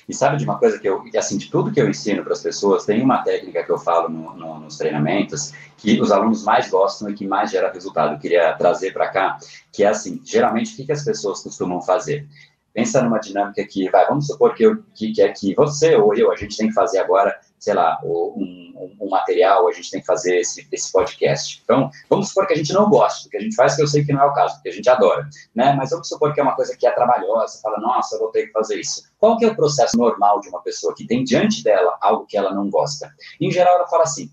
E 0.08 0.14
sabe 0.14 0.36
de 0.36 0.44
uma 0.44 0.58
coisa 0.58 0.78
que 0.78 0.88
eu, 0.88 1.04
assim, 1.16 1.36
de 1.36 1.50
tudo 1.50 1.72
que 1.72 1.80
eu 1.80 1.88
ensino 1.88 2.22
para 2.22 2.32
as 2.32 2.42
pessoas, 2.42 2.84
tem 2.84 3.02
uma 3.02 3.22
técnica 3.22 3.62
que 3.62 3.70
eu 3.70 3.78
falo 3.78 4.08
no, 4.08 4.34
no, 4.34 4.60
nos 4.60 4.76
treinamentos 4.76 5.52
que 5.76 6.00
os 6.00 6.10
alunos 6.10 6.44
mais 6.44 6.68
gostam 6.68 7.10
e 7.10 7.14
que 7.14 7.26
mais 7.26 7.50
gera 7.50 7.72
resultado. 7.72 8.14
Eu 8.14 8.18
queria 8.18 8.52
trazer 8.54 8.92
para 8.92 9.08
cá, 9.08 9.38
que 9.72 9.84
é 9.84 9.88
assim, 9.88 10.20
geralmente 10.24 10.72
o 10.72 10.76
que, 10.76 10.86
que 10.86 10.92
as 10.92 11.04
pessoas 11.04 11.42
costumam 11.42 11.80
fazer? 11.80 12.26
Pensa 12.72 13.02
numa 13.02 13.18
dinâmica 13.18 13.64
que, 13.64 13.90
vai, 13.90 14.06
vamos 14.06 14.26
supor 14.26 14.54
que, 14.54 14.64
eu, 14.64 14.82
que, 14.94 15.12
que 15.12 15.22
é 15.22 15.28
que 15.28 15.54
você 15.54 15.96
ou 15.96 16.14
eu, 16.14 16.32
a 16.32 16.36
gente 16.36 16.56
tem 16.56 16.68
que 16.68 16.74
fazer 16.74 16.98
agora, 16.98 17.36
sei 17.60 17.74
lá, 17.74 18.00
um, 18.02 18.08
um, 18.08 18.96
um, 19.02 19.10
material, 19.10 19.68
a 19.68 19.72
gente 19.72 19.90
tem 19.90 20.00
que 20.00 20.06
fazer 20.06 20.38
esse, 20.38 20.66
esse 20.72 20.90
podcast. 20.90 21.60
Então, 21.62 21.90
vamos 22.08 22.28
supor 22.28 22.46
que 22.46 22.54
a 22.54 22.56
gente 22.56 22.72
não 22.72 22.88
gosta 22.88 23.24
do 23.24 23.30
que 23.30 23.36
a 23.36 23.40
gente 23.40 23.54
faz, 23.54 23.76
que 23.76 23.82
eu 23.82 23.86
sei 23.86 24.02
que 24.02 24.12
não 24.14 24.22
é 24.22 24.24
o 24.24 24.32
caso, 24.32 24.54
porque 24.54 24.70
a 24.70 24.72
gente 24.72 24.88
adora, 24.88 25.28
né? 25.54 25.74
Mas 25.74 25.90
vamos 25.90 26.08
supor 26.08 26.32
que 26.32 26.40
é 26.40 26.42
uma 26.42 26.56
coisa 26.56 26.74
que 26.74 26.86
é 26.86 26.90
trabalhosa, 26.90 27.60
fala, 27.62 27.78
nossa, 27.78 28.16
eu 28.16 28.20
vou 28.20 28.30
ter 28.30 28.46
que 28.46 28.52
fazer 28.52 28.80
isso. 28.80 29.02
Qual 29.18 29.36
que 29.36 29.44
é 29.44 29.48
o 29.48 29.54
processo 29.54 29.96
normal 29.96 30.40
de 30.40 30.48
uma 30.48 30.62
pessoa 30.62 30.94
que 30.94 31.06
tem 31.06 31.22
diante 31.22 31.62
dela 31.62 31.98
algo 32.00 32.24
que 32.26 32.36
ela 32.36 32.54
não 32.54 32.70
gosta? 32.70 33.12
Em 33.38 33.50
geral, 33.50 33.76
ela 33.76 33.86
fala 33.86 34.04
assim, 34.04 34.30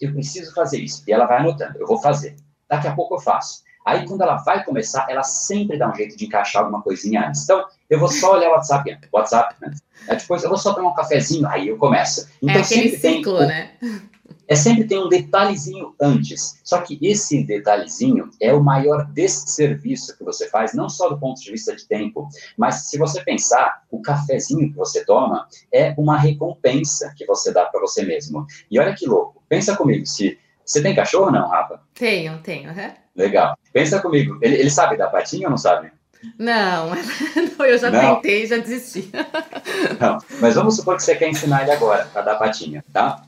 eu 0.00 0.12
preciso 0.12 0.54
fazer 0.54 0.78
isso. 0.78 1.02
E 1.08 1.12
ela 1.12 1.26
vai 1.26 1.38
anotando, 1.38 1.78
eu 1.78 1.86
vou 1.88 2.00
fazer. 2.00 2.36
Daqui 2.68 2.86
a 2.86 2.94
pouco 2.94 3.16
eu 3.16 3.20
faço. 3.20 3.64
Aí, 3.84 4.06
quando 4.08 4.22
ela 4.22 4.36
vai 4.36 4.64
começar, 4.64 5.06
ela 5.10 5.22
sempre 5.22 5.76
dá 5.76 5.90
um 5.90 5.94
jeito 5.94 6.16
de 6.16 6.24
encaixar 6.24 6.62
alguma 6.62 6.82
coisinha 6.82 7.28
antes. 7.28 7.42
Então, 7.42 7.66
eu 7.90 7.98
vou 7.98 8.08
só 8.08 8.32
olhar 8.32 8.48
o 8.48 8.52
WhatsApp, 8.52 8.98
WhatsApp, 9.12 9.56
né? 9.60 9.72
Aí 10.08 10.16
depois 10.16 10.42
eu 10.42 10.48
vou 10.48 10.58
só 10.58 10.72
tomar 10.74 10.90
um 10.90 10.94
cafezinho, 10.94 11.46
aí 11.48 11.68
eu 11.68 11.76
começo. 11.76 12.22
É 12.22 12.26
então, 12.42 12.56
é 12.56 12.60
aquele 12.60 12.96
ciclo, 12.96 13.38
tem, 13.38 13.46
né? 13.46 13.70
É 14.46 14.54
sempre 14.54 14.84
tem 14.84 14.98
um 14.98 15.08
detalhezinho 15.08 15.94
antes. 16.00 16.60
Só 16.62 16.80
que 16.80 16.98
esse 17.00 17.42
detalhezinho 17.44 18.30
é 18.40 18.52
o 18.52 18.62
maior 18.62 19.06
desserviço 19.06 20.16
que 20.16 20.24
você 20.24 20.48
faz, 20.48 20.74
não 20.74 20.88
só 20.88 21.08
do 21.08 21.18
ponto 21.18 21.40
de 21.40 21.50
vista 21.50 21.74
de 21.74 21.86
tempo, 21.86 22.28
mas 22.56 22.88
se 22.90 22.98
você 22.98 23.22
pensar, 23.22 23.82
o 23.90 24.02
cafezinho 24.02 24.70
que 24.70 24.76
você 24.76 25.04
toma 25.04 25.48
é 25.72 25.94
uma 25.96 26.18
recompensa 26.18 27.12
que 27.16 27.24
você 27.26 27.52
dá 27.52 27.64
para 27.66 27.80
você 27.80 28.04
mesmo. 28.04 28.46
E 28.70 28.78
olha 28.78 28.94
que 28.94 29.06
louco. 29.06 29.42
Pensa 29.48 29.76
comigo, 29.76 30.06
se 30.06 30.38
você 30.64 30.82
tem 30.82 30.94
cachorro 30.94 31.26
ou 31.26 31.32
não, 31.32 31.48
Rafa? 31.48 31.80
Tenho, 31.94 32.38
tenho. 32.38 32.70
Uhum. 32.70 32.92
Legal. 33.16 33.56
Pensa 33.72 34.00
comigo, 34.00 34.38
ele, 34.42 34.56
ele 34.56 34.70
sabe 34.70 34.96
dar 34.96 35.08
patinha 35.08 35.46
ou 35.46 35.50
não 35.50 35.58
sabe? 35.58 35.92
Não, 36.38 36.90
não 37.58 37.66
eu 37.66 37.78
já 37.78 37.90
não. 37.90 38.16
tentei, 38.16 38.46
já 38.46 38.56
desisti. 38.58 39.10
Não, 40.00 40.18
mas 40.40 40.54
vamos 40.54 40.76
supor 40.76 40.96
que 40.96 41.02
você 41.02 41.14
quer 41.14 41.28
ensinar 41.28 41.62
ele 41.62 41.72
agora 41.72 42.08
a 42.14 42.20
dar 42.20 42.36
patinha, 42.36 42.84
tá? 42.92 43.22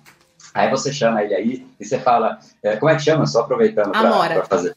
Aí 0.55 0.71
você 0.71 0.93
chama 0.93 1.23
ele 1.23 1.35
aí 1.35 1.67
e 1.79 1.85
você 1.85 1.99
fala, 1.99 2.39
é, 2.63 2.77
como 2.77 2.91
é 2.91 2.97
que 2.97 3.03
chama? 3.03 3.27
Só 3.27 3.41
aproveitando 3.41 3.91
para 3.93 4.45
fazer. 4.45 4.77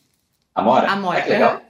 Amora? 0.54 0.90
Amora. 0.90 1.20
É 1.20 1.22
que 1.22 1.30
legal. 1.30 1.62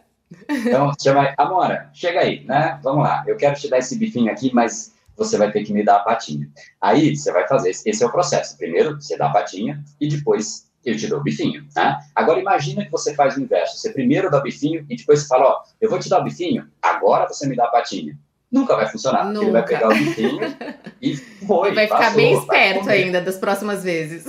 Então, 0.50 0.92
chama 1.02 1.34
Amora, 1.38 1.90
chega 1.94 2.22
aí, 2.22 2.44
né? 2.46 2.80
Vamos 2.84 3.04
lá. 3.04 3.24
Eu 3.28 3.36
quero 3.38 3.56
te 3.56 3.70
dar 3.70 3.78
esse 3.78 3.98
bifinho 3.98 4.32
aqui, 4.32 4.52
mas 4.54 4.94
você 5.16 5.38
vai 5.38 5.52
ter 5.52 5.64
que 5.64 5.74
me 5.74 5.84
dar 5.84 5.98
a 5.98 6.00
patinha. 6.00 6.48
Aí 6.82 7.16
você 7.16 7.32
vai 7.32 7.48
fazer, 7.48 7.70
esse 7.70 8.04
é 8.04 8.06
o 8.06 8.12
processo. 8.12 8.58
Primeiro 8.58 8.96
você 8.96 9.18
dá 9.18 9.28
a 9.28 9.32
patinha 9.32 9.84
e 10.00 10.08
depois 10.08 10.69
eu 10.86 10.98
te 10.98 11.08
dou 11.08 11.20
o 11.20 11.24
bifinho, 11.24 11.66
né? 11.76 12.00
Agora 12.16 12.40
imagina 12.40 12.86
que 12.86 12.92
você 12.92 13.14
faz 13.14 13.36
o 13.36 13.42
inverso. 13.42 13.78
Você 13.78 13.92
primeiro 13.92 14.32
dá 14.32 14.40
o 14.40 14.44
bifinho 14.44 14.86
e 14.90 14.96
depois 14.96 15.22
você 15.22 15.28
fala, 15.28 15.46
ó, 15.46 15.64
eu 15.80 15.90
vou 15.90 16.00
te 16.00 16.10
dar 16.10 16.20
o 16.20 16.24
bifinho, 16.24 16.68
agora 16.82 17.28
você 17.28 17.48
me 17.48 17.56
dá 17.56 17.66
a 17.66 17.70
patinha. 17.70 18.18
Nunca 18.52 18.76
vai 18.76 18.88
funcionar. 18.88 19.26
Nunca. 19.26 19.46
Ele 19.46 19.52
vai 19.52 19.66
pegar 19.66 19.88
o 19.90 19.94
bifinho 19.94 20.40
e 21.02 21.16
foi. 21.16 21.74
Vai 21.74 21.86
ficar 21.86 22.00
passou, 22.00 22.16
bem 22.16 22.34
esperto 22.34 22.90
ainda 22.90 23.22
das 23.22 23.38
próximas 23.38 23.84
vezes. 23.84 24.26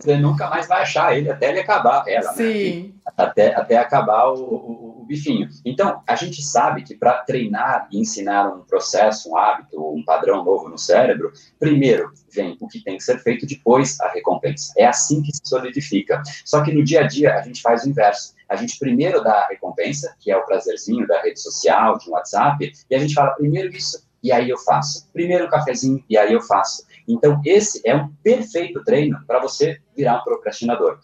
Você 0.00 0.16
nunca 0.16 0.48
mais 0.50 0.66
vai 0.66 0.82
achar 0.82 1.16
ele 1.16 1.30
até 1.30 1.50
ele 1.50 1.60
acabar, 1.60 2.02
ela, 2.08 2.32
né? 2.32 2.36
Sim. 2.36 2.82
Né? 2.82 3.12
Até, 3.16 3.54
até 3.54 3.76
acabar 3.76 4.26
o, 4.30 4.42
o 4.42 4.95
bifinho. 5.06 5.48
Então, 5.64 6.02
a 6.06 6.14
gente 6.14 6.42
sabe 6.42 6.82
que 6.82 6.96
para 6.96 7.22
treinar 7.22 7.88
e 7.90 7.98
ensinar 7.98 8.48
um 8.48 8.60
processo, 8.62 9.30
um 9.30 9.36
hábito, 9.36 9.80
um 9.80 10.04
padrão 10.04 10.44
novo 10.44 10.68
no 10.68 10.78
cérebro, 10.78 11.32
primeiro 11.58 12.12
vem 12.32 12.56
o 12.60 12.68
que 12.68 12.82
tem 12.82 12.96
que 12.96 13.02
ser 13.02 13.18
feito, 13.20 13.46
depois 13.46 13.98
a 14.00 14.08
recompensa. 14.08 14.72
É 14.76 14.86
assim 14.86 15.22
que 15.22 15.32
se 15.32 15.40
solidifica. 15.44 16.22
Só 16.44 16.62
que 16.62 16.72
no 16.72 16.84
dia 16.84 17.00
a 17.00 17.06
dia 17.06 17.34
a 17.34 17.42
gente 17.42 17.62
faz 17.62 17.84
o 17.84 17.88
inverso. 17.88 18.34
A 18.48 18.56
gente 18.56 18.78
primeiro 18.78 19.22
dá 19.22 19.40
a 19.40 19.48
recompensa, 19.48 20.14
que 20.20 20.30
é 20.30 20.36
o 20.36 20.44
prazerzinho 20.44 21.06
da 21.06 21.20
rede 21.20 21.40
social, 21.40 21.98
de 21.98 22.08
um 22.08 22.12
WhatsApp, 22.12 22.72
e 22.88 22.94
a 22.94 22.98
gente 22.98 23.14
fala 23.14 23.34
primeiro 23.34 23.74
isso, 23.74 24.06
e 24.22 24.30
aí 24.30 24.48
eu 24.48 24.58
faço. 24.58 25.08
Primeiro 25.12 25.46
um 25.46 25.50
cafezinho, 25.50 26.02
e 26.08 26.16
aí 26.16 26.32
eu 26.32 26.40
faço. 26.40 26.84
Então, 27.08 27.40
esse 27.44 27.80
é 27.84 27.94
um 27.94 28.08
perfeito 28.22 28.82
treino 28.84 29.18
para 29.26 29.40
você 29.40 29.80
virar 29.96 30.20
um 30.20 30.24
procrastinador. 30.24 30.98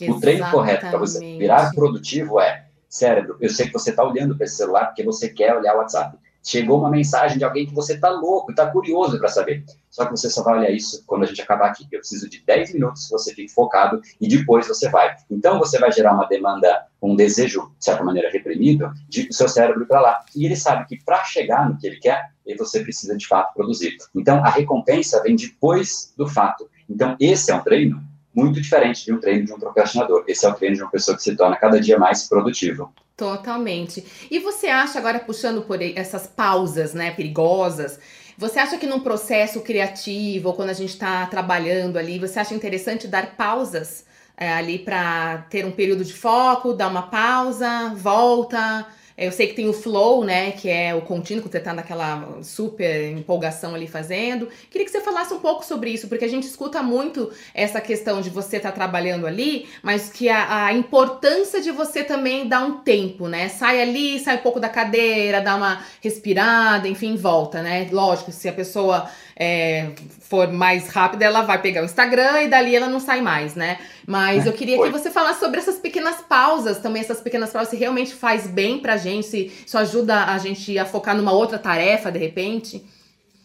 Exatamente. 0.00 0.10
O 0.10 0.20
treino 0.20 0.50
correto 0.50 0.86
para 0.88 0.98
você 0.98 1.18
virar 1.38 1.72
produtivo 1.74 2.40
é 2.40 2.65
Cérebro, 2.96 3.36
eu 3.40 3.50
sei 3.50 3.66
que 3.66 3.72
você 3.72 3.90
está 3.90 4.02
olhando 4.02 4.36
para 4.36 4.46
esse 4.46 4.56
celular 4.56 4.86
porque 4.86 5.04
você 5.04 5.28
quer 5.28 5.54
olhar 5.54 5.74
o 5.74 5.78
WhatsApp. 5.78 6.16
Chegou 6.42 6.78
uma 6.78 6.90
mensagem 6.90 7.38
de 7.38 7.44
alguém 7.44 7.66
que 7.66 7.74
você 7.74 7.94
está 7.94 8.08
louco, 8.08 8.52
está 8.52 8.70
curioso 8.70 9.18
para 9.18 9.28
saber. 9.28 9.64
Só 9.90 10.04
que 10.04 10.12
você 10.12 10.30
só 10.30 10.44
vai 10.44 10.58
olhar 10.58 10.70
isso 10.70 11.02
quando 11.04 11.24
a 11.24 11.26
gente 11.26 11.42
acabar 11.42 11.66
aqui. 11.66 11.86
Eu 11.90 11.98
preciso 11.98 12.30
de 12.30 12.40
10 12.46 12.74
minutos 12.74 13.06
que 13.06 13.10
você 13.10 13.34
fique 13.34 13.52
focado 13.52 14.00
e 14.20 14.28
depois 14.28 14.68
você 14.68 14.88
vai. 14.88 15.14
Então 15.28 15.58
você 15.58 15.78
vai 15.78 15.90
gerar 15.90 16.14
uma 16.14 16.26
demanda, 16.26 16.86
um 17.02 17.16
desejo, 17.16 17.72
de 17.78 17.84
certa 17.84 18.04
maneira 18.04 18.30
reprimido, 18.30 18.92
de 19.08 19.26
seu 19.32 19.48
cérebro 19.48 19.86
para 19.86 20.00
lá. 20.00 20.24
E 20.36 20.46
ele 20.46 20.56
sabe 20.56 20.86
que 20.86 21.02
para 21.04 21.24
chegar 21.24 21.68
no 21.68 21.76
que 21.76 21.86
ele 21.86 21.96
quer, 21.96 22.30
você 22.56 22.80
precisa 22.80 23.16
de 23.16 23.26
fato 23.26 23.52
produzir. 23.52 23.96
Então 24.14 24.44
a 24.44 24.48
recompensa 24.48 25.20
vem 25.22 25.34
depois 25.34 26.14
do 26.16 26.28
fato. 26.28 26.70
Então 26.88 27.16
esse 27.18 27.50
é 27.50 27.54
um 27.56 27.62
treino 27.62 28.00
muito 28.36 28.60
diferente 28.60 29.06
de 29.06 29.12
um 29.12 29.18
treino 29.18 29.46
de 29.46 29.52
um 29.54 29.58
procrastinador. 29.58 30.22
Esse 30.28 30.44
é 30.44 30.48
o 30.50 30.54
treino 30.54 30.76
de 30.76 30.82
uma 30.82 30.90
pessoa 30.90 31.16
que 31.16 31.22
se 31.22 31.34
torna 31.34 31.56
cada 31.56 31.80
dia 31.80 31.98
mais 31.98 32.28
produtivo. 32.28 32.92
Totalmente. 33.16 34.04
E 34.30 34.38
você 34.38 34.66
acha, 34.66 34.98
agora 34.98 35.18
puxando 35.18 35.62
por 35.62 35.80
essas 35.80 36.26
pausas, 36.26 36.92
né, 36.92 37.12
perigosas, 37.12 37.98
você 38.36 38.58
acha 38.58 38.76
que 38.76 38.86
num 38.86 39.00
processo 39.00 39.62
criativo, 39.62 40.48
ou 40.48 40.54
quando 40.54 40.68
a 40.68 40.74
gente 40.74 40.90
está 40.90 41.24
trabalhando 41.24 41.96
ali, 41.96 42.18
você 42.18 42.38
acha 42.38 42.54
interessante 42.54 43.08
dar 43.08 43.34
pausas 43.34 44.04
é, 44.36 44.52
ali 44.52 44.78
para 44.78 45.46
ter 45.48 45.64
um 45.64 45.70
período 45.70 46.04
de 46.04 46.12
foco, 46.12 46.74
dar 46.74 46.88
uma 46.88 47.04
pausa, 47.04 47.94
volta? 47.96 48.86
Eu 49.16 49.32
sei 49.32 49.46
que 49.46 49.54
tem 49.54 49.66
o 49.66 49.72
flow, 49.72 50.24
né, 50.24 50.50
que 50.50 50.68
é 50.68 50.94
o 50.94 51.00
contínuo, 51.00 51.42
que 51.42 51.50
você 51.50 51.58
tá 51.58 51.72
naquela 51.72 52.38
super 52.42 53.10
empolgação 53.12 53.74
ali 53.74 53.86
fazendo. 53.86 54.48
Queria 54.70 54.84
que 54.84 54.90
você 54.90 55.00
falasse 55.00 55.32
um 55.32 55.38
pouco 55.38 55.64
sobre 55.64 55.90
isso, 55.90 56.06
porque 56.06 56.24
a 56.24 56.28
gente 56.28 56.46
escuta 56.46 56.82
muito 56.82 57.32
essa 57.54 57.80
questão 57.80 58.20
de 58.20 58.28
você 58.28 58.58
estar 58.58 58.72
tá 58.72 58.74
trabalhando 58.74 59.26
ali, 59.26 59.66
mas 59.82 60.10
que 60.10 60.28
a, 60.28 60.66
a, 60.66 60.72
importância 60.74 61.62
de 61.62 61.70
você 61.70 62.04
também 62.04 62.46
dar 62.46 62.60
um 62.60 62.78
tempo, 62.78 63.26
né? 63.26 63.48
Sai 63.48 63.80
ali, 63.80 64.18
sai 64.18 64.36
um 64.36 64.40
pouco 64.40 64.60
da 64.60 64.68
cadeira, 64.68 65.40
dá 65.40 65.56
uma 65.56 65.82
respirada, 66.02 66.86
enfim, 66.86 67.16
volta, 67.16 67.62
né? 67.62 67.88
Lógico, 67.90 68.30
se 68.30 68.48
a 68.48 68.52
pessoa 68.52 69.08
é, 69.38 69.90
for 70.20 70.50
mais 70.50 70.88
rápida, 70.88 71.24
ela 71.24 71.42
vai 71.42 71.60
pegar 71.60 71.82
o 71.82 71.84
Instagram 71.84 72.42
e 72.42 72.48
dali 72.48 72.74
ela 72.74 72.88
não 72.88 72.98
sai 72.98 73.20
mais, 73.20 73.54
né? 73.54 73.78
Mas 74.06 74.46
eu 74.46 74.52
queria 74.52 74.80
que 74.80 74.88
você 74.88 75.10
falasse 75.10 75.40
sobre 75.40 75.58
essas 75.58 75.76
pequenas 75.76 76.16
pausas, 76.22 76.78
também 76.78 77.02
essas 77.02 77.20
pequenas 77.20 77.50
pausas, 77.50 77.70
se 77.70 77.76
realmente 77.76 78.14
faz 78.14 78.46
bem 78.46 78.78
pra 78.78 78.96
gente, 78.96 79.05
se 79.22 79.52
isso 79.66 79.76
ajuda 79.78 80.24
a 80.26 80.38
gente 80.38 80.78
a 80.78 80.84
focar 80.84 81.16
numa 81.16 81.32
outra 81.32 81.58
tarefa, 81.58 82.10
de 82.10 82.18
repente. 82.18 82.84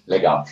Legal. 0.08 0.44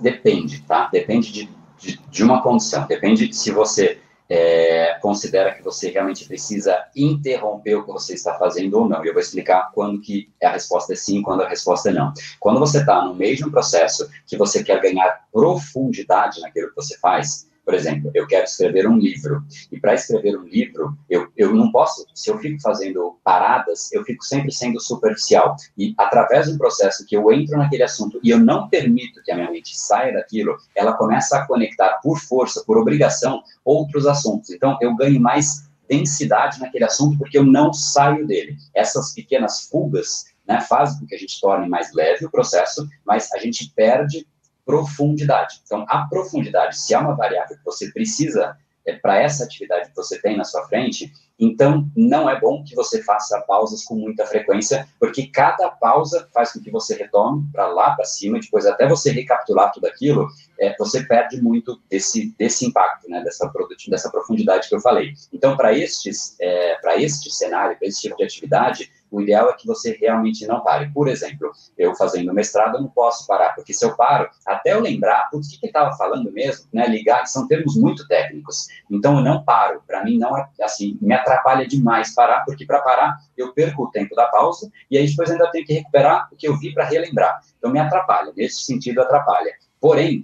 Depende, 0.00 0.62
tá? 0.62 0.88
Depende 0.92 1.32
de, 1.32 1.50
de, 1.78 2.00
de 2.10 2.24
uma 2.24 2.42
condição. 2.42 2.86
Depende 2.86 3.32
se 3.32 3.50
você 3.50 3.98
é, 4.28 4.98
considera 5.00 5.54
que 5.54 5.62
você 5.62 5.90
realmente 5.90 6.26
precisa 6.26 6.84
interromper 6.94 7.76
o 7.76 7.84
que 7.84 7.92
você 7.92 8.14
está 8.14 8.34
fazendo 8.34 8.74
ou 8.74 8.88
não. 8.88 9.02
E 9.04 9.08
eu 9.08 9.14
vou 9.14 9.22
explicar 9.22 9.70
quando 9.72 10.00
que 10.00 10.30
a 10.42 10.50
resposta 10.50 10.92
é 10.92 10.96
sim, 10.96 11.22
quando 11.22 11.42
a 11.42 11.48
resposta 11.48 11.88
é 11.88 11.92
não. 11.92 12.12
Quando 12.38 12.60
você 12.60 12.80
está 12.80 13.04
no 13.04 13.14
mesmo 13.14 13.50
processo 13.50 14.08
que 14.26 14.36
você 14.36 14.62
quer 14.62 14.80
ganhar 14.80 15.26
profundidade 15.32 16.40
naquilo 16.40 16.68
que 16.68 16.76
você 16.76 16.98
faz, 16.98 17.47
por 17.68 17.74
exemplo, 17.74 18.10
eu 18.14 18.26
quero 18.26 18.44
escrever 18.44 18.88
um 18.88 18.96
livro. 18.96 19.44
E 19.70 19.78
para 19.78 19.92
escrever 19.92 20.38
um 20.38 20.44
livro, 20.44 20.96
eu, 21.06 21.28
eu 21.36 21.54
não 21.54 21.70
posso, 21.70 22.06
se 22.14 22.30
eu 22.30 22.38
fico 22.38 22.58
fazendo 22.62 23.18
paradas, 23.22 23.92
eu 23.92 24.02
fico 24.06 24.24
sempre 24.24 24.50
sendo 24.50 24.80
superficial. 24.80 25.54
E 25.76 25.94
através 25.98 26.48
um 26.48 26.56
processo 26.56 27.04
que 27.04 27.14
eu 27.14 27.30
entro 27.30 27.58
naquele 27.58 27.82
assunto 27.82 28.18
e 28.24 28.30
eu 28.30 28.38
não 28.38 28.70
permito 28.70 29.22
que 29.22 29.30
a 29.30 29.34
minha 29.34 29.50
mente 29.50 29.78
saia 29.78 30.14
daquilo, 30.14 30.56
ela 30.74 30.94
começa 30.94 31.36
a 31.36 31.46
conectar 31.46 32.00
por 32.02 32.18
força, 32.18 32.64
por 32.64 32.78
obrigação, 32.78 33.42
outros 33.62 34.06
assuntos. 34.06 34.48
Então, 34.48 34.78
eu 34.80 34.96
ganho 34.96 35.20
mais 35.20 35.68
densidade 35.86 36.60
naquele 36.60 36.86
assunto 36.86 37.18
porque 37.18 37.36
eu 37.36 37.44
não 37.44 37.70
saio 37.74 38.26
dele. 38.26 38.56
Essas 38.74 39.12
pequenas 39.12 39.68
fugas 39.68 40.24
né, 40.46 40.58
fazem 40.62 41.00
com 41.00 41.06
que 41.06 41.14
a 41.14 41.18
gente 41.18 41.38
torne 41.38 41.68
mais 41.68 41.92
leve 41.92 42.24
o 42.24 42.30
processo, 42.30 42.88
mas 43.04 43.30
a 43.34 43.38
gente 43.38 43.70
perde 43.76 44.26
profundidade. 44.68 45.62
Então, 45.64 45.86
a 45.88 46.06
profundidade, 46.06 46.78
se 46.78 46.92
é 46.92 46.98
uma 46.98 47.16
variável 47.16 47.56
que 47.56 47.64
você 47.64 47.90
precisa 47.90 48.54
é, 48.86 48.92
para 48.92 49.18
essa 49.18 49.44
atividade 49.44 49.88
que 49.88 49.96
você 49.96 50.20
tem 50.20 50.36
na 50.36 50.44
sua 50.44 50.68
frente, 50.68 51.10
então 51.38 51.88
não 51.96 52.28
é 52.28 52.38
bom 52.38 52.62
que 52.62 52.74
você 52.74 53.02
faça 53.02 53.40
pausas 53.48 53.82
com 53.82 53.94
muita 53.94 54.26
frequência, 54.26 54.86
porque 55.00 55.28
cada 55.28 55.70
pausa 55.70 56.28
faz 56.34 56.52
com 56.52 56.60
que 56.60 56.70
você 56.70 56.94
retome 56.94 57.48
para 57.50 57.66
lá, 57.68 57.92
para 57.92 58.04
cima, 58.04 58.38
depois 58.38 58.66
até 58.66 58.86
você 58.86 59.10
recapitular 59.10 59.72
tudo 59.72 59.86
aquilo, 59.86 60.28
é, 60.60 60.76
você 60.76 61.02
perde 61.04 61.40
muito 61.40 61.80
desse, 61.88 62.34
desse 62.36 62.66
impacto, 62.66 63.08
né, 63.08 63.22
dessa, 63.22 63.50
dessa 63.88 64.10
profundidade 64.10 64.68
que 64.68 64.74
eu 64.74 64.80
falei. 64.80 65.14
Então, 65.32 65.56
para 65.56 65.72
é, 65.72 66.74
para 66.82 67.00
este 67.00 67.30
cenário, 67.30 67.78
para 67.78 67.88
esse 67.88 68.02
tipo 68.02 68.16
de 68.16 68.24
atividade, 68.24 68.90
o 69.10 69.20
ideal 69.20 69.48
é 69.48 69.52
que 69.54 69.66
você 69.66 69.96
realmente 70.00 70.46
não 70.46 70.60
pare. 70.60 70.90
Por 70.92 71.08
exemplo, 71.08 71.50
eu 71.76 71.94
fazendo 71.94 72.32
mestrado, 72.32 72.76
eu 72.76 72.82
não 72.82 72.88
posso 72.88 73.26
parar, 73.26 73.54
porque 73.54 73.72
se 73.72 73.84
eu 73.84 73.96
paro, 73.96 74.28
até 74.46 74.72
eu 74.72 74.80
lembrar, 74.80 75.28
putz, 75.30 75.48
o 75.48 75.50
que, 75.50 75.58
que 75.58 75.66
estava 75.66 75.96
falando 75.96 76.30
mesmo, 76.32 76.66
né, 76.72 76.86
ligar, 76.86 77.26
são 77.26 77.46
termos 77.46 77.76
muito 77.76 78.06
técnicos. 78.06 78.68
Então, 78.90 79.16
eu 79.16 79.22
não 79.22 79.42
paro. 79.42 79.82
Para 79.86 80.04
mim, 80.04 80.18
não 80.18 80.36
é, 80.36 80.48
assim, 80.62 80.98
me 81.00 81.14
atrapalha 81.14 81.66
demais 81.66 82.14
parar, 82.14 82.44
porque 82.44 82.66
para 82.66 82.80
parar, 82.80 83.16
eu 83.36 83.52
perco 83.52 83.84
o 83.84 83.90
tempo 83.90 84.14
da 84.14 84.26
pausa, 84.26 84.70
e 84.90 84.98
aí 84.98 85.06
depois 85.06 85.30
ainda 85.30 85.50
tenho 85.50 85.66
que 85.66 85.74
recuperar 85.74 86.28
o 86.32 86.36
que 86.36 86.48
eu 86.48 86.58
vi 86.58 86.72
para 86.72 86.84
relembrar. 86.84 87.40
Então, 87.58 87.70
me 87.70 87.78
atrapalha. 87.78 88.32
Nesse 88.36 88.62
sentido, 88.62 89.00
atrapalha. 89.00 89.52
Porém, 89.80 90.22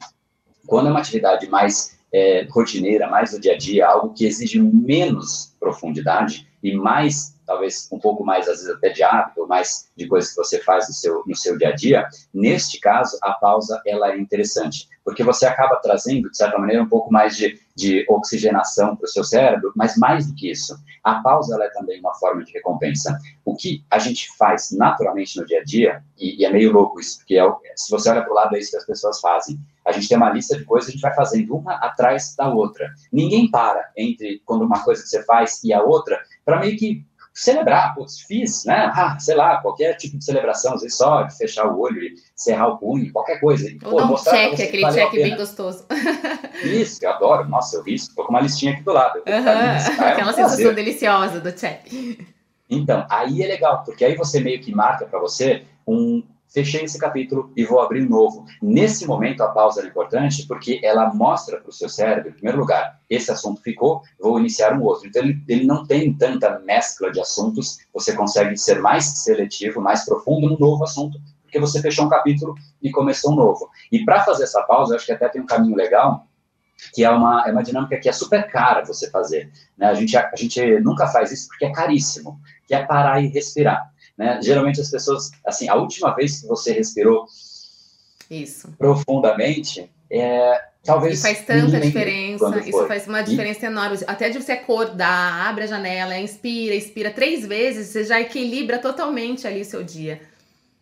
quando 0.66 0.88
é 0.88 0.90
uma 0.90 1.00
atividade 1.00 1.48
mais 1.48 1.98
é, 2.12 2.46
rotineira, 2.48 3.08
mais 3.08 3.32
do 3.32 3.40
dia 3.40 3.54
a 3.54 3.58
dia, 3.58 3.86
algo 3.86 4.14
que 4.14 4.24
exige 4.24 4.60
menos 4.60 5.54
profundidade 5.58 6.48
e 6.62 6.74
mais 6.74 7.33
talvez 7.46 7.88
um 7.92 7.98
pouco 7.98 8.24
mais, 8.24 8.48
às 8.48 8.58
vezes 8.58 8.70
até 8.70 8.90
de 8.90 9.02
hábito, 9.02 9.46
mais 9.46 9.90
de 9.96 10.06
coisas 10.06 10.30
que 10.30 10.36
você 10.36 10.60
faz 10.60 10.88
no 10.88 10.94
seu, 10.94 11.22
no 11.26 11.36
seu 11.36 11.56
dia 11.56 11.68
a 11.68 11.74
dia, 11.74 12.08
neste 12.32 12.80
caso, 12.80 13.18
a 13.22 13.32
pausa, 13.32 13.80
ela 13.86 14.12
é 14.12 14.18
interessante, 14.18 14.88
porque 15.04 15.22
você 15.22 15.46
acaba 15.46 15.76
trazendo, 15.76 16.30
de 16.30 16.36
certa 16.36 16.58
maneira, 16.58 16.82
um 16.82 16.88
pouco 16.88 17.12
mais 17.12 17.36
de, 17.36 17.58
de 17.76 18.04
oxigenação 18.08 18.96
para 18.96 19.04
o 19.04 19.08
seu 19.08 19.22
cérebro, 19.22 19.72
mas 19.76 19.96
mais 19.96 20.26
do 20.26 20.34
que 20.34 20.50
isso, 20.50 20.76
a 21.02 21.16
pausa, 21.16 21.54
ela 21.54 21.66
é 21.66 21.70
também 21.70 22.00
uma 22.00 22.14
forma 22.14 22.42
de 22.42 22.52
recompensa. 22.52 23.18
O 23.44 23.54
que 23.54 23.84
a 23.90 23.98
gente 23.98 24.28
faz 24.38 24.70
naturalmente 24.72 25.38
no 25.38 25.44
dia 25.44 25.60
a 25.60 25.64
dia, 25.64 26.02
e, 26.16 26.40
e 26.40 26.44
é 26.44 26.50
meio 26.50 26.72
louco 26.72 26.98
isso, 26.98 27.18
porque 27.18 27.38
é, 27.38 27.44
se 27.76 27.90
você 27.90 28.08
olha 28.10 28.22
para 28.22 28.32
o 28.32 28.34
lado, 28.34 28.56
é 28.56 28.58
isso 28.58 28.70
que 28.70 28.78
as 28.78 28.86
pessoas 28.86 29.20
fazem, 29.20 29.58
a 29.86 29.92
gente 29.92 30.08
tem 30.08 30.16
uma 30.16 30.30
lista 30.30 30.56
de 30.56 30.64
coisas, 30.64 30.88
a 30.88 30.92
gente 30.92 31.02
vai 31.02 31.14
fazendo 31.14 31.54
uma 31.54 31.74
atrás 31.74 32.34
da 32.36 32.48
outra. 32.48 32.90
Ninguém 33.12 33.50
para 33.50 33.90
entre 33.96 34.40
quando 34.46 34.64
uma 34.64 34.82
coisa 34.82 35.02
que 35.02 35.08
você 35.08 35.22
faz 35.24 35.62
e 35.62 35.74
a 35.74 35.82
outra, 35.82 36.18
para 36.44 36.58
meio 36.58 36.78
que 36.78 37.04
celebrar, 37.34 37.94
putz, 37.94 38.20
fiz, 38.20 38.64
né? 38.64 38.92
Ah, 38.94 39.18
sei 39.18 39.34
lá, 39.34 39.56
qualquer 39.56 39.96
tipo 39.96 40.16
de 40.16 40.24
celebração, 40.24 40.74
às 40.74 40.82
vezes 40.82 40.96
só 40.96 41.22
de 41.22 41.36
fechar 41.36 41.66
o 41.66 41.80
olho 41.80 42.00
e 42.00 42.14
cerrar 42.36 42.68
o 42.68 42.78
punho, 42.78 43.12
qualquer 43.12 43.40
coisa. 43.40 43.68
Ou 43.84 43.90
pô, 43.90 43.96
dar 43.96 44.12
um 44.12 44.16
check, 44.16 44.60
aquele 44.60 44.92
check 44.92 45.12
bem 45.12 45.36
gostoso. 45.36 45.84
Isso, 46.62 47.04
eu 47.04 47.10
adoro. 47.10 47.48
Nossa, 47.48 47.76
eu 47.76 47.82
vi 47.82 47.94
isso, 47.94 48.14
tô 48.14 48.22
com 48.24 48.30
uma 48.30 48.40
listinha 48.40 48.72
aqui 48.72 48.82
do 48.82 48.92
lado. 48.92 49.16
Uhum. 49.18 49.24
Ah, 49.26 50.04
é 50.06 50.12
Aquela 50.12 50.30
um 50.30 50.34
sensação 50.34 50.72
deliciosa 50.72 51.40
do 51.40 51.50
check. 51.52 51.86
Então, 52.70 53.04
aí 53.10 53.42
é 53.42 53.46
legal, 53.46 53.82
porque 53.84 54.04
aí 54.04 54.16
você 54.16 54.40
meio 54.40 54.60
que 54.60 54.72
marca 54.72 55.04
para 55.04 55.18
você 55.18 55.64
um, 55.86 56.22
fechei 56.54 56.84
esse 56.84 56.96
capítulo 56.96 57.52
e 57.56 57.64
vou 57.64 57.80
abrir 57.80 58.06
um 58.06 58.08
novo. 58.08 58.46
Nesse 58.62 59.04
momento, 59.06 59.42
a 59.42 59.48
pausa 59.48 59.82
é 59.82 59.86
importante 59.86 60.46
porque 60.46 60.80
ela 60.84 61.12
mostra 61.12 61.60
para 61.60 61.68
o 61.68 61.72
seu 61.72 61.88
cérebro, 61.88 62.30
em 62.30 62.34
primeiro 62.34 62.58
lugar, 62.58 63.00
esse 63.10 63.30
assunto 63.32 63.60
ficou, 63.60 64.02
vou 64.20 64.38
iniciar 64.38 64.72
um 64.72 64.82
outro. 64.84 65.08
Então, 65.08 65.22
ele, 65.22 65.42
ele 65.48 65.66
não 65.66 65.84
tem 65.84 66.14
tanta 66.14 66.60
mescla 66.60 67.10
de 67.10 67.20
assuntos, 67.20 67.78
você 67.92 68.14
consegue 68.14 68.56
ser 68.56 68.80
mais 68.80 69.04
seletivo, 69.04 69.80
mais 69.80 70.04
profundo 70.04 70.48
no 70.48 70.58
novo 70.58 70.84
assunto, 70.84 71.18
porque 71.42 71.58
você 71.58 71.82
fechou 71.82 72.06
um 72.06 72.08
capítulo 72.08 72.54
e 72.80 72.90
começou 72.90 73.32
um 73.32 73.36
novo. 73.36 73.68
E 73.90 74.04
para 74.04 74.24
fazer 74.24 74.44
essa 74.44 74.62
pausa, 74.62 74.94
acho 74.94 75.06
que 75.06 75.12
até 75.12 75.28
tem 75.28 75.42
um 75.42 75.46
caminho 75.46 75.74
legal, 75.74 76.26
que 76.92 77.04
é 77.04 77.10
uma, 77.10 77.44
é 77.46 77.52
uma 77.52 77.62
dinâmica 77.62 77.98
que 77.98 78.08
é 78.08 78.12
super 78.12 78.48
cara 78.48 78.84
você 78.84 79.10
fazer. 79.10 79.50
Né? 79.76 79.86
A, 79.86 79.94
gente, 79.94 80.16
a, 80.16 80.30
a 80.32 80.36
gente 80.36 80.80
nunca 80.80 81.08
faz 81.08 81.32
isso 81.32 81.48
porque 81.48 81.64
é 81.64 81.72
caríssimo, 81.72 82.40
que 82.66 82.74
é 82.74 82.84
parar 82.84 83.20
e 83.20 83.28
respirar. 83.28 83.92
Né? 84.16 84.40
Geralmente 84.42 84.80
as 84.80 84.90
pessoas, 84.90 85.30
assim, 85.44 85.68
a 85.68 85.74
última 85.74 86.14
vez 86.14 86.40
que 86.40 86.46
você 86.46 86.72
respirou 86.72 87.26
isso. 88.30 88.72
profundamente, 88.78 89.90
é, 90.10 90.62
talvez. 90.84 91.18
E 91.18 91.22
faz 91.22 91.44
tanta 91.44 91.80
diferença, 91.80 92.58
isso 92.60 92.86
faz 92.86 93.06
uma 93.06 93.22
diferença 93.22 93.66
e... 93.66 93.68
enorme. 93.68 93.98
Até 94.06 94.30
de 94.30 94.40
você 94.40 94.52
acordar, 94.52 95.48
abre 95.48 95.64
a 95.64 95.66
janela, 95.66 96.18
inspira, 96.18 96.74
expira 96.74 97.10
três 97.10 97.46
vezes, 97.46 97.88
você 97.88 98.04
já 98.04 98.20
equilibra 98.20 98.78
totalmente 98.78 99.46
ali 99.46 99.62
o 99.62 99.64
seu 99.64 99.82
dia. 99.82 100.20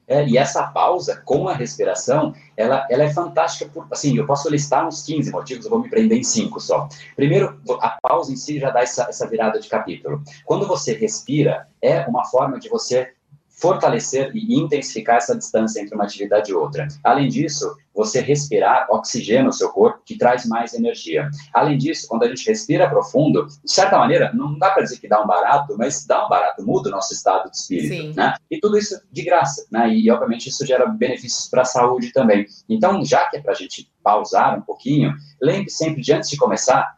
É, 0.06 0.26
e 0.26 0.36
essa 0.36 0.64
pausa 0.64 1.22
com 1.24 1.48
a 1.48 1.54
respiração, 1.54 2.34
ela, 2.56 2.86
ela 2.90 3.04
é 3.04 3.10
fantástica. 3.10 3.70
Por, 3.72 3.86
assim, 3.90 4.16
eu 4.18 4.26
posso 4.26 4.50
listar 4.50 4.86
uns 4.86 5.02
15 5.04 5.30
motivos, 5.30 5.64
eu 5.64 5.70
vou 5.70 5.80
me 5.80 5.88
prender 5.88 6.18
em 6.18 6.22
cinco 6.24 6.60
só. 6.60 6.88
Primeiro, 7.14 7.58
a 7.80 7.96
pausa 8.02 8.32
em 8.32 8.36
si 8.36 8.58
já 8.58 8.70
dá 8.70 8.80
essa, 8.80 9.04
essa 9.04 9.26
virada 9.28 9.60
de 9.60 9.68
capítulo. 9.68 10.22
Quando 10.44 10.66
você 10.66 10.92
respira, 10.92 11.68
é 11.80 12.00
uma 12.06 12.24
forma 12.24 12.58
de 12.58 12.68
você 12.68 13.12
fortalecer 13.52 14.30
e 14.34 14.58
intensificar 14.58 15.16
essa 15.16 15.36
distância 15.36 15.80
entre 15.80 15.94
uma 15.94 16.04
atividade 16.04 16.50
e 16.50 16.54
outra. 16.54 16.88
Além 17.04 17.28
disso, 17.28 17.76
você 17.94 18.20
respirar 18.20 18.86
oxigena 18.90 19.48
o 19.48 19.52
seu 19.52 19.68
corpo, 19.68 20.02
que 20.04 20.16
traz 20.16 20.46
mais 20.46 20.72
energia. 20.74 21.30
Além 21.52 21.76
disso, 21.76 22.06
quando 22.08 22.22
a 22.22 22.28
gente 22.28 22.48
respira 22.48 22.88
profundo, 22.88 23.46
de 23.46 23.70
certa 23.70 23.98
maneira, 23.98 24.32
não 24.34 24.58
dá 24.58 24.70
para 24.70 24.82
dizer 24.82 24.98
que 24.98 25.08
dá 25.08 25.22
um 25.22 25.26
barato, 25.26 25.76
mas 25.78 26.06
dá 26.06 26.26
um 26.26 26.28
barato, 26.28 26.64
muda 26.64 26.88
o 26.88 26.92
nosso 26.92 27.12
estado 27.12 27.50
de 27.50 27.56
espírito. 27.56 27.88
Sim. 27.88 28.12
Né? 28.14 28.34
E 28.50 28.58
tudo 28.58 28.78
isso 28.78 28.98
de 29.12 29.22
graça, 29.22 29.66
né? 29.70 29.92
E, 29.94 30.10
obviamente, 30.10 30.48
isso 30.48 30.64
gera 30.66 30.86
benefícios 30.86 31.48
para 31.48 31.62
a 31.62 31.66
saúde 31.66 32.12
também. 32.12 32.46
Então, 32.68 33.04
já 33.04 33.28
que 33.28 33.36
é 33.36 33.40
para 33.40 33.52
a 33.52 33.56
gente 33.56 33.90
pausar 34.02 34.58
um 34.58 34.62
pouquinho, 34.62 35.14
lembre 35.40 35.70
sempre 35.70 36.00
de 36.00 36.12
antes 36.12 36.30
de 36.30 36.36
começar, 36.36 36.96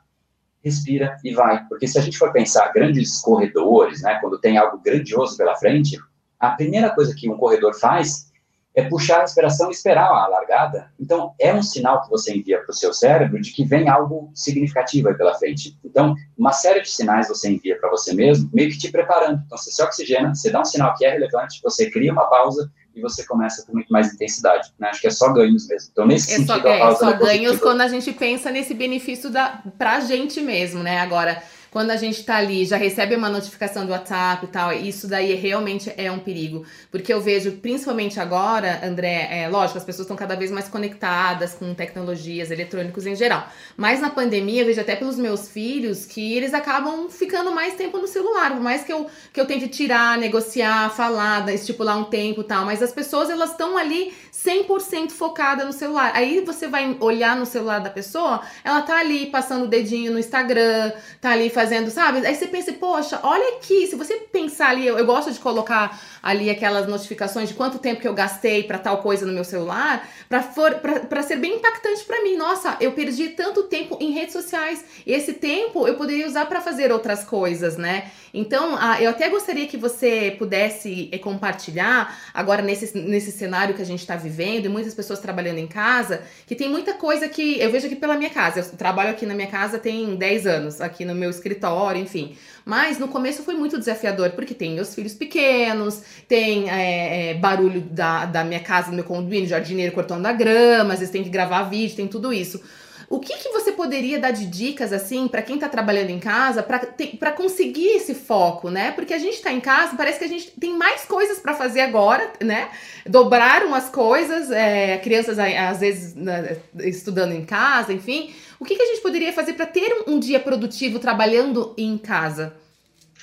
respira 0.65 1.17
e 1.23 1.35
vai. 1.35 1.65
Porque 1.67 1.87
se 1.87 1.99
a 1.99 2.03
gente 2.03 2.17
for 2.17 2.33
pensar 2.33 2.73
grandes 2.73 3.21
corredores, 3.21 4.01
né, 4.03 4.19
quando 4.21 4.39
tem 4.39 4.57
algo 4.57 4.81
grandioso 4.83 5.37
pela 5.37 5.57
frente, 5.57 5.99
a 6.39 6.51
primeira 6.51 6.91
coisa 6.91 7.15
que 7.15 7.29
um 7.29 7.37
corredor 7.37 7.75
faz 7.75 8.33
é 8.75 8.83
puxar 8.89 9.19
a 9.19 9.21
respiração 9.21 9.69
e 9.69 9.73
esperar 9.73 10.09
a 10.09 10.27
largada. 10.27 10.91
Então, 10.99 11.33
é 11.39 11.55
um 11.55 11.63
sinal 11.63 12.03
que 12.03 12.11
você 12.11 12.37
envia 12.37 12.59
para 12.59 12.73
o 12.73 12.75
seu 12.75 12.93
cérebro 12.93 13.41
de 13.41 13.53
que 13.53 13.65
vem 13.65 13.89
algo 13.89 14.33
significativo 14.35 15.09
aí 15.09 15.15
pela 15.15 15.35
frente. 15.35 15.79
Então, 15.85 16.15
uma 16.37 16.53
série 16.53 16.81
de 16.81 16.91
sinais 16.91 17.29
você 17.29 17.49
envia 17.49 17.79
para 17.79 17.89
você 17.89 18.13
mesmo, 18.13 18.51
meio 18.53 18.71
que 18.71 18.79
te 18.79 18.91
preparando. 18.91 19.43
Então, 19.47 19.57
você 19.57 19.71
se 19.71 19.81
oxigena, 19.81 20.35
você 20.35 20.51
dá 20.51 20.61
um 20.61 20.65
sinal 20.65 20.93
que 20.97 21.05
é 21.05 21.11
relevante, 21.13 21.61
você 21.63 21.89
cria 21.89 22.13
uma 22.13 22.29
pausa 22.29 22.69
e 22.97 23.01
você 23.01 23.25
começa 23.25 23.65
com 23.65 23.75
muito 23.75 23.93
mais 23.93 24.13
intensidade. 24.13 24.73
Né? 24.79 24.89
Acho 24.89 25.01
que 25.01 25.07
é 25.07 25.11
só 25.11 25.33
ganhos 25.33 25.69
mesmo. 25.69 25.91
Então, 25.93 26.07
nesse 26.07 26.33
é 26.33 26.37
sentido, 26.37 26.63
só, 26.63 26.69
é, 26.69 26.77
a 26.77 26.81
pausa 26.81 26.99
só 26.99 27.11
é 27.11 27.17
ganhos 27.17 27.61
quando 27.61 27.81
a 27.81 27.89
gente 27.89 28.13
pensa 28.13 28.51
nesse 28.51 28.75
benefício 28.75 29.31
para 29.79 29.97
a 29.97 30.01
gente 30.01 30.41
mesmo, 30.41 30.83
né? 30.83 30.99
Agora 30.99 31.41
quando 31.75 31.91
a 31.91 31.97
gente 31.97 32.23
tá 32.23 32.37
ali, 32.37 32.65
já 32.65 32.77
recebe 32.77 33.17
uma 33.17 33.29
notificação 33.29 33.85
do 33.85 33.91
WhatsApp 33.91 34.45
e 34.45 34.49
tal, 34.49 34.73
isso 34.73 35.09
daí 35.09 35.35
realmente 35.35 35.93
é 35.97 36.09
um 36.09 36.21
perigo. 36.21 36.65
Porque 36.89 37.13
eu 37.13 37.21
vejo, 37.21 37.51
principalmente 37.51 38.21
agora, 38.21 38.79
André, 38.87 39.27
é 39.29 39.49
lógico, 39.49 39.79
as 39.79 39.85
pessoas 39.85 40.05
estão 40.05 40.17
cada 40.17 40.37
vez 40.37 40.53
mais 40.53 40.69
conectadas 40.69 41.53
com 41.55 41.75
tecnologias, 41.75 42.53
eletrônicos 42.53 43.07
em 43.07 43.17
geral. 43.17 43.49
Mas 43.77 44.01
na 44.01 44.09
pandemia, 44.09 44.63
eu 44.63 44.67
vejo 44.67 44.81
até 44.81 44.95
pelos 44.95 45.19
meus 45.19 45.49
filhos 45.49 46.07
que 46.07 46.37
eles 46.37 46.55
acabam 46.55 47.11
ficando 47.11 47.51
mais 47.51 47.75
tempo 47.75 47.99
no 47.99 48.07
celular. 48.07 48.53
Por 48.53 48.61
mais 48.61 48.85
que 48.85 48.93
eu, 48.93 49.09
que 49.33 49.41
eu 49.41 49.45
tente 49.45 49.67
tirar, 49.67 50.17
negociar, 50.17 50.91
falar, 50.91 51.53
estipular 51.53 51.99
um 51.99 52.05
tempo 52.05 52.43
e 52.43 52.45
tal. 52.45 52.65
Mas 52.65 52.85
as 52.85 52.93
pessoas, 52.93 53.29
elas 53.29 53.51
estão 53.51 53.77
ali 53.77 54.15
100% 54.33 55.11
focada 55.11 55.65
no 55.65 55.73
celular. 55.73 56.13
Aí 56.15 56.45
você 56.45 56.69
vai 56.69 56.97
olhar 57.01 57.37
no 57.37 57.47
celular 57.47 57.81
da 57.81 57.91
pessoa, 57.91 58.43
ela 58.63 58.83
tá 58.83 58.99
ali 58.99 59.27
passando 59.27 59.65
o 59.65 59.69
dedinho 59.69 60.13
no 60.13 60.21
Instagram, 60.21 60.93
tá 61.21 61.31
ali 61.31 61.51
fazendo, 61.51 61.64
sabe? 61.91 62.27
Aí 62.27 62.35
você 62.35 62.47
pensa, 62.47 62.73
poxa, 62.73 63.21
olha 63.23 63.57
aqui, 63.57 63.87
se 63.87 63.97
você 63.97 64.15
pensar 64.33 64.71
ali, 64.71 64.87
eu, 64.87 64.99
eu 64.99 65.07
gosto 65.07 65.31
de 65.31 65.39
colocar 65.39 66.01
ali 66.23 66.49
aquelas 66.49 66.89
notificações 66.89 67.49
de 67.49 67.55
quanto 67.55 67.79
tempo 67.79 68.01
que 68.01 68.09
eu 68.09 68.15
gastei 68.15 68.63
para 68.63 68.79
tal 68.79 69.03
coisa 69.03 69.27
no 69.27 69.33
meu 69.33 69.45
celular, 69.45 70.09
para 70.29 71.23
ser 71.23 71.37
bem 71.37 71.57
impactante 71.57 72.03
para 72.05 72.23
mim. 72.23 72.37
Nossa, 72.37 72.77
eu 72.81 72.93
perdi 72.93 73.29
tanto 73.29 73.65
tempo 73.65 73.99
em 74.01 74.11
redes 74.11 74.33
sociais. 74.33 74.85
Esse 75.07 75.35
tempo 75.35 75.87
eu 75.87 75.95
poderia 75.97 76.27
usar 76.27 76.47
para 76.47 76.61
fazer 76.61 76.91
outras 76.91 77.25
coisas, 77.25 77.77
né? 77.77 78.11
Então, 78.33 78.77
eu 79.01 79.11
até 79.11 79.29
gostaria 79.29 79.69
que 79.69 79.77
você 79.77 80.35
pudesse 80.37 81.09
eh, 81.13 81.19
compartilhar 81.19 82.19
agora 82.35 82.63
nesse, 82.63 82.99
nesse 82.99 83.31
cenário 83.31 83.77
que 83.77 83.83
a 83.83 83.87
gente 83.87 84.01
está 84.01 84.17
vivendo 84.17 84.67
e 84.67 84.69
muitas 84.69 84.93
pessoas 84.93 85.21
trabalhando 85.21 85.59
em 85.59 85.69
casa, 85.69 86.23
que 86.45 86.57
tem 86.57 86.69
muita 86.69 86.95
coisa 86.95 87.29
que 87.29 87.61
eu 87.61 87.71
vejo 87.71 87.87
aqui 87.87 87.95
pela 87.95 88.17
minha 88.17 88.31
casa. 88.31 88.59
Eu 88.59 88.65
trabalho 88.77 89.11
aqui 89.11 89.25
na 89.25 89.35
minha 89.35 89.47
casa 89.47 89.79
tem 89.79 90.17
10 90.17 90.47
anos, 90.49 90.81
aqui 90.81 91.05
no 91.05 91.15
meu 91.15 91.31
escritório, 91.31 91.54
enfim. 91.97 92.37
Mas 92.65 92.99
no 92.99 93.09
começo 93.09 93.43
foi 93.43 93.55
muito 93.55 93.79
desafiador, 93.79 94.31
porque 94.31 94.55
tem 94.55 94.75
meus 94.75 94.95
filhos 94.95 95.15
pequenos, 95.15 96.03
tem 96.27 96.71
é, 96.71 97.31
é, 97.31 97.35
barulho 97.35 97.81
da, 97.81 98.25
da 98.25 98.43
minha 98.43 98.61
casa, 98.61 98.91
do 98.91 98.95
meu 98.95 99.05
condomínio, 99.05 99.47
jardineiro 99.47 99.93
cortando 99.93 100.25
a 100.27 100.33
grama, 100.33 100.95
às 100.95 101.01
vezes 101.01 101.13
tem 101.13 101.23
que 101.23 101.31
gravar 101.31 101.65
vídeo, 101.65 101.97
tem 101.97 102.09
tudo 102.09 102.33
isso. 102.33 102.63
O 103.09 103.21
que, 103.21 103.37
que 103.37 103.49
você 103.51 103.73
poderia 103.73 104.19
dar 104.19 104.31
de 104.31 104.47
dicas 104.47 104.93
assim 104.93 105.29
para 105.29 105.43
quem 105.43 105.57
está 105.57 105.69
trabalhando 105.69 106.11
em 106.11 106.19
casa 106.19 106.63
para 106.63 107.33
conseguir 107.33 107.89
esse 107.89 108.15
foco, 108.15 108.71
né? 108.71 108.93
Porque 108.93 109.13
a 109.13 109.19
gente 109.19 109.35
está 109.35 109.53
em 109.53 109.61
casa, 109.61 109.97
parece 109.97 110.19
que 110.19 110.25
a 110.25 110.29
gente 110.29 110.53
tem 110.59 110.77
mais 110.77 111.05
coisas 111.05 111.39
para 111.39 111.55
fazer 111.55 111.81
agora, 111.81 112.33
né? 112.41 112.69
Dobraram 113.07 113.75
as 113.75 113.89
coisas, 113.89 114.51
é, 114.51 114.99
crianças 114.99 115.39
às 115.39 115.81
vezes 115.81 116.15
né, 116.15 116.57
estudando 116.79 117.33
em 117.33 117.45
casa, 117.45 117.93
enfim. 117.93 118.35
O 118.59 118.65
que, 118.65 118.77
que 118.77 118.83
a 118.83 118.87
gente 118.87 119.03
poderia 119.03 119.33
fazer 119.33 119.55
para 119.55 119.67
ter 119.67 120.05
um, 120.07 120.15
um 120.15 120.19
dia 120.19 120.41
produtivo 120.41 120.99
trabalhando 120.99 121.75
em 121.77 121.99
casa? 121.99 122.55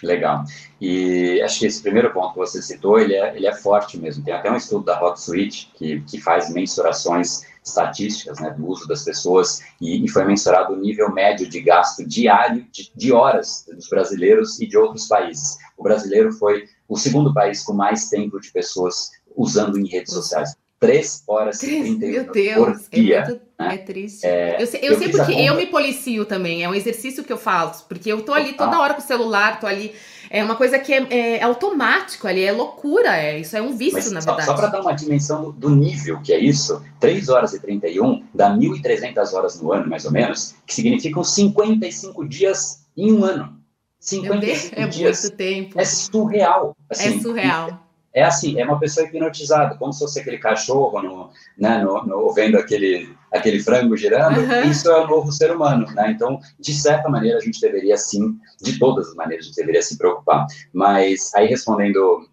Legal. 0.03 0.43
E 0.79 1.41
acho 1.43 1.59
que 1.59 1.65
esse 1.67 1.81
primeiro 1.81 2.11
ponto 2.11 2.33
que 2.33 2.39
você 2.39 2.61
citou, 2.61 2.99
ele 2.99 3.13
é, 3.13 3.35
ele 3.35 3.45
é 3.45 3.53
forte 3.53 3.97
mesmo. 3.97 4.23
Tem 4.23 4.33
até 4.33 4.51
um 4.51 4.55
estudo 4.55 4.85
da 4.85 5.01
HotSuite 5.01 5.71
que, 5.75 6.01
que 6.01 6.19
faz 6.19 6.51
mensurações 6.51 7.43
estatísticas 7.63 8.39
né, 8.39 8.51
do 8.51 8.67
uso 8.67 8.87
das 8.87 9.03
pessoas 9.03 9.61
e, 9.79 10.03
e, 10.03 10.09
foi 10.09 10.25
mensurado 10.25 10.73
o 10.73 10.77
nível 10.77 11.11
médio 11.11 11.47
de 11.47 11.61
gasto 11.61 12.05
diário 12.05 12.65
de, 12.71 12.91
de, 12.95 13.11
horas 13.11 13.65
dos 13.71 13.87
brasileiros 13.87 14.59
e 14.59 14.67
de 14.67 14.77
outros 14.77 15.07
países. 15.07 15.57
O 15.77 15.83
brasileiro 15.83 16.31
foi 16.33 16.67
o 16.89 16.97
segundo 16.97 17.33
país 17.33 17.63
com 17.63 17.73
mais 17.73 18.09
tempo 18.09 18.39
de 18.39 18.51
pessoas 18.51 19.11
usando 19.35 19.77
em 19.77 19.87
redes 19.87 20.13
sociais. 20.13 20.55
3 20.81 21.23
horas 21.27 21.61
e 21.61 21.79
30 21.79 22.05
Meu 22.07 22.31
Deus, 22.31 22.55
por 22.55 22.87
é 22.91 22.99
dia. 22.99 23.17
É, 23.17 23.25
muito, 23.27 23.41
né? 23.59 23.75
é 23.75 23.77
triste. 23.77 24.25
É, 24.25 24.61
eu 24.61 24.65
sei, 24.65 24.79
eu 24.81 24.93
eu 24.93 24.97
sei 24.97 25.09
porque 25.09 25.31
eu 25.31 25.55
me 25.55 25.67
policio 25.67 26.25
também, 26.25 26.63
é 26.63 26.69
um 26.69 26.73
exercício 26.73 27.23
que 27.23 27.31
eu 27.31 27.37
faço, 27.37 27.85
porque 27.87 28.11
eu 28.11 28.23
tô 28.23 28.33
ali 28.33 28.53
toda 28.53 28.79
hora 28.79 28.95
com 28.95 28.99
o 28.99 29.05
celular, 29.05 29.59
tô 29.59 29.67
ali. 29.67 29.93
É 30.27 30.43
uma 30.43 30.55
coisa 30.55 30.79
que 30.79 30.91
é, 30.91 31.37
é 31.37 31.43
automático 31.43 32.27
ali, 32.27 32.43
é 32.43 32.51
loucura, 32.51 33.15
é, 33.15 33.39
isso 33.39 33.55
é 33.55 33.61
um 33.61 33.77
vício, 33.77 33.95
Mas 33.95 34.11
na 34.11 34.19
verdade. 34.21 34.45
Só, 34.45 34.55
só 34.55 34.57
para 34.57 34.67
dar 34.69 34.81
uma 34.81 34.93
dimensão 34.93 35.43
do, 35.43 35.51
do, 35.51 35.69
nível 35.69 36.19
que 36.21 36.33
é 36.33 36.39
isso, 36.39 36.81
3 36.99 37.29
horas 37.29 37.53
e 37.53 37.59
31 37.59 38.23
dá 38.33 38.49
1.300 38.49 39.33
horas 39.33 39.61
no 39.61 39.71
ano, 39.71 39.87
mais 39.87 40.05
ou 40.05 40.11
menos, 40.11 40.55
que 40.65 40.73
significam 40.73 41.23
55 41.23 42.27
dias 42.27 42.87
em 42.97 43.13
um 43.13 43.23
ano. 43.23 43.55
55 43.99 44.79
é 44.79 44.87
dias. 44.87 45.21
muito 45.21 45.35
tempo. 45.37 45.79
É 45.79 45.85
surreal. 45.85 46.75
Assim, 46.89 47.19
é 47.19 47.21
surreal 47.21 47.90
é 48.13 48.23
assim, 48.23 48.59
é 48.59 48.65
uma 48.65 48.79
pessoa 48.79 49.05
hipnotizada, 49.05 49.75
como 49.75 49.93
se 49.93 49.99
fosse 49.99 50.19
aquele 50.19 50.37
cachorro 50.37 51.01
no, 51.01 51.29
né, 51.57 51.81
no, 51.81 52.03
no, 52.03 52.33
vendo 52.33 52.57
aquele, 52.57 53.15
aquele 53.31 53.61
frango 53.61 53.95
girando, 53.95 54.41
uhum. 54.41 54.69
isso 54.69 54.89
é 54.89 54.99
o 54.99 55.07
novo 55.07 55.31
ser 55.31 55.51
humano, 55.51 55.85
né? 55.93 56.11
Então, 56.11 56.39
de 56.59 56.73
certa 56.73 57.07
maneira, 57.07 57.37
a 57.37 57.41
gente 57.41 57.61
deveria 57.61 57.97
sim, 57.97 58.37
de 58.61 58.77
todas 58.77 59.09
as 59.09 59.15
maneiras, 59.15 59.45
a 59.45 59.47
gente 59.47 59.55
deveria 59.55 59.81
se 59.81 59.97
preocupar. 59.97 60.45
Mas, 60.73 61.33
aí 61.33 61.47
respondendo 61.47 62.27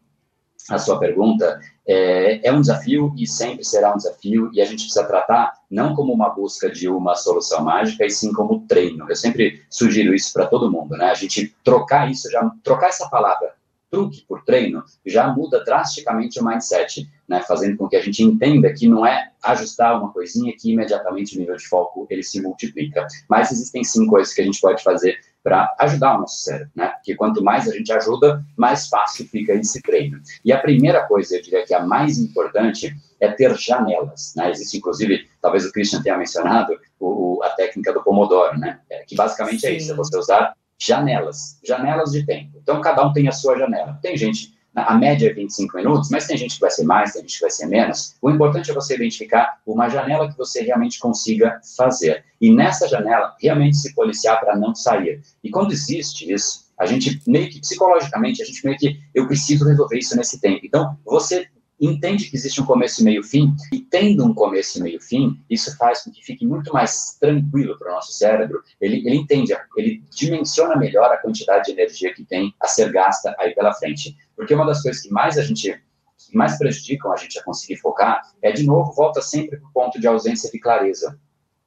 a 0.68 0.78
sua 0.78 0.98
pergunta, 0.98 1.60
é, 1.86 2.46
é 2.46 2.52
um 2.52 2.60
desafio 2.60 3.14
e 3.16 3.26
sempre 3.26 3.64
será 3.64 3.94
um 3.94 3.96
desafio, 3.96 4.50
e 4.52 4.60
a 4.60 4.64
gente 4.64 4.82
precisa 4.82 5.06
tratar 5.06 5.54
não 5.70 5.94
como 5.94 6.12
uma 6.12 6.28
busca 6.28 6.68
de 6.68 6.88
uma 6.88 7.14
solução 7.14 7.64
mágica, 7.64 8.04
e 8.04 8.10
sim 8.10 8.32
como 8.32 8.66
treino. 8.66 9.06
Eu 9.08 9.16
sempre 9.16 9.62
sugiro 9.70 10.12
isso 10.12 10.32
para 10.32 10.46
todo 10.46 10.70
mundo, 10.70 10.96
né? 10.96 11.06
A 11.06 11.14
gente 11.14 11.54
trocar 11.62 12.10
isso, 12.10 12.28
já 12.30 12.50
trocar 12.64 12.88
essa 12.88 13.08
palavra 13.08 13.57
truque 13.90 14.24
por 14.27 14.44
treino, 14.44 14.83
já 15.05 15.29
muda 15.29 15.64
drasticamente 15.64 16.40
o 16.40 16.44
mindset, 16.44 17.09
né, 17.29 17.42
fazendo 17.42 17.77
com 17.77 17.88
que 17.88 17.96
a 17.96 18.03
gente 18.03 18.22
entenda 18.22 18.72
que 18.72 18.87
não 18.87 19.07
é 19.07 19.31
ajustar 19.42 19.98
uma 19.98 20.12
coisinha 20.12 20.55
que 20.59 20.72
imediatamente 20.72 21.37
o 21.37 21.40
nível 21.40 21.57
de 21.57 21.66
foco 21.66 22.07
ele 22.11 22.22
se 22.22 22.40
multiplica. 22.40 23.07
Mas 23.29 23.51
existem 23.53 23.85
sim 23.85 24.07
coisas 24.07 24.35
que 24.35 24.40
a 24.40 24.44
gente 24.44 24.61
pode 24.61 24.83
fazer 24.83 25.18
para 25.42 25.74
ajudar 25.79 26.16
o 26.16 26.20
nosso 26.20 26.42
cérebro, 26.42 26.70
né? 26.74 26.88
Porque 26.88 27.14
quanto 27.14 27.42
mais 27.42 27.68
a 27.68 27.72
gente 27.72 27.92
ajuda, 27.92 28.44
mais 28.57 28.88
fácil 28.88 29.27
fica 29.29 29.55
esse 29.55 29.81
treino. 29.81 30.20
E 30.44 30.53
a 30.53 30.61
primeira 30.61 31.07
coisa, 31.07 31.37
eu 31.37 31.42
diria 31.42 31.64
que 31.64 31.72
a 31.72 31.87
mais 31.87 32.18
importante 32.18 32.94
é 33.20 33.29
ter 33.29 33.57
janelas, 33.57 34.35
né? 34.37 34.51
Existe, 34.51 34.77
inclusive, 34.77 35.29
talvez 35.40 35.64
o 35.64 35.72
Christian 35.72 36.03
tenha 36.03 36.18
mencionado, 36.18 36.79
o, 37.01 37.40
a 37.42 37.51
técnica 37.51 37.92
do 37.92 38.03
Pomodoro, 38.03 38.59
né? 38.59 38.81
É, 38.90 39.05
que 39.05 39.14
basicamente 39.14 39.61
Sim. 39.61 39.66
é 39.68 39.72
isso, 39.72 39.92
é 39.92 39.94
você 39.94 40.18
usar 40.18 40.55
janelas, 40.78 41.58
janelas 41.64 42.12
de 42.12 42.24
tempo. 42.24 42.58
Então, 42.62 42.80
cada 42.80 43.06
um 43.06 43.12
tem 43.12 43.28
a 43.28 43.32
sua 43.32 43.58
janela. 43.58 43.98
Tem 44.00 44.16
gente 44.16 44.56
a 44.74 44.94
média 44.94 45.30
é 45.30 45.32
25 45.32 45.76
minutos, 45.76 46.10
mas 46.10 46.26
tem 46.26 46.36
gente 46.36 46.54
que 46.54 46.60
vai 46.60 46.70
ser 46.70 46.84
mais, 46.84 47.12
tem 47.12 47.22
gente 47.22 47.34
que 47.34 47.40
vai 47.40 47.50
ser 47.50 47.66
menos. 47.66 48.16
O 48.22 48.30
importante 48.30 48.70
é 48.70 48.74
você 48.74 48.94
identificar 48.94 49.58
uma 49.66 49.88
janela 49.88 50.30
que 50.30 50.36
você 50.36 50.62
realmente 50.62 50.98
consiga 50.98 51.60
fazer. 51.76 52.24
E 52.40 52.52
nessa 52.52 52.86
janela, 52.86 53.34
realmente 53.40 53.76
se 53.76 53.94
policiar 53.94 54.38
para 54.38 54.56
não 54.56 54.74
sair. 54.74 55.20
E 55.42 55.50
quando 55.50 55.72
existe 55.72 56.30
isso, 56.32 56.68
a 56.78 56.86
gente 56.86 57.20
meio 57.26 57.50
que 57.50 57.60
psicologicamente, 57.60 58.42
a 58.42 58.46
gente 58.46 58.64
meio 58.64 58.78
que 58.78 59.00
eu 59.14 59.26
preciso 59.26 59.66
resolver 59.66 59.98
isso 59.98 60.16
nesse 60.16 60.40
tempo. 60.40 60.60
Então, 60.64 60.96
você 61.04 61.48
entende 61.80 62.28
que 62.28 62.36
existe 62.36 62.60
um 62.60 62.66
começo 62.66 63.00
e 63.00 63.04
meio 63.04 63.22
fim, 63.22 63.54
e 63.72 63.80
tendo 63.80 64.24
um 64.24 64.34
começo 64.34 64.78
e 64.78 64.82
meio 64.82 65.00
fim, 65.00 65.40
isso 65.48 65.76
faz 65.76 66.02
com 66.02 66.10
que 66.10 66.24
fique 66.24 66.46
muito 66.46 66.72
mais 66.72 67.16
tranquilo 67.20 67.78
para 67.78 67.90
o 67.90 67.94
nosso 67.94 68.12
cérebro. 68.12 68.62
Ele, 68.80 69.06
ele 69.06 69.16
entende, 69.16 69.56
ele 69.76 70.02
dimensiona 70.10 70.76
melhor 70.76 71.12
a 71.12 71.18
quantidade 71.18 71.66
de 71.66 71.72
energia 71.72 72.12
que 72.14 72.24
tem 72.24 72.54
a 72.60 72.66
ser 72.66 72.90
gasta 72.90 73.34
aí 73.38 73.54
pela 73.54 73.72
frente. 73.72 74.16
Porque 74.36 74.54
uma 74.54 74.66
das 74.66 74.82
coisas 74.82 75.02
que 75.02 75.10
mais 75.10 75.38
a 75.38 75.42
gente 75.42 75.80
que 76.18 76.36
mais 76.36 76.58
prejudicam 76.58 77.12
a 77.12 77.16
gente 77.16 77.38
a 77.38 77.44
conseguir 77.44 77.76
focar 77.76 78.20
é, 78.42 78.50
de 78.50 78.66
novo, 78.66 78.92
volta 78.92 79.22
sempre 79.22 79.56
para 79.56 79.68
o 79.68 79.72
ponto 79.72 80.00
de 80.00 80.06
ausência 80.06 80.50
de 80.50 80.58
clareza. 80.58 81.18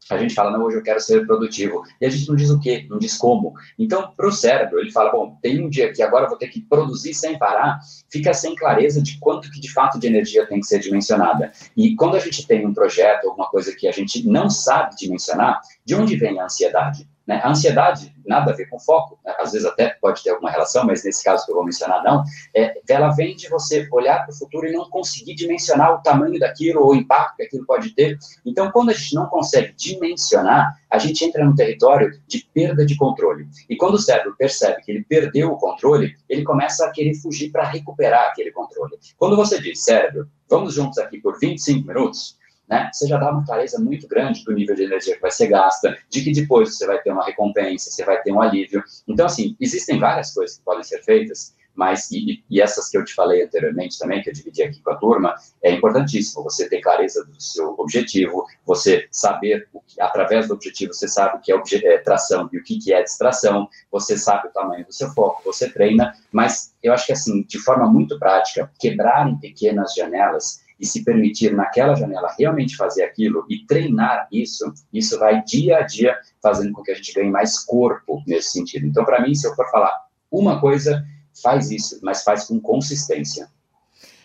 A 0.10 0.18
gente 0.18 0.34
fala, 0.34 0.52
não, 0.52 0.66
hoje 0.66 0.78
eu 0.78 0.84
quero 0.84 1.00
ser 1.00 1.26
produtivo. 1.26 1.84
E 2.00 2.06
a 2.06 2.10
gente 2.10 2.28
não 2.28 2.36
diz 2.36 2.50
o 2.50 2.60
quê, 2.60 2.86
não 2.90 2.98
diz 2.98 3.18
como. 3.18 3.54
Então, 3.78 4.14
para 4.16 4.28
o 4.28 4.32
cérebro, 4.32 4.80
ele 4.80 4.92
fala, 4.92 5.12
bom, 5.12 5.38
tem 5.42 5.64
um 5.64 5.70
dia 5.70 5.92
que 5.94 6.02
agora 6.02 6.26
eu 6.26 6.30
vou 6.30 6.38
ter 6.38 6.48
que 6.48 6.62
produzir 6.62 7.14
sem 7.14 7.38
parar, 7.38 7.80
fica 8.10 8.34
sem 8.34 8.56
clareza 8.56 9.02
de 9.02 9.18
quanto 9.20 9.50
que 9.50 9.60
de 9.60 9.72
fato 9.72 10.00
de 10.00 10.08
energia 10.08 10.46
tem 10.48 10.60
que 10.60 10.66
ser 10.66 10.80
dimensionada. 10.80 11.52
E 11.78 11.96
quando 11.96 12.16
a 12.16 12.20
gente 12.20 12.46
tem 12.46 12.66
um 12.66 12.74
projeto, 12.74 13.28
alguma 13.28 13.48
coisa 13.48 13.74
que 13.76 13.88
a 13.88 13.92
gente 13.92 14.28
não 14.28 14.50
sabe 14.50 14.96
dimensionar, 14.98 15.62
de 15.86 15.96
onde 15.96 16.16
vem 16.18 16.40
a 16.40 16.46
ansiedade? 16.46 17.08
Né? 17.26 17.40
A 17.44 17.50
ansiedade, 17.50 18.11
nada 18.26 18.52
a 18.52 18.56
ver 18.56 18.68
com 18.68 18.80
foco, 18.80 19.20
né? 19.26 19.34
às 19.40 19.52
vezes 19.52 19.68
até 19.68 19.90
pode 20.02 20.24
ter 20.24 20.32
alguma 20.32 20.52
relação, 20.52 20.86
mas 20.86 21.04
nesse 21.04 21.24
caso 21.24 21.46
que 21.46 21.52
eu 21.52 21.56
vou 21.56 21.66
mencionar, 21.66 22.04
não. 22.04 22.24
É, 22.56 22.80
ela 22.90 23.10
vem 23.12 23.36
de 23.36 23.50
você 23.50 23.88
olhar 23.92 24.24
para 24.24 24.32
o 24.32 24.38
futuro 24.38 24.68
e 24.68 24.72
não 24.72 24.90
conseguir 24.90 25.36
dimensionar 25.36 25.94
o 25.94 26.02
tamanho 26.02 26.40
daquilo 26.40 26.82
ou 26.82 26.92
o 26.92 26.96
impacto 26.96 27.38
que 27.38 27.44
aquilo 27.44 27.66
pode 27.66 27.92
ter. 27.92 28.18
Então, 28.46 28.72
quando 28.72 28.90
a 28.90 28.94
gente 28.94 29.16
não 29.16 29.28
consegue 29.28 29.74
dimensionar, 29.74 30.76
a 30.90 30.98
gente 30.98 31.24
entra 31.24 31.44
num 31.44 31.56
território 31.56 32.12
de 32.28 32.48
perda 32.54 32.86
de 32.86 32.96
controle. 32.96 33.48
E 33.70 33.76
quando 33.76 33.96
o 33.96 34.00
cérebro 34.00 34.36
percebe 34.38 34.82
que 34.82 34.92
ele 34.92 35.04
perdeu 35.04 35.52
o 35.52 35.58
controle, 35.58 36.16
ele 36.28 36.44
começa 36.44 36.86
a 36.86 36.92
querer 36.92 37.14
fugir 37.16 37.50
para 37.50 37.64
recuperar 37.64 38.28
aquele 38.28 38.52
controle. 38.52 38.98
Quando 39.18 39.36
você 39.36 39.62
diz, 39.62 39.84
cérebro, 39.84 40.28
vamos 40.50 40.74
juntos 40.74 40.98
aqui 40.98 41.20
por 41.20 41.40
25 41.40 41.88
minutos, 41.88 42.38
né, 42.72 42.90
você 42.94 43.06
já 43.06 43.18
dá 43.18 43.30
uma 43.30 43.46
clareza 43.46 43.78
muito 43.78 44.08
grande 44.08 44.46
do 44.46 44.54
nível 44.54 44.74
de 44.74 44.84
energia 44.84 45.16
que 45.16 45.22
vai 45.22 45.30
ser 45.30 45.48
gasta, 45.48 45.98
de 46.10 46.24
que 46.24 46.32
depois 46.32 46.74
você 46.74 46.88
vai 46.88 47.02
ter 47.02 47.12
uma 47.12 47.26
recompensa, 47.26 47.92
você 47.92 48.06
vai 48.06 48.22
ter 48.22 48.32
um 48.32 48.42
alívio. 48.42 48.82
Então, 49.06 49.26
assim, 49.26 49.58
existem 49.60 50.00
várias 50.00 50.34
coisas 50.34 50.58
que 50.58 50.64
podem 50.64 50.84
ser 50.84 51.04
feitas, 51.04 51.54
mas, 51.76 52.10
e, 52.12 52.44
e, 52.50 52.62
essas 52.62 52.90
que 52.90 52.98
eu 52.98 53.04
te 53.04 53.14
falei 53.14 53.44
anteriormente 53.44 53.98
também, 53.98 54.22
que 54.22 54.30
eu 54.30 54.34
dividi 54.34 54.64
aqui 54.64 54.82
com 54.82 54.92
a 54.92 54.96
turma, 54.96 55.36
é 55.62 55.72
importantíssimo 55.72 56.44
você 56.44 56.70
ter 56.70 56.80
clareza 56.82 57.26
do 57.26 57.42
seu 57.42 57.76
objetivo, 57.78 58.46
você 58.66 59.08
saber, 59.12 59.68
o 59.74 59.82
que, 59.82 60.00
através 60.00 60.48
do 60.48 60.54
objetivo, 60.54 60.94
você 60.94 61.08
sabe 61.08 61.38
o 61.38 61.42
que 61.42 61.52
é, 61.52 61.94
é 61.94 61.98
tração 61.98 62.50
e 62.54 62.58
o 62.58 62.64
que, 62.64 62.78
que 62.78 62.94
é 62.94 63.02
distração, 63.02 63.68
você 63.92 64.18
sabe 64.18 64.48
o 64.48 64.52
tamanho 64.52 64.86
do 64.86 64.94
seu 64.94 65.10
foco, 65.12 65.42
você 65.46 65.70
treina, 65.70 66.14
mas 66.32 66.74
eu 66.84 66.94
acho 66.94 67.06
que, 67.06 67.14
assim, 67.14 67.44
de 67.44 67.60
forma 67.60 67.88
muito 67.88 68.20
prática, 68.20 68.72
quebrar 68.80 69.28
em 69.30 69.38
pequenas 69.40 69.94
janelas 69.94 70.62
e 70.82 70.86
se 70.86 71.04
permitir 71.04 71.54
naquela 71.54 71.94
janela 71.94 72.34
realmente 72.38 72.76
fazer 72.76 73.04
aquilo 73.04 73.46
e 73.48 73.66
treinar 73.66 74.28
isso, 74.32 74.74
isso 74.92 75.20
vai 75.20 75.44
dia 75.44 75.78
a 75.78 75.82
dia 75.82 76.18
fazendo 76.42 76.74
com 76.74 76.82
que 76.82 76.92
a 76.92 76.96
gente 76.96 77.14
ganhe 77.14 77.30
mais 77.30 77.60
corpo 77.60 78.24
nesse 78.26 78.52
sentido. 78.52 78.88
Então, 78.88 79.06
para 79.06 79.22
mim, 79.22 79.36
se 79.36 79.48
eu 79.48 79.56
for 79.56 79.70
falar 79.70 79.96
uma 80.32 80.60
coisa, 80.60 81.06
faz 81.42 81.70
isso, 81.70 82.00
mas 82.02 82.24
faz 82.24 82.46
com 82.46 82.60
consistência. 82.60 83.48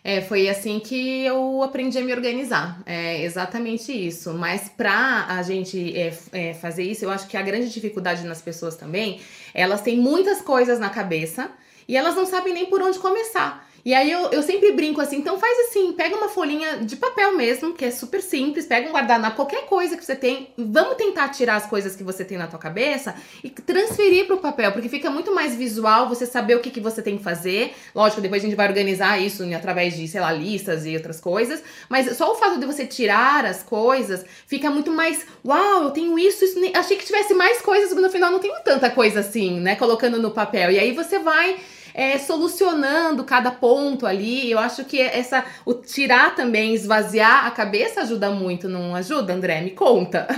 É, 0.02 0.22
foi 0.22 0.48
assim 0.48 0.78
que 0.78 1.24
eu 1.24 1.62
aprendi 1.64 1.98
a 1.98 2.00
me 2.00 2.12
organizar. 2.12 2.80
É 2.86 3.22
exatamente 3.24 3.92
isso. 3.92 4.32
Mas 4.32 4.68
para 4.68 5.26
a 5.28 5.42
gente 5.42 5.98
é, 5.98 6.16
é, 6.30 6.54
fazer 6.54 6.84
isso, 6.84 7.04
eu 7.04 7.10
acho 7.10 7.26
que 7.26 7.36
a 7.36 7.42
grande 7.42 7.68
dificuldade 7.68 8.24
nas 8.24 8.40
pessoas 8.40 8.76
também, 8.76 9.20
elas 9.52 9.82
têm 9.82 9.98
muitas 9.98 10.40
coisas 10.40 10.78
na 10.78 10.88
cabeça 10.88 11.50
e 11.88 11.96
elas 11.96 12.14
não 12.14 12.24
sabem 12.24 12.54
nem 12.54 12.66
por 12.66 12.80
onde 12.80 13.00
começar. 13.00 13.65
E 13.86 13.94
aí 13.94 14.10
eu, 14.10 14.32
eu 14.32 14.42
sempre 14.42 14.72
brinco 14.72 15.00
assim, 15.00 15.18
então 15.18 15.38
faz 15.38 15.68
assim, 15.68 15.92
pega 15.92 16.16
uma 16.16 16.28
folhinha 16.28 16.78
de 16.78 16.96
papel 16.96 17.36
mesmo, 17.36 17.72
que 17.72 17.84
é 17.84 17.90
super 17.92 18.20
simples, 18.20 18.66
pega 18.66 18.88
um 18.88 18.92
guardanapo, 18.92 19.36
qualquer 19.36 19.64
coisa 19.66 19.96
que 19.96 20.04
você 20.04 20.16
tem, 20.16 20.48
vamos 20.58 20.96
tentar 20.96 21.28
tirar 21.28 21.54
as 21.54 21.66
coisas 21.66 21.94
que 21.94 22.02
você 22.02 22.24
tem 22.24 22.36
na 22.36 22.48
tua 22.48 22.58
cabeça 22.58 23.14
e 23.44 23.48
transferir 23.48 24.26
para 24.26 24.34
o 24.34 24.38
papel, 24.40 24.72
porque 24.72 24.88
fica 24.88 25.08
muito 25.08 25.32
mais 25.32 25.54
visual 25.54 26.08
você 26.08 26.26
saber 26.26 26.56
o 26.56 26.60
que, 26.60 26.68
que 26.68 26.80
você 26.80 27.00
tem 27.00 27.16
que 27.16 27.22
fazer. 27.22 27.76
Lógico, 27.94 28.20
depois 28.20 28.42
a 28.42 28.46
gente 28.46 28.56
vai 28.56 28.66
organizar 28.66 29.22
isso 29.22 29.44
através 29.54 29.96
de, 29.96 30.08
sei 30.08 30.20
lá, 30.20 30.32
listas 30.32 30.84
e 30.84 30.96
outras 30.96 31.20
coisas, 31.20 31.62
mas 31.88 32.16
só 32.16 32.32
o 32.32 32.34
fato 32.34 32.58
de 32.58 32.66
você 32.66 32.84
tirar 32.84 33.44
as 33.44 33.62
coisas 33.62 34.24
fica 34.48 34.68
muito 34.68 34.90
mais, 34.90 35.24
uau, 35.46 35.84
eu 35.84 35.90
tenho 35.90 36.18
isso, 36.18 36.44
isso, 36.44 36.58
achei 36.74 36.96
que 36.96 37.06
tivesse 37.06 37.34
mais 37.34 37.62
coisas, 37.62 37.92
mas 37.92 38.02
no 38.02 38.10
final 38.10 38.32
não 38.32 38.40
tenho 38.40 38.60
tanta 38.64 38.90
coisa 38.90 39.20
assim, 39.20 39.60
né, 39.60 39.76
colocando 39.76 40.20
no 40.20 40.32
papel. 40.32 40.72
E 40.72 40.78
aí 40.80 40.90
você 40.90 41.20
vai 41.20 41.56
é, 41.96 42.18
solucionando 42.18 43.24
cada 43.24 43.50
ponto 43.50 44.06
ali. 44.06 44.50
Eu 44.50 44.58
acho 44.58 44.84
que 44.84 45.00
essa 45.00 45.42
o 45.64 45.72
tirar 45.72 46.34
também, 46.34 46.74
esvaziar 46.74 47.46
a 47.46 47.50
cabeça 47.50 48.02
ajuda 48.02 48.30
muito, 48.30 48.68
não 48.68 48.94
ajuda, 48.94 49.32
André? 49.32 49.62
Me 49.62 49.70
conta. 49.70 50.28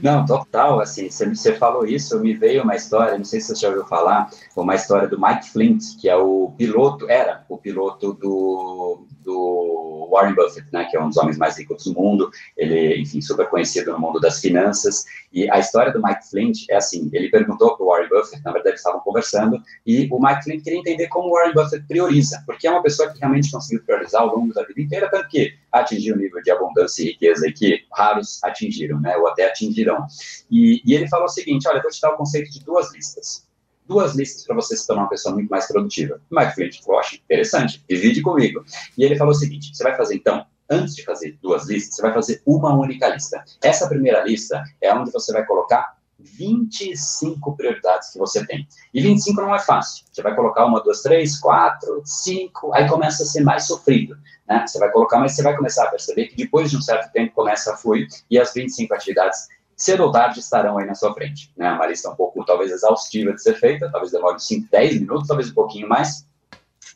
Não, 0.00 0.24
total, 0.26 0.80
assim, 0.80 1.08
você 1.08 1.54
falou 1.54 1.86
isso, 1.86 2.20
me 2.20 2.34
veio 2.34 2.62
uma 2.62 2.76
história, 2.76 3.16
não 3.16 3.24
sei 3.24 3.40
se 3.40 3.54
você 3.54 3.62
já 3.62 3.68
ouviu 3.68 3.86
falar, 3.86 4.28
uma 4.54 4.74
história 4.74 5.08
do 5.08 5.18
Mike 5.18 5.48
Flint, 5.48 5.96
que 5.98 6.10
é 6.10 6.16
o 6.16 6.52
piloto, 6.58 7.08
era 7.08 7.42
o 7.48 7.56
piloto 7.56 8.12
do, 8.12 9.06
do 9.24 10.08
Warren 10.12 10.34
Buffett, 10.34 10.66
né, 10.72 10.86
que 10.90 10.96
é 10.96 11.02
um 11.02 11.08
dos 11.08 11.16
homens 11.16 11.36
mais 11.36 11.58
ricos 11.58 11.84
do 11.84 11.94
mundo, 11.94 12.30
ele, 12.56 13.00
enfim, 13.00 13.20
super 13.20 13.48
conhecido 13.48 13.92
no 13.92 13.98
mundo 13.98 14.20
das 14.20 14.40
finanças, 14.40 15.04
e 15.32 15.50
a 15.50 15.58
história 15.58 15.92
do 15.92 16.02
Mike 16.02 16.28
Flint 16.30 16.64
é 16.70 16.76
assim, 16.76 17.10
ele 17.12 17.28
perguntou 17.30 17.76
para 17.76 17.84
o 17.84 17.88
Warren 17.88 18.08
Buffett, 18.08 18.42
na 18.44 18.52
verdade 18.52 18.76
estavam 18.76 19.00
conversando, 19.00 19.60
e 19.86 20.08
o 20.10 20.20
Mike 20.20 20.44
Flint 20.44 20.62
queria 20.62 20.78
entender 20.78 21.08
como 21.08 21.28
o 21.28 21.32
Warren 21.32 21.54
Buffett 21.54 21.84
prioriza, 21.86 22.42
porque 22.46 22.66
é 22.66 22.70
uma 22.70 22.82
pessoa 22.82 23.10
que 23.10 23.18
realmente 23.18 23.50
conseguiu 23.50 23.82
priorizar 23.84 24.22
ao 24.22 24.36
longo 24.36 24.52
da 24.52 24.62
vida 24.62 24.80
inteira, 24.80 25.10
tanto 25.10 25.28
que 25.28 25.54
atingiu 25.72 26.14
um 26.14 26.18
nível 26.18 26.40
de 26.42 26.50
abundância 26.50 27.02
e 27.02 27.06
riqueza 27.06 27.50
que 27.50 27.84
raros 27.92 28.38
atingiram, 28.44 29.00
né, 29.00 29.16
ou 29.16 29.26
até 29.26 29.46
atingirão. 29.46 30.06
E, 30.50 30.80
e 30.84 30.94
ele 30.94 31.08
falou 31.08 31.26
o 31.26 31.28
seguinte, 31.28 31.66
olha, 31.66 31.82
vou 31.82 31.90
te 31.90 32.00
dar 32.00 32.12
o 32.12 32.16
conceito 32.16 32.50
de 32.50 32.64
duas 32.64 32.92
listas 32.92 33.44
duas 33.86 34.14
listas 34.14 34.44
para 34.46 34.56
você 34.56 34.76
se 34.76 34.86
tornar 34.86 35.02
uma 35.02 35.08
pessoa 35.08 35.34
muito 35.34 35.48
mais 35.48 35.66
produtiva. 35.66 36.20
O 36.30 36.34
Mike 36.34 36.82
falou, 36.82 37.00
interessante, 37.24 37.84
divide 37.88 38.22
comigo. 38.22 38.64
E 38.96 39.04
ele 39.04 39.16
falou 39.16 39.32
o 39.32 39.36
seguinte, 39.36 39.74
você 39.74 39.82
vai 39.82 39.96
fazer 39.96 40.16
então, 40.16 40.46
antes 40.70 40.94
de 40.94 41.04
fazer 41.04 41.38
duas 41.42 41.68
listas, 41.68 41.96
você 41.96 42.02
vai 42.02 42.12
fazer 42.12 42.42
uma 42.46 42.74
única 42.74 43.08
lista. 43.08 43.44
Essa 43.62 43.88
primeira 43.88 44.24
lista 44.24 44.62
é 44.80 44.92
onde 44.94 45.10
você 45.10 45.32
vai 45.32 45.44
colocar 45.44 45.96
25 46.18 47.56
prioridades 47.56 48.10
que 48.10 48.18
você 48.18 48.46
tem. 48.46 48.66
E 48.92 49.02
25 49.02 49.40
não 49.40 49.54
é 49.54 49.58
fácil. 49.58 50.04
Você 50.10 50.22
vai 50.22 50.34
colocar 50.34 50.64
uma, 50.64 50.82
duas, 50.82 51.02
três, 51.02 51.38
quatro, 51.38 52.02
cinco, 52.04 52.72
aí 52.72 52.88
começa 52.88 53.22
a 53.22 53.26
ser 53.26 53.42
mais 53.42 53.66
sofrido. 53.66 54.16
Né? 54.48 54.64
Você 54.66 54.78
vai 54.78 54.90
colocar, 54.90 55.18
mas 55.18 55.32
você 55.32 55.42
vai 55.42 55.56
começar 55.56 55.84
a 55.84 55.90
perceber 55.90 56.26
que 56.26 56.36
depois 56.36 56.70
de 56.70 56.76
um 56.76 56.82
certo 56.82 57.12
tempo 57.12 57.34
começa 57.34 57.72
a 57.72 57.76
fluir 57.76 58.08
e 58.30 58.38
as 58.38 58.52
25 58.54 58.94
atividades 58.94 59.48
cedo 59.76 60.04
ou 60.04 60.12
tarde 60.12 60.40
estarão 60.40 60.78
aí 60.78 60.86
na 60.86 60.94
sua 60.94 61.12
frente. 61.14 61.52
Né? 61.56 61.70
Uma 61.70 61.86
lista 61.86 62.10
um 62.10 62.14
pouco, 62.14 62.44
talvez, 62.44 62.70
exaustiva 62.70 63.32
de 63.32 63.42
ser 63.42 63.54
feita, 63.54 63.90
talvez 63.90 64.12
demore 64.12 64.38
5, 64.38 64.68
10 64.70 65.00
minutos, 65.00 65.28
talvez 65.28 65.50
um 65.50 65.54
pouquinho 65.54 65.88
mais, 65.88 66.26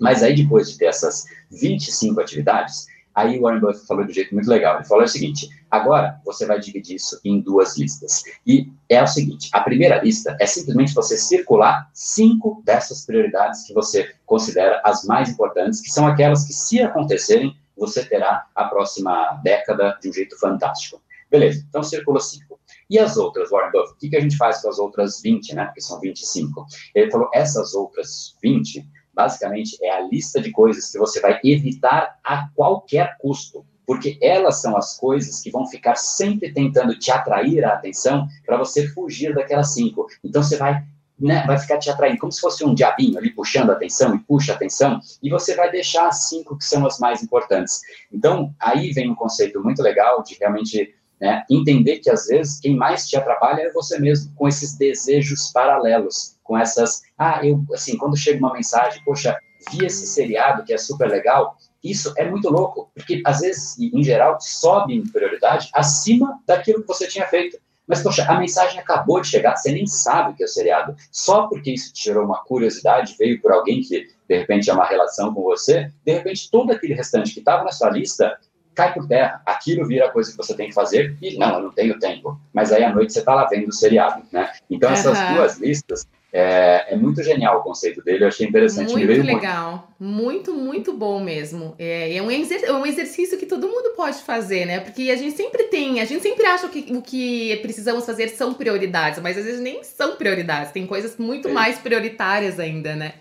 mas 0.01 0.23
aí 0.23 0.35
depois 0.35 0.71
de 0.71 0.79
ter 0.79 0.87
essas 0.87 1.25
25 1.51 2.21
atividades, 2.21 2.87
aí 3.15 3.39
o 3.39 3.43
Warren 3.43 3.61
Buffett 3.61 3.87
falou 3.87 4.05
de 4.05 4.13
um 4.13 4.15
jeito 4.15 4.35
muito 4.35 4.49
legal. 4.49 4.77
Ele 4.77 4.85
falou 4.85 5.05
o 5.05 5.09
seguinte: 5.09 5.49
agora 5.71 6.21
você 6.25 6.47
vai 6.47 6.61
dividir 6.61 6.97
isso 6.97 7.21
em 7.25 7.41
duas 7.41 7.77
listas. 7.77 8.23
E 8.47 8.71
é 8.89 9.03
o 9.03 9.07
seguinte: 9.07 9.49
a 9.53 9.61
primeira 9.61 10.01
lista 10.03 10.37
é 10.41 10.47
simplesmente 10.47 10.95
você 10.95 11.19
circular 11.19 11.91
cinco 11.93 12.63
dessas 12.65 13.05
prioridades 13.05 13.65
que 13.65 13.75
você 13.75 14.15
considera 14.25 14.81
as 14.85 15.05
mais 15.05 15.29
importantes, 15.29 15.81
que 15.81 15.91
são 15.91 16.07
aquelas 16.07 16.45
que, 16.45 16.53
se 16.53 16.81
acontecerem, 16.81 17.57
você 17.77 18.05
terá 18.05 18.47
a 18.55 18.65
próxima 18.65 19.41
década 19.43 19.99
de 20.01 20.09
um 20.09 20.13
jeito 20.13 20.39
fantástico. 20.39 21.01
Beleza, 21.31 21.65
então 21.69 21.83
circula 21.83 22.21
cinco. 22.21 22.48
E 22.91 22.99
as 22.99 23.17
outras, 23.17 23.51
Warren 23.51 23.71
Buffett? 23.71 23.93
O 23.93 23.97
que, 23.97 24.09
que 24.09 24.17
a 24.17 24.21
gente 24.21 24.37
faz 24.37 24.63
com 24.63 24.69
as 24.69 24.79
outras 24.79 25.21
20, 25.21 25.55
né? 25.55 25.67
Porque 25.67 25.81
são 25.81 26.01
25. 26.01 26.67
Ele 26.95 27.11
falou, 27.11 27.29
essas 27.35 27.75
outras 27.75 28.37
20, 28.43 28.89
basicamente, 29.13 29.77
é 29.83 29.91
a 29.91 30.01
lista 30.01 30.41
de 30.41 30.51
coisas 30.51 30.91
que 30.91 30.99
você 30.99 31.21
vai 31.21 31.39
evitar 31.45 32.19
a 32.25 32.49
qualquer 32.55 33.17
custo. 33.19 33.65
Porque 33.87 34.19
elas 34.23 34.61
são 34.61 34.77
as 34.77 34.99
coisas 34.99 35.41
que 35.43 35.51
vão 35.51 35.67
ficar 35.67 35.97
sempre 35.97 36.53
tentando 36.53 36.99
te 36.99 37.11
atrair 37.11 37.65
a 37.65 37.75
atenção 37.75 38.27
para 38.45 38.57
você 38.57 38.87
fugir 38.89 39.35
daquelas 39.35 39.73
cinco. 39.75 40.07
Então 40.23 40.43
você 40.43 40.57
vai 40.57 40.85
né, 41.19 41.45
vai 41.47 41.59
ficar 41.59 41.79
te 41.79 41.91
atraindo, 41.91 42.19
como 42.19 42.31
se 42.31 42.41
fosse 42.41 42.65
um 42.65 42.75
diabinho 42.75 43.19
ali 43.19 43.31
puxando 43.31 43.71
a 43.71 43.73
atenção 43.73 44.15
e 44.15 44.19
puxa 44.21 44.53
a 44.53 44.55
atenção, 44.55 45.01
e 45.23 45.29
você 45.29 45.55
vai 45.57 45.71
deixar 45.71 46.07
as 46.07 46.29
cinco 46.29 46.57
que 46.57 46.65
são 46.65 46.87
as 46.87 46.99
mais 46.99 47.23
importantes. 47.23 47.81
Então, 48.13 48.55
aí 48.61 48.93
vem 48.93 49.11
um 49.11 49.15
conceito 49.15 49.61
muito 49.61 49.83
legal 49.83 50.23
de 50.23 50.37
realmente 50.39 50.95
né? 51.21 51.45
Entender 51.51 51.99
que 51.99 52.11
às 52.11 52.27
vezes 52.27 52.61
quem 52.61 52.77
mais 52.77 53.09
te 53.09 53.17
atrapalha 53.17 53.63
é 53.63 53.73
você 53.73 53.99
mesmo, 53.99 54.33
com 54.35 54.49
esses 54.49 54.77
desejos 54.77 55.51
paralelos, 55.53 56.37
com 56.43 56.57
essas, 56.57 57.03
ah, 57.17 57.41
eu, 57.45 57.63
assim, 57.73 57.97
quando 57.97 58.17
chega 58.17 58.39
uma 58.39 58.53
mensagem, 58.53 59.03
poxa, 59.05 59.37
vi 59.71 59.85
esse 59.85 60.07
seriado 60.07 60.65
que 60.65 60.73
é 60.73 60.79
super 60.79 61.09
legal. 61.09 61.57
Isso 61.83 62.13
é 62.17 62.29
muito 62.29 62.49
louco, 62.49 62.91
porque 62.95 63.23
às 63.25 63.41
vezes, 63.41 63.79
em 63.79 64.03
geral, 64.03 64.39
sobe 64.41 64.95
em 64.95 65.07
prioridade 65.07 65.69
acima 65.75 66.41
daquilo 66.47 66.83
que 66.83 66.89
você 66.89 67.07
tinha 67.07 67.27
feito. 67.27 67.59
Mas, 67.87 68.03
poxa, 68.03 68.23
a 68.25 68.39
mensagem 68.39 68.79
acabou 68.79 69.19
de 69.19 69.29
chegar, 69.29 69.57
você 69.57 69.73
nem 69.73 69.87
sabe 69.87 70.33
o 70.33 70.35
que 70.37 70.43
é 70.43 70.47
o 70.47 70.49
seriado. 70.49 70.95
Só 71.11 71.47
porque 71.47 71.73
isso 71.73 71.91
te 71.93 72.05
gerou 72.05 72.27
uma 72.27 72.45
curiosidade, 72.45 73.17
veio 73.19 73.41
por 73.41 73.51
alguém 73.51 73.81
que, 73.81 74.07
de 74.29 74.39
repente, 74.39 74.69
é 74.69 74.75
uma 74.75 74.85
relação 74.85 75.33
com 75.33 75.43
você, 75.43 75.91
de 76.05 76.13
repente, 76.13 76.51
todo 76.51 76.71
aquele 76.71 76.93
restante 76.93 77.33
que 77.33 77.39
estava 77.39 77.65
na 77.65 77.73
sua 77.73 77.89
lista 77.89 78.39
cai 78.79 78.95
por 78.95 79.09
terra. 79.09 79.43
Aquilo 79.45 79.85
vira 79.85 80.07
a 80.07 80.11
coisa 80.11 80.31
que 80.31 80.37
você 80.37 80.55
tem 80.55 80.69
que 80.69 80.75
fazer 80.75 81.17
e, 81.21 81.37
não, 81.37 81.57
eu 81.57 81.63
não 81.65 81.71
tenho 81.73 81.99
tempo. 81.99 82.39
Mas 82.53 82.73
aí 82.73 82.85
à 82.85 82.95
noite 82.95 83.13
você 83.13 83.19
está 83.19 83.35
lá 83.35 83.45
vendo 83.47 83.69
o 83.69 83.73
seriado, 83.73 84.23
né? 84.31 84.53
Então, 84.71 84.89
essas 84.89 85.19
uhum. 85.19 85.35
duas 85.35 85.59
listas 85.59 86.07
é, 86.33 86.93
é, 86.93 86.97
muito 86.97 87.23
genial 87.23 87.59
o 87.59 87.63
conceito 87.63 88.05
dele, 88.05 88.23
eu 88.23 88.29
achei 88.29 88.47
interessante. 88.47 88.93
Muito 88.93 89.23
legal, 89.23 89.89
muito, 89.99 90.55
muito 90.55 90.93
bom 90.93 91.19
mesmo. 91.19 91.75
É, 91.77 92.15
é, 92.15 92.23
um 92.23 92.31
é 92.31 92.73
um 92.73 92.87
exercício 92.87 93.37
que 93.37 93.47
todo 93.47 93.67
mundo 93.67 93.95
pode 93.97 94.19
fazer, 94.19 94.65
né? 94.65 94.79
Porque 94.79 95.11
a 95.11 95.17
gente 95.17 95.37
sempre 95.37 95.65
tem, 95.65 96.01
a 96.01 96.05
gente 96.05 96.23
sempre 96.23 96.47
acha 96.47 96.69
que 96.69 96.87
o 96.95 97.03
que 97.03 97.57
precisamos 97.63 98.07
fazer 98.07 98.29
são 98.29 98.55
prioridades, 98.55 99.21
mas 99.21 99.37
às 99.37 99.45
vezes 99.45 99.61
nem 99.61 99.83
são 99.83 100.17
prioridades, 100.17 100.71
tem 100.71 100.87
coisas 100.87 101.17
muito 101.17 101.49
mais 101.49 101.79
prioritárias 101.79 102.61
ainda, 102.61 102.95
né? 102.95 103.15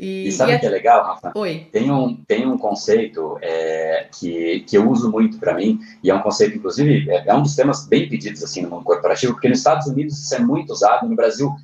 E, 0.00 0.28
e 0.28 0.32
sabe 0.32 0.54
o 0.54 0.60
que 0.60 0.66
é 0.66 0.70
legal, 0.70 1.04
Rafa? 1.04 1.32
Oi. 1.34 1.68
Tem 1.70 1.90
um, 1.90 2.16
tem 2.16 2.46
um 2.46 2.56
conceito 2.56 3.36
é, 3.42 4.08
que, 4.18 4.60
que 4.60 4.78
eu 4.78 4.88
uso 4.88 5.10
muito 5.10 5.38
para 5.38 5.54
mim, 5.54 5.78
e 6.02 6.10
é 6.10 6.14
um 6.14 6.22
conceito, 6.22 6.56
inclusive, 6.56 7.10
é, 7.10 7.24
é 7.26 7.34
um 7.34 7.42
dos 7.42 7.54
temas 7.54 7.86
bem 7.86 8.08
pedidos 8.08 8.42
assim 8.42 8.62
no 8.62 8.70
mundo 8.70 8.84
corporativo, 8.84 9.34
porque 9.34 9.48
nos 9.48 9.58
Estados 9.58 9.86
Unidos 9.86 10.18
isso 10.18 10.34
é 10.34 10.38
muito 10.38 10.72
usado, 10.72 11.06
no 11.06 11.14
Brasil 11.14 11.54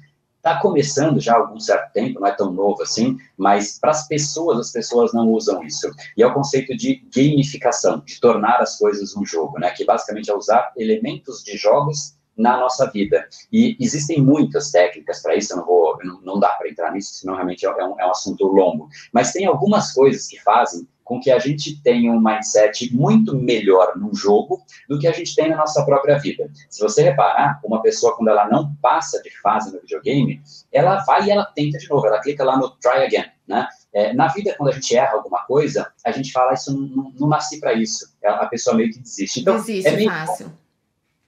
Está 0.46 0.60
começando 0.60 1.20
já 1.20 1.32
há 1.32 1.38
algum 1.38 1.58
certo 1.58 1.92
tempo, 1.92 2.20
não 2.20 2.28
é 2.28 2.30
tão 2.30 2.52
novo 2.52 2.80
assim, 2.80 3.18
mas 3.36 3.80
para 3.80 3.90
as 3.90 4.06
pessoas, 4.06 4.60
as 4.60 4.70
pessoas 4.70 5.12
não 5.12 5.28
usam 5.32 5.60
isso. 5.64 5.90
E 6.16 6.22
é 6.22 6.26
o 6.26 6.32
conceito 6.32 6.76
de 6.76 7.02
gamificação, 7.12 8.00
de 8.06 8.20
tornar 8.20 8.60
as 8.60 8.78
coisas 8.78 9.16
um 9.16 9.26
jogo, 9.26 9.58
né? 9.58 9.70
Que 9.70 9.84
basicamente 9.84 10.30
é 10.30 10.34
usar 10.36 10.70
elementos 10.76 11.42
de 11.42 11.56
jogos 11.56 12.14
na 12.36 12.58
nossa 12.58 12.90
vida. 12.90 13.26
E 13.52 13.76
existem 13.80 14.20
muitas 14.20 14.70
técnicas 14.70 15.22
para 15.22 15.34
isso, 15.36 15.52
eu 15.52 15.58
não 15.58 15.66
vou, 15.66 15.98
não, 16.04 16.20
não 16.20 16.40
dá 16.40 16.50
para 16.50 16.68
entrar 16.68 16.92
nisso, 16.92 17.14
senão 17.14 17.34
realmente 17.34 17.64
é 17.64 17.70
um, 17.70 18.00
é 18.00 18.06
um 18.06 18.10
assunto 18.10 18.46
longo. 18.46 18.88
Mas 19.12 19.32
tem 19.32 19.46
algumas 19.46 19.92
coisas 19.92 20.26
que 20.26 20.40
fazem 20.40 20.86
com 21.06 21.20
que 21.20 21.30
a 21.30 21.38
gente 21.38 21.80
tenha 21.82 22.10
um 22.10 22.20
mindset 22.20 22.92
muito 22.92 23.36
melhor 23.36 23.96
no 23.96 24.12
jogo 24.12 24.60
do 24.88 24.98
que 24.98 25.06
a 25.06 25.12
gente 25.12 25.36
tem 25.36 25.48
na 25.48 25.56
nossa 25.56 25.84
própria 25.84 26.18
vida. 26.18 26.50
Se 26.68 26.82
você 26.82 27.00
reparar, 27.00 27.60
uma 27.64 27.80
pessoa, 27.80 28.16
quando 28.16 28.28
ela 28.28 28.48
não 28.48 28.74
passa 28.82 29.22
de 29.22 29.30
fase 29.40 29.72
no 29.72 29.80
videogame, 29.80 30.42
ela 30.72 31.04
vai 31.04 31.26
e 31.26 31.30
ela 31.30 31.44
tenta 31.44 31.78
de 31.78 31.88
novo, 31.88 32.04
ela 32.06 32.20
clica 32.20 32.42
lá 32.42 32.58
no 32.58 32.70
try 32.70 33.04
again, 33.04 33.30
né? 33.46 33.68
É, 33.92 34.12
na 34.12 34.26
vida, 34.26 34.52
quando 34.58 34.70
a 34.70 34.72
gente 34.72 34.94
erra 34.96 35.14
alguma 35.14 35.44
coisa, 35.46 35.92
a 36.04 36.10
gente 36.10 36.32
fala, 36.32 36.52
isso 36.52 36.76
não, 36.76 36.88
não, 36.88 37.12
não 37.20 37.28
nasci 37.28 37.60
para 37.60 37.72
isso. 37.72 38.12
A 38.24 38.46
pessoa 38.46 38.76
meio 38.76 38.92
que 38.92 38.98
desiste. 38.98 39.40
Então, 39.40 39.56
desiste, 39.58 39.88
é 39.88 39.92
meio 39.92 40.10
fácil. 40.10 40.52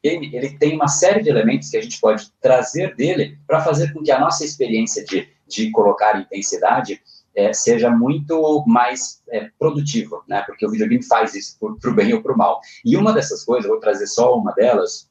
Ele, 0.03 0.35
ele 0.35 0.57
tem 0.59 0.75
uma 0.75 0.89
série 0.89 1.23
de 1.23 1.29
elementos 1.29 1.71
que 1.71 1.77
a 1.77 1.83
gente 1.83 2.01
pode 2.01 2.31
trazer 2.41 2.95
dele 2.95 3.39
para 3.47 3.61
fazer 3.61 3.93
com 3.93 4.03
que 4.03 4.11
a 4.11 4.21
nossa 4.21 4.45
experiência 4.45 5.05
de, 5.05 5.29
de 5.47 5.71
colocar 5.71 6.21
intensidade 6.21 7.01
é, 7.39 7.53
seja 7.53 7.89
muito 7.89 8.65
mais 8.67 9.23
é, 9.29 9.49
produtiva, 9.59 10.23
né? 10.27 10.43
Porque 10.43 10.67
o 10.67 10.71
videogame 10.71 11.05
faz 11.05 11.35
isso 11.35 11.57
para 11.81 11.91
o 11.91 11.95
bem 11.95 12.13
ou 12.13 12.21
para 12.21 12.33
o 12.33 12.37
mal. 12.37 12.61
E 12.85 12.97
uma 12.97 13.13
dessas 13.13 13.45
coisas, 13.45 13.69
vou 13.69 13.79
trazer 13.79 14.09
só 14.09 14.37
uma 14.37 14.53
delas, 14.53 15.09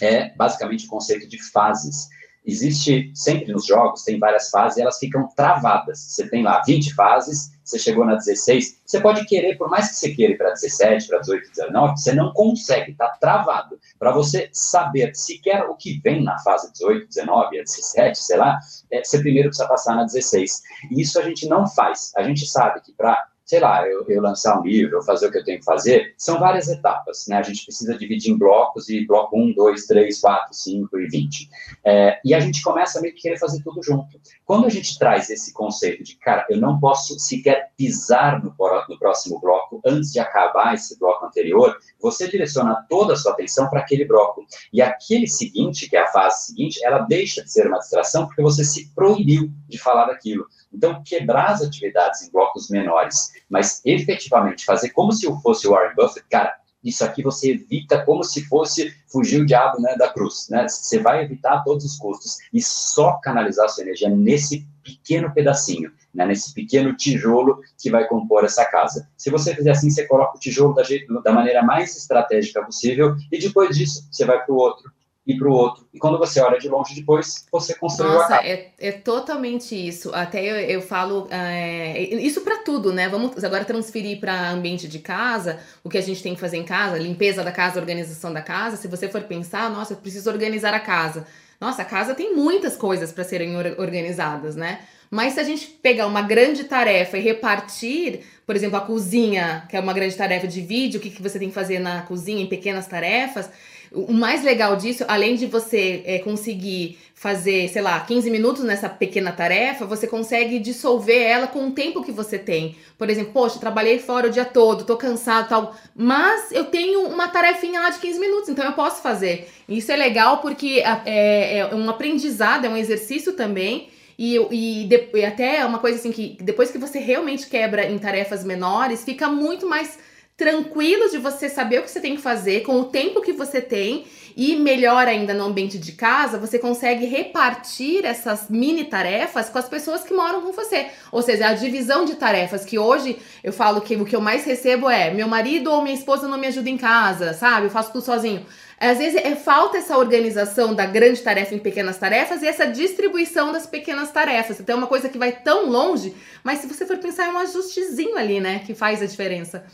é 0.00 0.34
basicamente 0.34 0.86
o 0.86 0.88
conceito 0.88 1.28
de 1.28 1.40
fases. 1.52 2.08
Existe 2.44 3.12
sempre 3.14 3.52
nos 3.52 3.64
jogos, 3.64 4.02
tem 4.02 4.18
várias 4.18 4.50
fases 4.50 4.78
e 4.78 4.82
elas 4.82 4.98
ficam 4.98 5.28
travadas. 5.36 6.00
Você 6.00 6.28
tem 6.28 6.42
lá 6.42 6.60
20 6.66 6.94
fases, 6.94 7.51
você 7.64 7.78
chegou 7.78 8.04
na 8.04 8.14
16, 8.14 8.82
você 8.84 9.00
pode 9.00 9.24
querer, 9.26 9.56
por 9.56 9.68
mais 9.68 9.88
que 9.88 9.96
você 9.96 10.14
queira 10.14 10.32
ir 10.32 10.36
para 10.36 10.50
17, 10.50 11.08
para 11.08 11.18
18, 11.18 11.50
19, 11.50 11.92
você 11.98 12.12
não 12.12 12.32
consegue, 12.32 12.92
está 12.92 13.08
travado. 13.20 13.78
Para 13.98 14.12
você 14.12 14.48
saber 14.52 15.14
sequer 15.14 15.64
o 15.64 15.74
que 15.74 16.00
vem 16.02 16.22
na 16.22 16.38
fase 16.40 16.72
18, 16.72 17.08
19, 17.08 17.62
17, 17.62 18.18
sei 18.18 18.36
lá, 18.36 18.58
é, 18.90 19.02
você 19.02 19.18
primeiro 19.18 19.48
precisa 19.48 19.68
passar 19.68 19.96
na 19.96 20.04
16. 20.04 20.62
E 20.90 21.00
isso 21.00 21.18
a 21.18 21.22
gente 21.22 21.48
não 21.48 21.66
faz. 21.66 22.12
A 22.16 22.22
gente 22.22 22.46
sabe 22.46 22.80
que 22.80 22.92
para 22.92 23.31
sei 23.44 23.60
lá, 23.60 23.86
eu, 23.86 24.04
eu, 24.08 24.22
lançar 24.22 24.58
um 24.58 24.62
livro, 24.62 24.96
eu 24.96 25.02
fazer 25.02 25.26
o 25.26 25.30
que 25.30 25.38
eu 25.38 25.44
tenho 25.44 25.58
que 25.58 25.64
fazer, 25.64 26.14
são 26.16 26.38
várias 26.38 26.68
etapas, 26.68 27.26
né? 27.28 27.36
A 27.36 27.42
gente 27.42 27.64
precisa 27.64 27.96
dividir 27.96 28.32
em 28.32 28.38
blocos, 28.38 28.88
e 28.88 29.06
bloco 29.06 29.38
1, 29.38 29.54
2, 29.54 29.86
3, 29.86 30.20
4, 30.20 30.54
5 30.54 30.98
e 31.00 31.06
20. 31.08 31.50
É, 31.84 32.20
e 32.24 32.34
a 32.34 32.40
gente 32.40 32.62
começa 32.62 32.98
a 32.98 33.02
meio 33.02 33.14
que 33.14 33.22
querer 33.22 33.38
fazer 33.38 33.62
tudo 33.62 33.82
junto. 33.82 34.20
Quando 34.44 34.66
a 34.66 34.68
gente 34.68 34.98
traz 34.98 35.30
esse 35.30 35.52
conceito 35.52 36.02
de, 36.02 36.16
cara, 36.16 36.46
eu 36.48 36.58
não 36.58 36.78
posso 36.78 37.18
sequer 37.18 37.70
pisar 37.76 38.42
no, 38.42 38.54
no 38.88 38.98
próximo 38.98 39.40
bloco 39.40 39.80
antes 39.84 40.12
de 40.12 40.20
acabar 40.20 40.74
esse 40.74 40.98
bloco 40.98 41.24
anterior, 41.26 41.76
você 42.00 42.28
direciona 42.28 42.84
toda 42.88 43.14
a 43.14 43.16
sua 43.16 43.32
atenção 43.32 43.68
para 43.68 43.80
aquele 43.80 44.04
bloco. 44.04 44.44
E 44.72 44.80
aquele 44.80 45.26
seguinte, 45.26 45.88
que 45.88 45.96
é 45.96 46.02
a 46.02 46.08
fase 46.08 46.46
seguinte, 46.46 46.84
ela 46.84 47.00
deixa 47.00 47.42
de 47.42 47.50
ser 47.50 47.66
uma 47.66 47.78
distração 47.78 48.26
porque 48.26 48.42
você 48.42 48.64
se 48.64 48.92
proibiu 48.94 49.50
de 49.68 49.78
falar 49.78 50.06
daquilo. 50.06 50.46
Então, 50.72 51.02
quebrar 51.04 51.50
as 51.50 51.62
atividades 51.62 52.22
em 52.22 52.30
blocos 52.30 52.68
menores, 52.70 53.32
mas 53.48 53.80
efetivamente 53.84 54.64
fazer 54.64 54.90
como 54.90 55.12
se 55.12 55.26
eu 55.26 55.36
fosse 55.40 55.66
o 55.66 55.72
Warren 55.72 55.94
Buffett, 55.94 56.26
cara, 56.28 56.54
isso 56.82 57.04
aqui 57.04 57.22
você 57.22 57.52
evita 57.52 58.04
como 58.04 58.24
se 58.24 58.44
fosse 58.46 58.92
fugir 59.06 59.40
o 59.40 59.46
diabo 59.46 59.80
né, 59.80 59.94
da 59.96 60.08
cruz. 60.08 60.48
Né? 60.50 60.66
Você 60.68 60.98
vai 60.98 61.22
evitar 61.22 61.62
todos 61.62 61.84
os 61.84 61.96
custos 61.96 62.38
e 62.52 62.60
só 62.60 63.20
canalizar 63.22 63.68
sua 63.68 63.84
energia 63.84 64.08
nesse 64.08 64.66
pequeno 64.82 65.32
pedacinho, 65.32 65.92
né, 66.12 66.26
nesse 66.26 66.52
pequeno 66.52 66.96
tijolo 66.96 67.60
que 67.78 67.88
vai 67.88 68.08
compor 68.08 68.44
essa 68.44 68.64
casa. 68.64 69.08
Se 69.16 69.30
você 69.30 69.54
fizer 69.54 69.70
assim, 69.70 69.90
você 69.90 70.06
coloca 70.06 70.36
o 70.36 70.40
tijolo 70.40 70.74
da, 70.74 70.82
jeito, 70.82 71.22
da 71.22 71.32
maneira 71.32 71.62
mais 71.62 71.96
estratégica 71.96 72.64
possível 72.64 73.14
e 73.30 73.38
depois 73.38 73.76
disso 73.76 74.08
você 74.10 74.24
vai 74.24 74.44
para 74.44 74.52
o 74.52 74.58
outro, 74.58 74.90
e 75.26 75.36
para 75.36 75.48
o 75.48 75.52
outro. 75.52 75.86
E 75.94 75.98
quando 75.98 76.18
você 76.18 76.40
olha 76.40 76.58
de 76.58 76.68
longe 76.68 76.94
depois, 76.94 77.46
você 77.50 77.74
construiu 77.74 78.14
Nossa, 78.14 78.34
a 78.34 78.38
casa. 78.38 78.48
É, 78.48 78.72
é 78.78 78.92
totalmente 78.92 79.74
isso. 79.74 80.12
Até 80.12 80.42
eu, 80.44 80.56
eu 80.56 80.82
falo 80.82 81.28
é, 81.30 82.00
isso 82.00 82.40
para 82.40 82.58
tudo, 82.58 82.92
né? 82.92 83.08
Vamos 83.08 83.42
agora 83.44 83.64
transferir 83.64 84.18
para 84.18 84.50
ambiente 84.50 84.88
de 84.88 84.98
casa, 84.98 85.60
o 85.84 85.88
que 85.88 85.98
a 85.98 86.02
gente 86.02 86.22
tem 86.22 86.34
que 86.34 86.40
fazer 86.40 86.56
em 86.56 86.64
casa, 86.64 86.98
limpeza 86.98 87.44
da 87.44 87.52
casa, 87.52 87.78
organização 87.78 88.32
da 88.32 88.42
casa. 88.42 88.76
Se 88.76 88.88
você 88.88 89.08
for 89.08 89.22
pensar, 89.22 89.70
nossa, 89.70 89.92
eu 89.92 89.96
preciso 89.96 90.28
organizar 90.28 90.74
a 90.74 90.80
casa. 90.80 91.26
Nossa, 91.60 91.82
a 91.82 91.84
casa 91.84 92.14
tem 92.14 92.34
muitas 92.34 92.76
coisas 92.76 93.12
para 93.12 93.22
serem 93.22 93.56
organizadas, 93.78 94.56
né? 94.56 94.80
Mas 95.08 95.34
se 95.34 95.40
a 95.40 95.44
gente 95.44 95.66
pegar 95.66 96.06
uma 96.06 96.22
grande 96.22 96.64
tarefa 96.64 97.18
e 97.18 97.20
repartir, 97.20 98.20
por 98.46 98.56
exemplo, 98.56 98.78
a 98.78 98.80
cozinha, 98.80 99.64
que 99.68 99.76
é 99.76 99.80
uma 99.80 99.92
grande 99.92 100.16
tarefa 100.16 100.48
de 100.48 100.62
vídeo, 100.62 100.98
o 100.98 101.02
que, 101.02 101.10
que 101.10 101.22
você 101.22 101.38
tem 101.38 101.50
que 101.50 101.54
fazer 101.54 101.78
na 101.78 102.00
cozinha 102.02 102.42
em 102.42 102.46
pequenas 102.46 102.86
tarefas, 102.86 103.50
o 103.94 104.12
mais 104.12 104.42
legal 104.42 104.76
disso, 104.76 105.04
além 105.08 105.34
de 105.34 105.46
você 105.46 106.02
é, 106.04 106.18
conseguir 106.18 106.98
fazer, 107.14 107.68
sei 107.68 107.82
lá, 107.82 108.00
15 108.00 108.30
minutos 108.30 108.64
nessa 108.64 108.88
pequena 108.88 109.30
tarefa, 109.30 109.86
você 109.86 110.08
consegue 110.08 110.58
dissolver 110.58 111.22
ela 111.22 111.46
com 111.46 111.68
o 111.68 111.70
tempo 111.70 112.02
que 112.02 112.10
você 112.10 112.38
tem. 112.38 112.74
Por 112.98 113.08
exemplo, 113.08 113.32
poxa, 113.32 113.60
trabalhei 113.60 113.98
fora 113.98 114.26
o 114.26 114.30
dia 114.30 114.44
todo, 114.44 114.84
tô 114.84 114.96
cansado 114.96 115.48
tal, 115.48 115.76
mas 115.94 116.50
eu 116.50 116.64
tenho 116.64 117.06
uma 117.06 117.28
tarefinha 117.28 117.80
lá 117.80 117.90
de 117.90 118.00
15 118.00 118.18
minutos, 118.18 118.48
então 118.48 118.64
eu 118.64 118.72
posso 118.72 119.02
fazer. 119.02 119.48
Isso 119.68 119.92
é 119.92 119.96
legal 119.96 120.38
porque 120.38 120.82
é, 121.06 121.58
é 121.58 121.74
um 121.74 121.88
aprendizado, 121.88 122.64
é 122.64 122.68
um 122.68 122.76
exercício 122.76 123.34
também. 123.34 123.88
E, 124.18 124.36
e, 124.50 124.84
de, 124.84 125.08
e 125.14 125.24
até 125.24 125.58
é 125.58 125.64
uma 125.64 125.78
coisa 125.78 125.98
assim 125.98 126.12
que 126.12 126.36
depois 126.40 126.70
que 126.70 126.78
você 126.78 126.98
realmente 126.98 127.46
quebra 127.46 127.88
em 127.88 127.98
tarefas 127.98 128.44
menores, 128.44 129.04
fica 129.04 129.28
muito 129.28 129.68
mais 129.68 129.98
tranquilo 130.42 131.08
de 131.08 131.18
você 131.18 131.48
saber 131.48 131.78
o 131.78 131.82
que 131.84 131.90
você 131.90 132.00
tem 132.00 132.16
que 132.16 132.20
fazer 132.20 132.62
com 132.62 132.80
o 132.80 132.86
tempo 132.86 133.22
que 133.22 133.32
você 133.32 133.60
tem 133.60 134.04
e 134.36 134.56
melhor 134.56 135.06
ainda 135.06 135.32
no 135.32 135.44
ambiente 135.44 135.78
de 135.78 135.92
casa, 135.92 136.36
você 136.36 136.58
consegue 136.58 137.06
repartir 137.06 138.04
essas 138.04 138.48
mini 138.50 138.84
tarefas 138.84 139.48
com 139.48 139.58
as 139.58 139.68
pessoas 139.68 140.02
que 140.02 140.12
moram 140.12 140.42
com 140.42 140.50
você. 140.50 140.88
Ou 141.12 141.22
seja, 141.22 141.46
a 141.46 141.52
divisão 141.52 142.04
de 142.04 142.16
tarefas 142.16 142.64
que 142.64 142.76
hoje 142.76 143.18
eu 143.44 143.52
falo 143.52 143.80
que 143.80 143.94
o 143.94 144.04
que 144.04 144.16
eu 144.16 144.20
mais 144.20 144.44
recebo 144.44 144.90
é 144.90 145.12
meu 145.12 145.28
marido 145.28 145.70
ou 145.70 145.80
minha 145.80 145.94
esposa 145.94 146.26
não 146.26 146.38
me 146.38 146.48
ajuda 146.48 146.68
em 146.68 146.76
casa, 146.76 147.34
sabe? 147.34 147.66
Eu 147.66 147.70
faço 147.70 147.92
tudo 147.92 148.04
sozinho. 148.04 148.44
Às 148.80 148.98
vezes 148.98 149.22
é 149.24 149.36
falta 149.36 149.78
essa 149.78 149.96
organização 149.96 150.74
da 150.74 150.86
grande 150.86 151.20
tarefa 151.20 151.54
em 151.54 151.58
pequenas 151.60 151.98
tarefas 151.98 152.42
e 152.42 152.48
essa 152.48 152.66
distribuição 152.66 153.52
das 153.52 153.64
pequenas 153.64 154.10
tarefas. 154.10 154.58
Então 154.58 154.74
é 154.74 154.78
uma 154.78 154.88
coisa 154.88 155.08
que 155.08 155.18
vai 155.18 155.30
tão 155.30 155.70
longe, 155.70 156.16
mas 156.42 156.58
se 156.58 156.66
você 156.66 156.84
for 156.84 156.98
pensar 156.98 157.26
é 157.26 157.28
um 157.28 157.38
ajustezinho 157.38 158.16
ali, 158.16 158.40
né, 158.40 158.60
que 158.66 158.74
faz 158.74 159.00
a 159.00 159.06
diferença. 159.06 159.64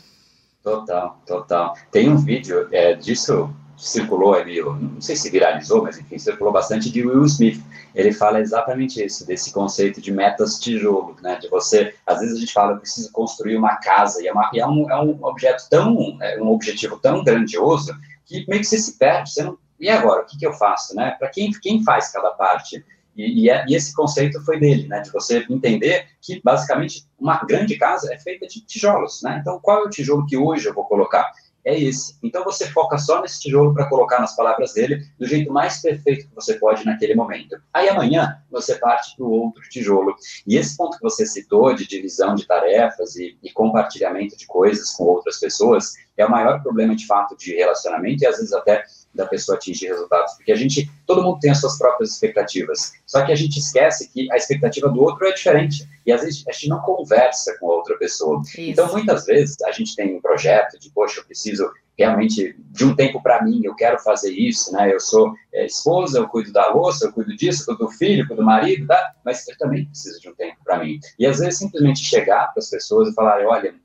Total, 0.63 1.17
total. 1.25 1.73
Tem 1.91 2.09
um 2.09 2.17
vídeo 2.17 2.67
é, 2.71 2.93
disso 2.93 3.53
circulou 3.79 4.33
ali, 4.33 4.61
não 4.61 4.99
sei 4.99 5.15
se 5.15 5.29
viralizou, 5.29 5.81
mas 5.81 5.97
enfim, 5.97 6.17
circulou 6.17 6.51
bastante 6.51 6.91
de 6.91 7.05
Will 7.05 7.23
Smith. 7.23 7.63
Ele 7.95 8.11
fala 8.11 8.41
exatamente 8.41 9.03
isso, 9.03 9.25
desse 9.25 9.53
conceito 9.53 10.01
de 10.01 10.11
metas 10.11 10.59
tijolo, 10.59 11.15
né? 11.21 11.37
De 11.37 11.47
você, 11.47 11.95
às 12.05 12.19
vezes 12.19 12.35
a 12.35 12.39
gente 12.41 12.53
fala, 12.53 12.73
eu 12.73 12.79
preciso 12.79 13.11
construir 13.11 13.55
uma 13.55 13.77
casa, 13.77 14.21
e 14.21 14.27
é, 14.27 14.33
uma, 14.33 14.49
e 14.53 14.59
é, 14.59 14.67
um, 14.67 14.91
é 14.91 15.01
um 15.01 15.17
objeto 15.23 15.63
tão, 15.69 16.17
é 16.21 16.41
um 16.41 16.51
objetivo 16.51 16.99
tão 16.99 17.23
grandioso 17.23 17.95
que 18.25 18.45
meio 18.47 18.61
que 18.61 18.67
você 18.67 18.77
se 18.77 18.97
perde, 18.97 19.31
você 19.31 19.43
não, 19.43 19.57
e 19.79 19.89
agora, 19.89 20.23
o 20.23 20.25
que, 20.25 20.37
que 20.37 20.45
eu 20.45 20.53
faço, 20.53 20.93
né? 20.93 21.15
Para 21.17 21.29
quem, 21.29 21.51
quem 21.51 21.83
faz 21.83 22.11
cada 22.11 22.31
parte? 22.31 22.83
E, 23.19 23.43
e, 23.43 23.49
é, 23.49 23.65
e, 23.67 23.75
esse 23.75 23.93
conceito 23.93 24.39
foi 24.45 24.57
dele, 24.59 24.87
né, 24.87 25.01
de 25.01 25.11
você 25.11 25.45
entender 25.49 26.07
que, 26.21 26.41
basicamente, 26.41 27.05
uma 27.19 27.43
grande 27.43 27.77
casa 27.77 28.13
é 28.13 28.17
feita 28.17 28.47
de 28.47 28.61
tijolos, 28.61 29.21
né? 29.21 29.39
Então, 29.41 29.59
qual 29.61 29.83
é 29.83 29.87
o 29.87 29.89
tijolo 29.89 30.25
que 30.25 30.37
hoje 30.37 30.67
eu 30.67 30.73
vou 30.73 30.85
colocar? 30.85 31.29
é 31.65 31.79
esse. 31.79 32.17
Então 32.23 32.43
você 32.43 32.67
foca 32.67 32.97
só 32.97 33.21
nesse 33.21 33.41
tijolo 33.41 33.73
para 33.73 33.87
colocar 33.87 34.19
nas 34.19 34.35
palavras 34.35 34.73
dele 34.73 35.05
do 35.19 35.25
jeito 35.25 35.51
mais 35.51 35.81
perfeito 35.81 36.27
que 36.27 36.35
você 36.35 36.55
pode 36.55 36.85
naquele 36.85 37.15
momento. 37.15 37.57
Aí 37.73 37.89
amanhã 37.89 38.41
você 38.49 38.75
parte 38.75 39.15
para 39.15 39.25
o 39.25 39.31
outro 39.31 39.61
tijolo. 39.69 40.15
E 40.47 40.57
esse 40.57 40.75
ponto 40.75 40.97
que 40.97 41.03
você 41.03 41.25
citou 41.25 41.73
de 41.73 41.87
divisão 41.87 42.35
de 42.35 42.45
tarefas 42.45 43.15
e, 43.15 43.37
e, 43.43 43.51
compartilhamento 43.51 44.37
de 44.37 44.47
coisas 44.47 44.91
com 44.91 45.03
outras 45.03 45.39
pessoas 45.39 45.93
é 46.17 46.25
o 46.25 46.31
maior 46.31 46.61
problema 46.61 46.95
de 46.95 47.05
fato 47.05 47.35
de 47.37 47.55
relacionamento 47.55 48.23
e 48.23 48.27
às 48.27 48.37
vezes 48.37 48.53
até 48.53 48.83
da 49.19 49.27
pessoa 49.27 49.57
atingir 49.57 49.87
resultados, 49.87 50.33
porque 50.33 50.51
a 50.51 50.55
gente, 50.55 50.89
todo 51.05 51.21
mundo 51.21 51.39
tem 51.39 51.51
as 51.51 51.59
suas 51.59 51.77
próprias 51.77 52.11
expectativas, 52.11 52.93
só 53.05 53.25
que 53.25 53.31
a 53.31 53.35
gente 53.35 53.59
esquece 53.59 54.09
que 54.09 54.31
a 54.31 54.37
expectativa 54.37 54.89
do 54.89 55.01
outro 55.01 55.27
é 55.27 55.33
diferente, 55.33 55.87
e 56.05 56.11
às 56.11 56.21
vezes 56.21 56.43
a 56.47 56.51
gente 56.51 56.69
não 56.69 56.79
conversa 56.79 57.55
com 57.59 57.71
a 57.71 57.75
outra 57.75 57.97
pessoa. 57.97 58.41
Isso. 58.41 58.59
Então, 58.59 58.91
muitas 58.91 59.25
vezes, 59.25 59.61
a 59.63 59.71
gente 59.71 59.95
tem 59.95 60.15
um 60.15 60.21
projeto 60.21 60.79
de, 60.79 60.89
poxa, 60.89 61.19
eu 61.19 61.25
preciso 61.25 61.69
realmente 61.97 62.55
de 62.57 62.85
um 62.85 62.95
tempo 62.95 63.21
para 63.21 63.43
mim, 63.43 63.61
eu 63.63 63.75
quero 63.75 63.99
fazer 63.99 64.31
isso, 64.31 64.71
né? 64.71 64.93
Eu 64.93 65.01
sou 65.01 65.33
é, 65.53 65.65
esposa, 65.65 66.19
eu 66.19 66.29
cuido 66.29 66.53
da 66.53 66.69
louça, 66.69 67.05
eu 67.05 67.11
cuido 67.11 67.35
disso, 67.35 67.63
eu 67.63 67.65
cuido 67.75 67.91
do 67.91 67.97
filho, 67.97 68.23
eu 68.23 68.27
cuido 68.27 68.41
do 68.41 68.45
marido, 68.45 68.87
tá? 68.87 69.15
Mas 69.25 69.45
eu 69.49 69.57
também 69.57 69.85
preciso 69.85 70.21
de 70.21 70.29
um 70.29 70.33
tempo 70.33 70.55
para 70.63 70.79
mim. 70.79 70.97
E 71.19 71.25
às 71.25 71.39
vezes 71.39 71.59
simplesmente 71.59 71.99
chegar 71.99 72.53
para 72.53 72.59
as 72.59 72.69
pessoas 72.69 73.09
e 73.09 73.13
falar, 73.13 73.45
olha, 73.45 73.75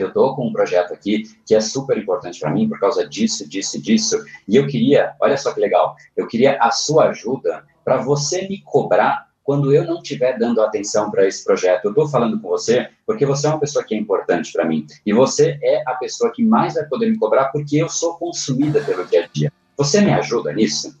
eu 0.00 0.08
estou 0.08 0.34
com 0.34 0.46
um 0.46 0.52
projeto 0.52 0.94
aqui 0.94 1.24
que 1.44 1.54
é 1.54 1.60
super 1.60 1.98
importante 1.98 2.38
para 2.40 2.50
mim 2.50 2.68
por 2.68 2.78
causa 2.78 3.06
disso, 3.06 3.48
disso, 3.48 3.82
disso, 3.82 4.24
e 4.48 4.56
eu 4.56 4.66
queria, 4.66 5.14
olha 5.20 5.36
só 5.36 5.52
que 5.52 5.60
legal, 5.60 5.94
eu 6.16 6.26
queria 6.26 6.56
a 6.60 6.70
sua 6.70 7.08
ajuda 7.08 7.64
para 7.84 7.98
você 7.98 8.48
me 8.48 8.62
cobrar 8.62 9.26
quando 9.42 9.74
eu 9.74 9.84
não 9.84 9.96
estiver 9.96 10.38
dando 10.38 10.62
atenção 10.62 11.10
para 11.10 11.26
esse 11.26 11.44
projeto. 11.44 11.84
Eu 11.84 11.90
estou 11.90 12.08
falando 12.08 12.40
com 12.40 12.48
você 12.48 12.88
porque 13.04 13.26
você 13.26 13.46
é 13.46 13.50
uma 13.50 13.60
pessoa 13.60 13.84
que 13.84 13.94
é 13.94 13.98
importante 13.98 14.52
para 14.52 14.64
mim, 14.64 14.86
e 15.04 15.12
você 15.12 15.58
é 15.62 15.82
a 15.86 15.94
pessoa 15.94 16.32
que 16.32 16.44
mais 16.44 16.74
vai 16.74 16.84
poder 16.86 17.10
me 17.10 17.18
cobrar 17.18 17.46
porque 17.46 17.76
eu 17.76 17.88
sou 17.88 18.16
consumida 18.16 18.80
pelo 18.82 19.04
dia 19.04 19.24
a 19.24 19.26
dia. 19.26 19.52
Você 19.76 20.00
me 20.00 20.12
ajuda 20.12 20.52
nisso? 20.52 20.96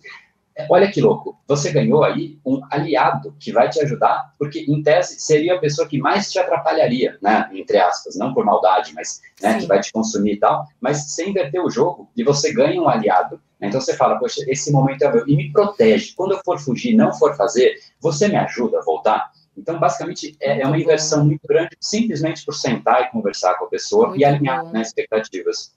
Olha 0.68 0.90
que 0.90 1.00
louco, 1.00 1.38
você 1.46 1.72
ganhou 1.72 2.04
aí 2.04 2.38
um 2.44 2.60
aliado 2.70 3.34
que 3.38 3.52
vai 3.52 3.70
te 3.70 3.80
ajudar, 3.80 4.32
porque 4.38 4.60
em 4.68 4.82
tese 4.82 5.20
seria 5.20 5.54
a 5.54 5.58
pessoa 5.58 5.88
que 5.88 5.98
mais 5.98 6.30
te 6.30 6.38
atrapalharia, 6.38 7.18
né? 7.22 7.48
Entre 7.52 7.78
aspas, 7.78 8.16
não 8.16 8.34
por 8.34 8.44
maldade, 8.44 8.92
mas 8.94 9.20
né, 9.40 9.58
que 9.58 9.66
vai 9.66 9.80
te 9.80 9.92
consumir 9.92 10.34
e 10.34 10.38
tal. 10.38 10.66
Mas 10.80 11.10
você 11.10 11.28
inverter 11.28 11.62
o 11.62 11.70
jogo 11.70 12.10
e 12.16 12.22
você 12.22 12.52
ganha 12.52 12.80
um 12.80 12.88
aliado. 12.88 13.40
Né? 13.60 13.68
Então 13.68 13.80
você 13.80 13.96
fala, 13.96 14.18
poxa, 14.18 14.44
esse 14.46 14.70
momento 14.70 15.02
é 15.02 15.12
meu 15.12 15.26
e 15.26 15.36
me 15.36 15.52
protege. 15.52 16.12
Quando 16.14 16.32
eu 16.32 16.40
for 16.44 16.58
fugir, 16.58 16.94
não 16.94 17.12
for 17.12 17.36
fazer, 17.36 17.76
você 18.00 18.28
me 18.28 18.36
ajuda 18.36 18.78
a 18.78 18.82
voltar. 18.82 19.30
Então, 19.56 19.78
basicamente, 19.78 20.36
é, 20.40 20.62
é 20.62 20.66
uma 20.66 20.78
inversão 20.78 21.24
muito 21.24 21.46
grande, 21.46 21.76
simplesmente 21.80 22.44
por 22.44 22.54
sentar 22.54 23.02
e 23.02 23.10
conversar 23.10 23.54
com 23.58 23.66
a 23.66 23.68
pessoa 23.68 24.08
muito 24.08 24.20
e 24.20 24.24
alinhar 24.24 24.64
né, 24.72 24.80
expectativas. 24.80 25.72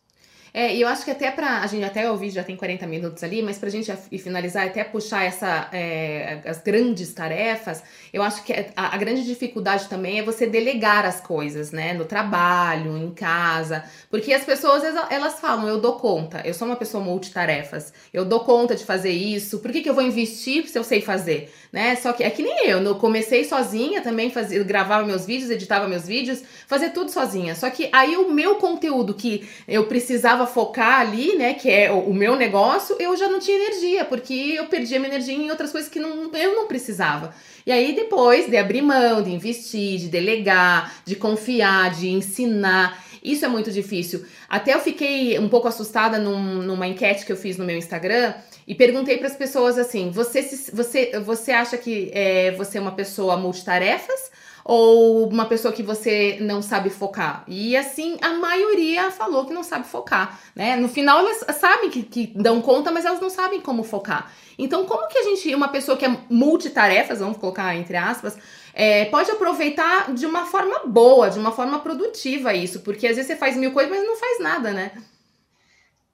É, 0.57 0.73
e 0.73 0.79
eu 0.79 0.87
acho 0.87 1.03
que 1.03 1.11
até 1.11 1.29
para 1.29 1.59
a 1.59 1.67
gente 1.67 1.83
até 1.83 2.09
o 2.09 2.15
vídeo 2.15 2.35
já 2.35 2.43
tem 2.43 2.55
40 2.55 2.87
minutos 2.87 3.21
ali, 3.25 3.41
mas 3.41 3.57
para 3.57 3.67
a 3.67 3.71
gente 3.73 3.91
finalizar, 4.17 4.65
até 4.65 4.85
puxar 4.85 5.25
essa 5.25 5.67
é, 5.73 6.39
as 6.45 6.61
grandes 6.61 7.13
tarefas, 7.13 7.83
eu 8.13 8.23
acho 8.23 8.41
que 8.41 8.53
a, 8.53 8.95
a, 8.95 8.97
grande 8.97 9.25
dificuldade 9.25 9.89
também 9.89 10.17
é 10.17 10.23
você 10.23 10.47
delegar 10.47 11.03
as 11.05 11.19
coisas, 11.19 11.73
né, 11.73 11.91
no 11.91 12.05
trabalho, 12.05 12.97
em 12.97 13.11
casa, 13.11 13.83
porque 14.09 14.31
as 14.31 14.45
pessoas 14.45 14.81
elas 15.09 15.41
falam, 15.41 15.67
eu 15.67 15.81
dou 15.81 15.97
conta, 15.99 16.41
eu 16.45 16.53
sou 16.53 16.65
uma 16.65 16.77
pessoa 16.77 17.03
multitarefas, 17.03 17.91
eu 18.13 18.23
dou 18.23 18.39
conta 18.39 18.77
de 18.77 18.85
fazer 18.85 19.11
isso, 19.11 19.59
por 19.59 19.73
que, 19.73 19.81
que 19.81 19.89
eu 19.89 19.93
vou 19.93 20.05
investir 20.05 20.69
se 20.69 20.79
eu 20.79 20.85
sei 20.85 21.01
fazer, 21.01 21.53
né? 21.75 21.93
Só 21.97 22.13
que 22.13 22.23
é 22.23 22.29
que 22.29 22.41
nem 22.41 22.69
eu, 22.69 22.81
eu 22.81 22.95
comecei 22.95 23.43
sozinha 23.43 23.99
também, 23.99 24.31
fazia, 24.31 24.63
gravava 24.63 25.05
meus 25.05 25.25
vídeos, 25.25 25.51
editava 25.51 25.89
meus 25.89 26.07
vídeos, 26.07 26.41
fazia 26.65 26.89
tudo 26.89 27.11
sozinha. 27.11 27.53
Só 27.53 27.69
que 27.69 27.89
aí 27.91 28.15
o 28.15 28.31
meu 28.31 28.55
conteúdo 28.55 29.13
que 29.13 29.45
eu 29.67 29.85
precisava 29.85 30.47
focar 30.47 31.01
ali, 31.01 31.35
né, 31.35 31.53
que 31.53 31.69
é 31.69 31.91
o, 31.91 32.11
o, 32.11 32.13
meu 32.13 32.37
negócio, 32.37 32.95
eu 32.97 33.17
já 33.17 33.27
não 33.27 33.39
tinha 33.39 33.57
energia, 33.57 34.05
porque 34.05 34.33
eu 34.33 34.67
perdia 34.67 34.97
minha 35.01 35.11
energia 35.11 35.35
em 35.35 35.51
outras 35.51 35.69
coisas 35.69 35.89
que 35.89 35.99
não, 35.99 36.33
eu 36.33 36.55
não 36.55 36.65
precisava. 36.65 37.35
E 37.65 37.73
aí 37.73 37.93
depois 37.93 38.49
de 38.49 38.55
abrir 38.55 38.81
mão, 38.81 39.21
de 39.21 39.31
investir, 39.31 39.99
de 39.99 40.07
delegar, 40.07 41.01
de 41.03 41.17
confiar, 41.17 41.93
de 41.93 42.07
ensinar, 42.07 43.03
isso 43.21 43.43
é 43.43 43.49
muito 43.49 43.69
difícil. 43.69 44.25
Até 44.47 44.73
eu 44.73 44.79
fiquei 44.79 45.37
um 45.39 45.49
pouco 45.49 45.67
assustada 45.67 46.19
num, 46.19 46.61
numa 46.61 46.87
enquete 46.87 47.25
que 47.25 47.33
eu 47.33 47.37
fiz 47.37 47.57
no 47.57 47.65
meu 47.65 47.75
Instagram 47.75 48.33
e 48.67 48.73
perguntei 48.73 49.17
para 49.17 49.27
as 49.27 49.35
pessoas 49.35 49.77
assim: 49.77 50.11
você, 50.11 50.41
você, 50.73 51.19
você 51.19 51.51
acha 51.51 51.77
que 51.77 52.09
é, 52.13 52.51
você 52.51 52.77
é 52.77 52.81
uma 52.81 52.93
pessoa 52.93 53.37
multitarefas? 53.37 54.31
ou 54.67 55.29
uma 55.29 55.45
pessoa 55.45 55.71
que 55.71 55.83
você 55.83 56.39
não 56.41 56.59
sabe 56.59 56.89
focar. 56.89 57.43
E 57.47 57.77
assim, 57.77 58.17
a 58.19 58.33
maioria 58.33 59.11
falou 59.11 59.45
que 59.45 59.53
não 59.53 59.61
sabe 59.61 59.87
focar, 59.87 60.39
né? 60.55 60.75
No 60.75 60.89
final 60.89 61.19
elas 61.19 61.45
sabem 61.55 61.91
que, 61.91 62.01
que 62.01 62.33
dão 62.35 62.59
conta, 62.59 62.91
mas 62.91 63.05
elas 63.05 63.21
não 63.21 63.29
sabem 63.29 63.61
como 63.61 63.83
focar. 63.83 64.31
Então, 64.57 64.85
como 64.85 65.07
que 65.07 65.19
a 65.19 65.23
gente, 65.23 65.53
uma 65.53 65.67
pessoa 65.67 65.95
que 65.95 66.03
é 66.03 66.17
multitarefas, 66.27 67.19
vamos 67.19 67.37
colocar 67.37 67.75
entre 67.75 67.95
aspas, 67.95 68.35
é, 68.73 69.05
pode 69.05 69.29
aproveitar 69.29 70.11
de 70.11 70.25
uma 70.25 70.47
forma 70.47 70.79
boa, 70.87 71.29
de 71.29 71.37
uma 71.37 71.51
forma 71.51 71.77
produtiva 71.77 72.51
isso? 72.51 72.79
Porque 72.79 73.05
às 73.05 73.17
vezes 73.17 73.27
você 73.27 73.35
faz 73.35 73.55
mil 73.55 73.71
coisas, 73.71 73.95
mas 73.95 74.03
não 74.03 74.17
faz 74.17 74.39
nada, 74.39 74.71
né? 74.71 74.93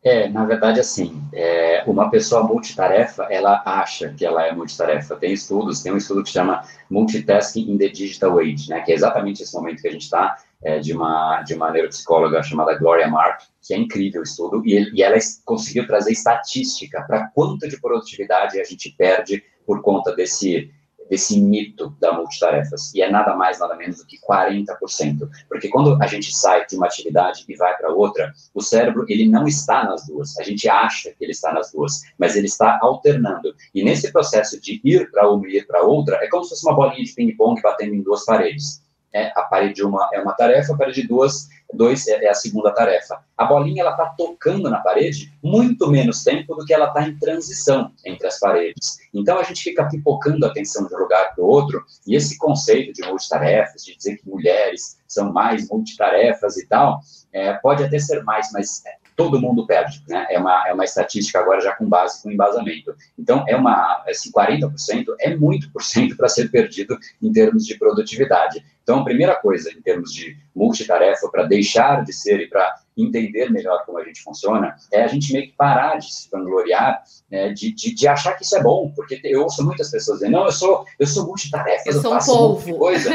É, 0.03 0.27
na 0.27 0.45
verdade, 0.45 0.79
assim, 0.79 1.21
é, 1.31 1.83
uma 1.85 2.09
pessoa 2.09 2.43
multitarefa, 2.43 3.27
ela 3.29 3.61
acha 3.63 4.11
que 4.13 4.25
ela 4.25 4.43
é 4.43 4.51
multitarefa. 4.51 5.15
Tem 5.15 5.31
estudos, 5.31 5.83
tem 5.83 5.91
um 5.91 5.97
estudo 5.97 6.23
que 6.23 6.31
chama 6.31 6.63
Multitasking 6.89 7.71
in 7.71 7.77
the 7.77 7.87
Digital 7.87 8.39
Age, 8.39 8.67
né, 8.69 8.81
que 8.81 8.91
é 8.91 8.95
exatamente 8.95 9.43
esse 9.43 9.53
momento 9.53 9.81
que 9.81 9.87
a 9.87 9.91
gente 9.91 10.01
está, 10.01 10.37
é, 10.63 10.79
de, 10.79 10.91
uma, 10.93 11.43
de 11.43 11.53
uma 11.53 11.71
neuropsicóloga 11.71 12.41
chamada 12.41 12.77
Gloria 12.79 13.07
Mark, 13.07 13.41
que 13.61 13.75
é 13.75 13.77
incrível 13.77 14.21
o 14.21 14.23
estudo, 14.23 14.63
e, 14.65 14.91
e 14.91 15.03
ela 15.03 15.17
conseguiu 15.45 15.85
trazer 15.85 16.11
estatística 16.11 17.03
para 17.03 17.27
quanto 17.27 17.69
de 17.69 17.79
produtividade 17.79 18.59
a 18.59 18.63
gente 18.63 18.95
perde 18.97 19.43
por 19.67 19.83
conta 19.83 20.15
desse 20.15 20.71
desse 21.11 21.41
mito 21.41 21.93
da 21.99 22.13
multitarefas. 22.13 22.95
E 22.95 23.01
é 23.01 23.11
nada 23.11 23.35
mais, 23.35 23.59
nada 23.59 23.75
menos 23.75 23.97
do 23.97 24.05
que 24.05 24.17
40%. 24.17 25.29
Porque 25.49 25.67
quando 25.67 26.01
a 26.01 26.07
gente 26.07 26.33
sai 26.33 26.65
de 26.65 26.77
uma 26.77 26.85
atividade 26.85 27.43
e 27.49 27.55
vai 27.57 27.75
para 27.75 27.91
outra, 27.91 28.31
o 28.53 28.61
cérebro, 28.61 29.05
ele 29.09 29.27
não 29.27 29.45
está 29.45 29.83
nas 29.83 30.07
duas. 30.07 30.39
A 30.39 30.43
gente 30.43 30.69
acha 30.69 31.11
que 31.11 31.25
ele 31.25 31.33
está 31.33 31.53
nas 31.53 31.69
duas, 31.73 32.01
mas 32.17 32.37
ele 32.37 32.45
está 32.45 32.79
alternando. 32.81 33.53
E 33.75 33.83
nesse 33.83 34.09
processo 34.09 34.59
de 34.61 34.79
ir 34.85 35.11
para 35.11 35.29
uma 35.29 35.45
e 35.49 35.57
ir 35.57 35.67
para 35.67 35.83
outra, 35.83 36.15
é 36.23 36.29
como 36.29 36.45
se 36.45 36.51
fosse 36.51 36.65
uma 36.65 36.75
bolinha 36.75 37.03
de 37.03 37.13
ping-pong 37.13 37.61
batendo 37.61 37.93
em 37.93 38.01
duas 38.01 38.23
paredes. 38.23 38.81
É, 39.13 39.27
a 39.35 39.43
parede 39.43 39.83
uma 39.83 40.09
é 40.13 40.21
uma 40.21 40.33
tarefa, 40.33 40.73
a 40.73 40.77
parede 40.77 41.07
duas 41.07 41.49
dois 41.73 42.07
é, 42.07 42.25
é 42.25 42.29
a 42.29 42.33
segunda 42.33 42.71
tarefa. 42.71 43.23
A 43.37 43.45
bolinha 43.45 43.81
ela 43.81 43.91
está 43.91 44.05
tocando 44.17 44.69
na 44.69 44.79
parede 44.79 45.33
muito 45.43 45.89
menos 45.89 46.23
tempo 46.23 46.55
do 46.55 46.65
que 46.65 46.73
ela 46.73 46.87
está 46.87 47.03
em 47.07 47.17
transição 47.17 47.91
entre 48.05 48.27
as 48.27 48.39
paredes. 48.39 48.99
Então 49.13 49.37
a 49.37 49.43
gente 49.43 49.61
fica 49.61 49.87
pipocando 49.87 50.45
a 50.45 50.49
atenção 50.49 50.87
de 50.87 50.95
um 50.95 50.99
lugar 50.99 51.33
para 51.33 51.43
o 51.43 51.47
outro, 51.47 51.83
e 52.05 52.15
esse 52.15 52.37
conceito 52.37 52.93
de 52.93 53.07
multitarefas, 53.07 53.83
de 53.83 53.95
dizer 53.95 54.17
que 54.17 54.29
mulheres 54.29 54.97
são 55.07 55.31
mais 55.31 55.69
multitarefas 55.69 56.57
e 56.57 56.67
tal, 56.67 57.01
é, 57.33 57.53
pode 57.53 57.83
até 57.83 57.99
ser 57.99 58.23
mais, 58.23 58.51
mas 58.51 58.83
é, 58.85 59.00
todo 59.15 59.39
mundo 59.39 59.65
perde, 59.65 60.03
né? 60.07 60.27
É 60.29 60.39
uma, 60.39 60.67
é 60.67 60.73
uma 60.73 60.85
estatística 60.85 61.39
agora 61.39 61.61
já 61.61 61.73
com 61.73 61.87
base, 61.87 62.21
com 62.21 62.31
embasamento. 62.31 62.95
Então, 63.17 63.45
é 63.47 63.55
uma, 63.55 64.03
esse 64.07 64.31
40% 64.31 64.71
é 65.19 65.35
muito 65.35 65.71
por 65.71 65.83
cento 65.83 66.15
para 66.15 66.27
ser 66.27 66.49
perdido 66.49 66.97
em 67.21 67.31
termos 67.31 67.65
de 67.65 67.77
produtividade. 67.77 68.63
Então, 68.83 68.99
a 68.99 69.03
primeira 69.03 69.35
coisa, 69.35 69.71
em 69.71 69.81
termos 69.81 70.11
de 70.11 70.35
multitarefa, 70.55 71.29
para 71.29 71.43
deixar 71.43 72.03
de 72.03 72.13
ser 72.13 72.41
e 72.41 72.47
para 72.47 72.81
entender 72.97 73.49
melhor 73.49 73.85
como 73.85 73.97
a 73.97 74.03
gente 74.03 74.21
funciona, 74.21 74.75
é 74.91 75.03
a 75.03 75.07
gente 75.07 75.31
meio 75.31 75.47
que 75.47 75.55
parar 75.55 75.97
de 75.97 76.13
se 76.13 76.29
vangloriar, 76.29 77.03
né, 77.29 77.53
de, 77.53 77.73
de, 77.73 77.95
de, 77.95 78.07
achar 78.07 78.33
que 78.33 78.43
isso 78.43 78.55
é 78.55 78.61
bom, 78.61 78.91
porque 78.95 79.19
eu 79.23 79.43
ouço 79.43 79.63
muitas 79.63 79.89
pessoas 79.89 80.19
dizendo, 80.19 80.33
não, 80.33 80.45
eu 80.45 80.51
sou, 80.51 80.85
eu 80.99 81.07
sou 81.07 81.25
multitarefa, 81.25 81.83
eu, 81.85 81.93
eu 81.93 82.01
sou 82.01 82.11
faço 82.11 82.33
um 82.33 82.37
polvo. 82.37 82.77
coisa. 82.77 83.09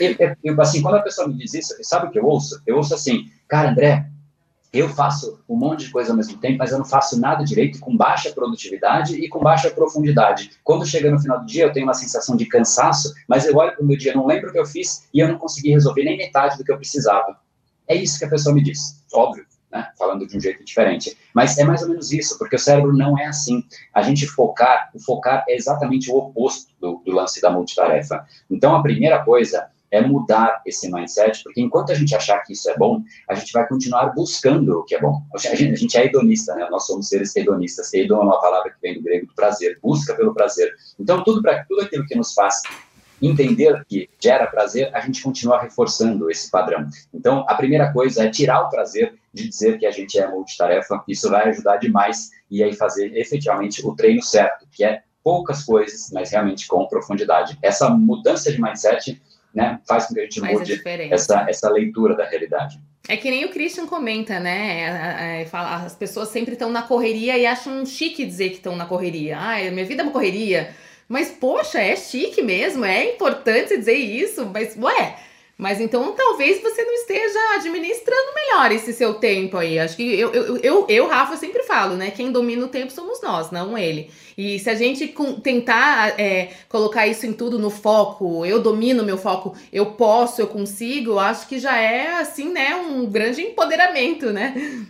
eu, 0.00 0.36
eu, 0.42 0.60
assim, 0.60 0.80
quando 0.80 0.96
a 0.96 1.02
pessoa 1.02 1.28
me 1.28 1.34
diz 1.34 1.52
isso, 1.54 1.74
sabe 1.82 2.06
o 2.06 2.10
que 2.10 2.18
eu 2.18 2.24
ouço? 2.24 2.62
Eu 2.66 2.76
ouço 2.76 2.94
assim, 2.94 3.30
cara, 3.48 3.70
André, 3.70 4.06
eu 4.72 4.88
faço 4.88 5.38
um 5.46 5.54
monte 5.54 5.84
de 5.84 5.90
coisa 5.90 6.12
ao 6.12 6.16
mesmo 6.16 6.38
tempo, 6.38 6.58
mas 6.58 6.72
eu 6.72 6.78
não 6.78 6.84
faço 6.84 7.20
nada 7.20 7.44
direito, 7.44 7.78
com 7.78 7.94
baixa 7.94 8.32
produtividade 8.32 9.16
e 9.16 9.28
com 9.28 9.38
baixa 9.38 9.70
profundidade. 9.70 10.50
Quando 10.64 10.86
chega 10.86 11.10
no 11.10 11.20
final 11.20 11.40
do 11.40 11.46
dia, 11.46 11.64
eu 11.64 11.72
tenho 11.72 11.84
uma 11.84 11.94
sensação 11.94 12.34
de 12.36 12.46
cansaço, 12.46 13.12
mas 13.28 13.44
eu 13.44 13.54
olho 13.54 13.72
para 13.74 13.82
o 13.82 13.86
meu 13.86 13.98
dia, 13.98 14.14
não 14.14 14.26
lembro 14.26 14.48
o 14.48 14.52
que 14.52 14.58
eu 14.58 14.64
fiz 14.64 15.08
e 15.12 15.20
eu 15.20 15.28
não 15.28 15.36
consegui 15.36 15.70
resolver 15.70 16.04
nem 16.04 16.16
metade 16.16 16.56
do 16.56 16.64
que 16.64 16.72
eu 16.72 16.76
precisava. 16.76 17.36
É 17.86 17.94
isso 17.94 18.18
que 18.18 18.24
a 18.24 18.30
pessoa 18.30 18.54
me 18.54 18.62
diz, 18.62 19.04
óbvio. 19.12 19.44
Né? 19.70 19.88
falando 19.96 20.26
de 20.26 20.36
um 20.36 20.40
jeito 20.40 20.62
diferente. 20.62 21.16
Mas 21.34 21.56
é 21.56 21.64
mais 21.64 21.80
ou 21.80 21.88
menos 21.88 22.12
isso, 22.12 22.36
porque 22.36 22.56
o 22.56 22.58
cérebro 22.58 22.92
não 22.92 23.18
é 23.18 23.24
assim. 23.24 23.64
A 23.94 24.02
gente 24.02 24.26
focar, 24.26 24.90
o 24.94 25.00
focar 25.00 25.46
é 25.48 25.56
exatamente 25.56 26.10
o 26.10 26.16
oposto 26.16 26.70
do, 26.78 27.00
do 27.02 27.10
lance 27.10 27.40
da 27.40 27.50
multitarefa. 27.50 28.22
Então, 28.50 28.76
a 28.76 28.82
primeira 28.82 29.24
coisa 29.24 29.71
é 29.92 30.00
mudar 30.00 30.62
esse 30.66 30.90
mindset, 30.90 31.44
porque 31.44 31.60
enquanto 31.60 31.92
a 31.92 31.94
gente 31.94 32.16
achar 32.16 32.38
que 32.40 32.54
isso 32.54 32.68
é 32.70 32.76
bom, 32.76 33.02
a 33.28 33.34
gente 33.34 33.52
vai 33.52 33.68
continuar 33.68 34.06
buscando 34.06 34.80
o 34.80 34.84
que 34.84 34.94
é 34.94 35.00
bom. 35.00 35.22
A 35.34 35.38
gente, 35.38 35.70
a 35.70 35.76
gente 35.76 35.98
é 35.98 36.06
hedonista, 36.06 36.54
né? 36.54 36.66
Nós 36.70 36.86
somos 36.86 37.08
seres 37.08 37.36
hedonistas. 37.36 37.92
Hedon 37.92 38.22
é 38.22 38.24
uma 38.24 38.40
palavra 38.40 38.70
que 38.70 38.80
vem 38.80 38.94
do 38.94 39.02
grego 39.02 39.26
do 39.26 39.34
prazer, 39.34 39.78
busca 39.82 40.14
pelo 40.14 40.32
prazer. 40.32 40.72
Então, 40.98 41.22
tudo 41.22 41.42
para 41.42 41.64
tudo 41.66 41.82
aquilo 41.82 42.06
que 42.06 42.16
nos 42.16 42.32
faz 42.32 42.62
entender 43.20 43.84
que 43.88 44.08
gera 44.18 44.46
prazer, 44.46 44.90
a 44.94 45.00
gente 45.00 45.22
continua 45.22 45.60
reforçando 45.60 46.28
esse 46.30 46.50
padrão. 46.50 46.88
Então, 47.14 47.44
a 47.46 47.54
primeira 47.54 47.92
coisa 47.92 48.24
é 48.24 48.30
tirar 48.30 48.62
o 48.62 48.68
prazer 48.68 49.14
de 49.32 49.48
dizer 49.48 49.78
que 49.78 49.86
a 49.86 49.90
gente 49.90 50.18
é 50.18 50.26
multitarefa. 50.26 51.04
Isso 51.06 51.30
vai 51.30 51.48
ajudar 51.50 51.76
demais 51.76 52.30
e 52.50 52.64
aí 52.64 52.74
fazer 52.74 53.16
efetivamente 53.16 53.86
o 53.86 53.94
treino 53.94 54.22
certo, 54.22 54.66
que 54.72 54.82
é 54.82 55.02
poucas 55.22 55.62
coisas, 55.64 56.10
mas 56.12 56.30
realmente 56.30 56.66
com 56.66 56.86
profundidade. 56.88 57.56
Essa 57.62 57.88
mudança 57.88 58.50
de 58.50 58.60
mindset 58.60 59.22
né, 59.54 59.80
faz 59.86 60.06
com 60.06 60.14
que 60.14 60.20
a 60.20 60.22
gente 60.24 60.40
faz 60.40 60.58
mude 60.58 60.82
a 60.84 61.14
essa, 61.14 61.46
essa 61.48 61.70
leitura 61.70 62.16
da 62.16 62.24
realidade. 62.24 62.80
É 63.08 63.16
que 63.16 63.30
nem 63.30 63.44
o 63.44 63.50
Christian 63.50 63.86
comenta, 63.86 64.38
né? 64.38 65.40
É, 65.40 65.42
é, 65.42 65.44
fala, 65.46 65.84
as 65.84 65.94
pessoas 65.94 66.28
sempre 66.28 66.52
estão 66.52 66.70
na 66.70 66.82
correria 66.82 67.36
e 67.36 67.44
acham 67.44 67.84
chique 67.84 68.24
dizer 68.24 68.50
que 68.50 68.56
estão 68.56 68.76
na 68.76 68.86
correria. 68.86 69.38
Ah, 69.38 69.70
minha 69.70 69.84
vida 69.84 70.02
é 70.02 70.04
uma 70.04 70.12
correria. 70.12 70.72
Mas, 71.08 71.30
poxa, 71.30 71.80
é 71.80 71.96
chique 71.96 72.40
mesmo, 72.42 72.84
é 72.84 73.12
importante 73.12 73.76
dizer 73.76 73.96
isso, 73.96 74.46
mas, 74.46 74.76
ué, 74.76 75.16
mas 75.62 75.80
então 75.80 76.10
talvez 76.10 76.60
você 76.60 76.82
não 76.82 76.92
esteja 76.92 77.38
administrando 77.54 78.34
melhor 78.34 78.72
esse 78.72 78.92
seu 78.92 79.14
tempo 79.14 79.56
aí. 79.56 79.78
Acho 79.78 79.96
que 79.96 80.02
eu, 80.02 80.32
eu, 80.32 80.56
eu, 80.56 80.86
eu, 80.88 81.06
Rafa, 81.06 81.36
sempre 81.36 81.62
falo, 81.62 81.94
né? 81.94 82.10
Quem 82.10 82.32
domina 82.32 82.64
o 82.66 82.68
tempo 82.68 82.90
somos 82.90 83.22
nós, 83.22 83.52
não 83.52 83.78
ele. 83.78 84.10
E 84.36 84.58
se 84.58 84.68
a 84.68 84.74
gente 84.74 85.14
tentar 85.40 86.18
é, 86.20 86.50
colocar 86.68 87.06
isso 87.06 87.26
em 87.26 87.32
tudo 87.32 87.60
no 87.60 87.70
foco, 87.70 88.44
eu 88.44 88.60
domino 88.60 89.04
meu 89.04 89.16
foco, 89.16 89.54
eu 89.72 89.86
posso, 89.92 90.40
eu 90.40 90.48
consigo, 90.48 91.16
acho 91.16 91.46
que 91.46 91.60
já 91.60 91.76
é 91.76 92.14
assim, 92.14 92.50
né? 92.50 92.74
Um 92.74 93.06
grande 93.06 93.40
empoderamento, 93.40 94.32
né? 94.32 94.84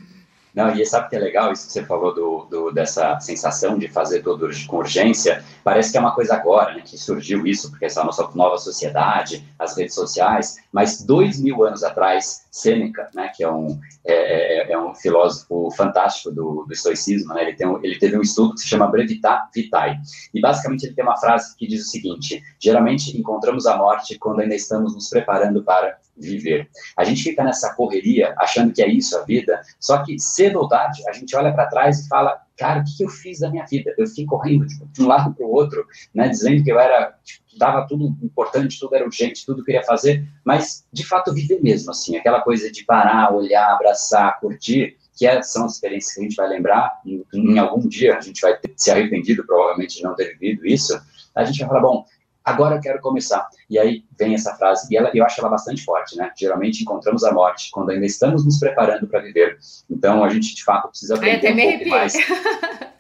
Não, 0.55 0.71
e 0.75 0.85
sabe 0.85 1.09
que 1.09 1.17
é 1.17 1.19
legal 1.19 1.51
isso 1.51 1.67
que 1.67 1.73
você 1.73 1.85
falou 1.85 2.15
do, 2.15 2.45
do, 2.51 2.71
dessa 2.71 3.19
sensação 3.21 3.79
de 3.79 3.89
fazer 3.89 4.23
tudo 4.23 4.49
com 4.67 4.77
urgência? 4.77 5.43
Parece 5.65 5.91
que 5.91 5.97
é 5.97 6.01
uma 6.01 6.15
coisa 6.15 6.35
agora, 6.35 6.75
né, 6.75 6.83
que 6.85 6.99
surgiu 6.99 7.47
isso, 7.47 7.71
porque 7.71 7.87
essa 7.87 8.05
nossa 8.05 8.29
nova 8.35 8.59
sociedade, 8.59 9.47
as 9.59 9.77
redes 9.77 9.95
sociais, 9.95 10.57
mas 10.71 11.03
dois 11.03 11.41
mil 11.41 11.65
anos 11.65 11.83
atrás, 11.83 12.42
Sêneca, 12.53 13.09
né, 13.15 13.33
que 13.35 13.43
é 13.43 13.51
um, 13.51 13.81
é, 14.05 14.71
é, 14.71 14.73
é 14.73 14.79
um 14.79 14.95
filósofo 14.95 15.71
fantástico 15.71 16.31
do, 16.31 16.67
do 16.67 16.73
estoicismo, 16.73 17.33
né, 17.33 17.45
ele, 17.45 17.55
tem 17.55 17.67
ele 17.83 17.99
teve 17.99 18.19
um 18.19 18.21
estudo 18.21 18.53
que 18.53 18.61
se 18.61 18.69
chama 18.69 18.87
Brevita 18.89 19.49
Vitae, 19.55 19.99
e 20.35 20.41
basicamente 20.41 20.85
ele 20.85 20.95
tem 20.95 21.03
uma 21.03 21.17
frase 21.17 21.57
que 21.57 21.67
diz 21.67 21.87
o 21.87 21.91
seguinte, 21.91 22.43
geralmente 22.61 23.19
encontramos 23.19 23.67
a 23.67 23.79
morte 23.79 24.19
quando 24.19 24.41
ainda 24.41 24.55
estamos 24.55 24.95
nos 24.95 25.09
preparando 25.09 25.65
para 25.65 25.99
viver. 26.15 26.69
A 26.95 27.05
gente 27.05 27.23
fica 27.23 27.43
nessa 27.43 27.75
correria, 27.75 28.35
achando 28.39 28.71
que 28.71 28.83
é 28.83 28.89
isso 28.89 29.17
a 29.17 29.23
vida, 29.25 29.63
só 29.81 30.05
que 30.05 30.19
cedo 30.19 30.59
ou 30.59 30.69
tarde 30.69 31.03
a 31.09 31.13
gente 31.13 31.35
olha 31.35 31.53
para 31.55 31.67
trás 31.67 32.05
e 32.05 32.09
fala, 32.09 32.39
cara, 32.57 32.81
o 32.81 32.85
que 32.85 33.03
eu 33.03 33.09
fiz 33.09 33.41
da 33.41 33.51
minha 33.51 33.65
vida? 33.65 33.95
Eu 33.97 34.07
fiquei 34.07 34.27
correndo 34.27 34.67
tipo, 34.67 34.87
de 34.87 35.03
um 35.03 35.07
lado 35.07 35.35
para 35.35 35.47
o 35.47 35.51
outro, 35.51 35.87
né, 36.15 36.29
dizendo 36.29 36.63
que 36.63 36.71
eu 36.71 36.79
era, 36.79 37.15
tipo, 37.25 37.42
dava 37.57 37.87
tudo 37.87 38.17
importante, 38.23 38.79
tudo 38.79 38.95
era 38.95 39.05
urgente, 39.05 39.45
tudo 39.45 39.65
queria 39.65 39.83
fazer, 39.83 40.27
mas 40.45 40.85
de 40.93 41.07
fato 41.07 41.33
viver 41.33 41.61
mesmo, 41.63 41.91
assim, 41.91 42.17
aquela 42.17 42.41
coisa 42.41 42.71
de 42.71 42.85
parar, 42.85 43.35
olhar, 43.35 43.75
abraçar, 43.75 44.39
curtir, 44.41 44.97
que 45.17 45.27
é, 45.27 45.43
são 45.43 45.67
as 45.67 45.75
experiências 45.75 46.15
que 46.15 46.21
a 46.21 46.23
gente 46.25 46.37
vai 46.37 46.49
lembrar, 46.49 47.01
em, 47.05 47.25
em 47.35 47.59
algum 47.59 47.87
dia 47.87 48.17
a 48.17 48.21
gente 48.21 48.41
vai 48.41 48.57
ter 48.57 48.73
se 48.77 48.91
arrependido, 48.91 49.45
provavelmente, 49.47 49.97
de 49.97 50.03
não 50.03 50.15
ter 50.15 50.37
vivido 50.39 50.67
isso, 50.67 51.01
a 51.35 51.45
gente 51.45 51.61
vai 51.61 51.69
falar, 51.69 51.81
bom, 51.81 52.05
agora 52.45 52.77
eu 52.77 52.81
quero 52.81 53.01
começar. 53.01 53.49
E 53.69 53.79
aí 53.79 54.05
vem 54.19 54.35
essa 54.35 54.55
frase, 54.55 54.87
e 54.91 54.97
ela, 54.97 55.11
eu 55.15 55.25
acho 55.25 55.41
ela 55.41 55.49
bastante 55.49 55.85
forte, 55.85 56.17
né? 56.17 56.31
Geralmente 56.37 56.83
encontramos 56.83 57.25
a 57.25 57.33
morte 57.33 57.71
quando 57.71 57.91
ainda 57.91 58.07
estamos 58.07 58.45
nos 58.45 58.59
preparando 58.59 59.07
para 59.07 59.21
viver. 59.21 59.59
Então 59.91 60.25
a 60.25 60.29
gente, 60.29 60.55
de 60.55 60.65
fato, 60.65 60.89
precisa 60.89 61.15
aprender 61.15 61.53
um 61.53 61.79
pouco 61.79 61.89
mais. 61.89 62.15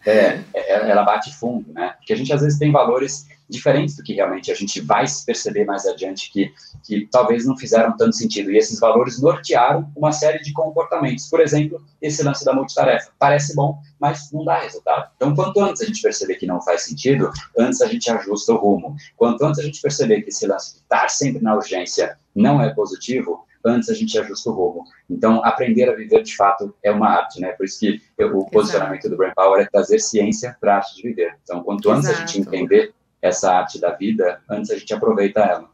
É, 0.04 0.40
é, 0.52 0.90
ela 0.90 1.04
bate 1.04 1.32
fundo, 1.32 1.72
né? 1.72 1.94
Porque 1.96 2.12
a 2.12 2.16
gente 2.16 2.32
às 2.32 2.40
vezes 2.40 2.58
tem 2.58 2.72
valores 2.72 3.28
diferentes 3.52 3.96
do 3.96 4.02
que 4.02 4.14
realmente 4.14 4.50
a 4.50 4.54
gente 4.54 4.80
vai 4.80 5.04
perceber 5.24 5.64
mais 5.64 5.86
adiante 5.86 6.32
que, 6.32 6.52
que 6.82 7.06
talvez 7.10 7.46
não 7.46 7.56
fizeram 7.56 7.96
tanto 7.96 8.16
sentido. 8.16 8.50
E 8.50 8.56
esses 8.56 8.80
valores 8.80 9.20
nortearam 9.20 9.90
uma 9.94 10.10
série 10.10 10.42
de 10.42 10.52
comportamentos. 10.52 11.28
Por 11.28 11.40
exemplo, 11.40 11.80
esse 12.00 12.22
lance 12.22 12.44
da 12.44 12.52
multitarefa. 12.52 13.10
Parece 13.18 13.54
bom, 13.54 13.78
mas 14.00 14.32
não 14.32 14.44
dá 14.44 14.58
resultado. 14.60 15.10
Então, 15.16 15.34
quanto 15.34 15.60
antes 15.60 15.82
a 15.82 15.84
gente 15.84 16.02
perceber 16.02 16.36
que 16.36 16.46
não 16.46 16.60
faz 16.60 16.82
sentido, 16.82 17.30
antes 17.56 17.80
a 17.80 17.86
gente 17.86 18.10
ajusta 18.10 18.52
o 18.52 18.56
rumo. 18.56 18.96
Quanto 19.16 19.44
antes 19.44 19.60
a 19.60 19.62
gente 19.62 19.80
perceber 19.80 20.22
que 20.22 20.30
esse 20.30 20.46
lance 20.46 20.74
de 20.74 20.80
estar 20.80 21.08
sempre 21.08 21.42
na 21.42 21.54
urgência 21.54 22.18
não 22.34 22.60
é 22.60 22.74
positivo, 22.74 23.46
antes 23.64 23.88
a 23.88 23.94
gente 23.94 24.18
ajusta 24.18 24.50
o 24.50 24.52
rumo. 24.52 24.84
Então, 25.08 25.44
aprender 25.44 25.88
a 25.88 25.94
viver 25.94 26.22
de 26.22 26.34
fato 26.34 26.74
é 26.82 26.90
uma 26.90 27.08
arte, 27.08 27.40
né? 27.40 27.52
Por 27.52 27.64
isso 27.64 27.78
que 27.78 28.00
eu, 28.18 28.36
o 28.36 28.50
posicionamento 28.50 29.08
do 29.08 29.16
Brain 29.16 29.32
Power 29.34 29.62
é 29.62 29.68
trazer 29.70 29.98
ciência 29.98 30.56
para 30.60 30.74
a 30.74 30.76
arte 30.78 30.96
de 30.96 31.02
viver. 31.02 31.36
Então, 31.42 31.62
quanto 31.62 31.90
antes 31.90 32.08
Exato. 32.08 32.22
a 32.22 32.26
gente 32.26 32.40
entender 32.40 32.94
essa 33.22 33.52
arte 33.52 33.80
da 33.80 33.92
vida, 33.92 34.42
antes 34.50 34.70
a 34.70 34.76
gente 34.76 34.92
aproveita 34.92 35.40
ela. 35.40 35.70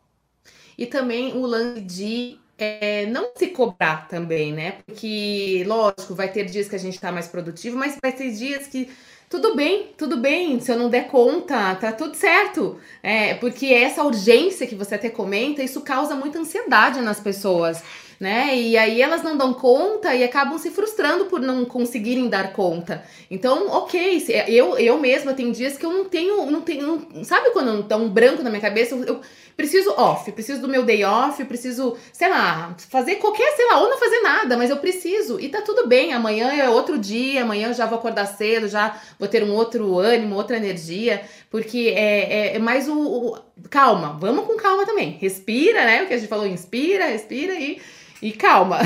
E 0.76 0.86
também 0.86 1.32
o 1.32 1.44
lance 1.46 1.80
de 1.80 2.38
é, 2.58 3.06
não 3.06 3.30
se 3.34 3.48
cobrar 3.48 4.06
também, 4.06 4.52
né? 4.52 4.76
Porque, 4.84 5.64
lógico, 5.66 6.14
vai 6.14 6.30
ter 6.30 6.44
dias 6.44 6.68
que 6.68 6.76
a 6.76 6.78
gente 6.78 6.94
está 6.94 7.10
mais 7.10 7.26
produtivo, 7.26 7.76
mas 7.76 7.96
vai 8.00 8.12
ter 8.12 8.30
dias 8.30 8.66
que 8.66 8.90
tudo 9.30 9.54
bem, 9.54 9.90
tudo 9.96 10.16
bem, 10.16 10.58
se 10.58 10.72
eu 10.72 10.78
não 10.78 10.88
der 10.88 11.08
conta, 11.08 11.74
tá 11.74 11.92
tudo 11.92 12.14
certo. 12.14 12.78
É, 13.02 13.34
porque 13.34 13.66
essa 13.66 14.02
urgência 14.02 14.66
que 14.66 14.74
você 14.74 14.94
até 14.94 15.10
comenta, 15.10 15.62
isso 15.62 15.82
causa 15.82 16.14
muita 16.14 16.38
ansiedade 16.38 17.00
nas 17.00 17.20
pessoas 17.20 17.82
né? 18.20 18.56
E 18.56 18.76
aí 18.76 19.00
elas 19.00 19.22
não 19.22 19.36
dão 19.36 19.54
conta 19.54 20.14
e 20.14 20.24
acabam 20.24 20.58
se 20.58 20.70
frustrando 20.70 21.26
por 21.26 21.40
não 21.40 21.64
conseguirem 21.64 22.28
dar 22.28 22.52
conta. 22.52 23.04
Então, 23.30 23.68
ok, 23.68 24.24
eu, 24.48 24.76
eu 24.76 24.98
mesma 24.98 25.34
tem 25.34 25.52
dias 25.52 25.76
que 25.76 25.86
eu 25.86 25.92
não 25.92 26.04
tenho, 26.04 26.50
não 26.50 26.60
tenho, 26.60 26.86
não, 26.86 27.24
sabe 27.24 27.50
quando 27.50 27.84
tá 27.84 27.96
um 27.96 28.08
branco 28.08 28.42
na 28.42 28.50
minha 28.50 28.60
cabeça? 28.60 28.94
Eu, 28.94 29.04
eu 29.04 29.20
preciso 29.56 29.90
off, 29.96 30.30
preciso 30.32 30.60
do 30.60 30.68
meu 30.68 30.84
day 30.84 31.04
off, 31.04 31.44
preciso, 31.44 31.96
sei 32.12 32.28
lá, 32.28 32.74
fazer 32.90 33.16
qualquer, 33.16 33.54
sei 33.56 33.66
lá, 33.66 33.80
ou 33.80 33.88
não 33.88 33.98
fazer 33.98 34.20
nada, 34.20 34.56
mas 34.56 34.70
eu 34.70 34.78
preciso. 34.78 35.38
E 35.38 35.48
tá 35.48 35.62
tudo 35.62 35.86
bem, 35.86 36.12
amanhã 36.12 36.52
é 36.52 36.68
outro 36.68 36.98
dia, 36.98 37.42
amanhã 37.42 37.68
eu 37.68 37.74
já 37.74 37.86
vou 37.86 37.98
acordar 37.98 38.26
cedo, 38.26 38.68
já 38.68 39.00
vou 39.18 39.28
ter 39.28 39.44
um 39.44 39.52
outro 39.52 39.98
ânimo, 39.98 40.34
outra 40.34 40.56
energia, 40.56 41.22
porque 41.50 41.92
é, 41.96 42.50
é, 42.50 42.56
é 42.56 42.58
mais 42.58 42.88
o, 42.88 42.98
o. 42.98 43.38
Calma, 43.70 44.16
vamos 44.20 44.44
com 44.46 44.56
calma 44.56 44.86
também. 44.86 45.18
Respira, 45.20 45.84
né? 45.84 46.02
O 46.02 46.06
que 46.06 46.14
a 46.14 46.18
gente 46.18 46.28
falou, 46.28 46.46
inspira, 46.46 47.06
respira 47.06 47.54
e 47.54 47.80
e 48.22 48.32
calma. 48.32 48.78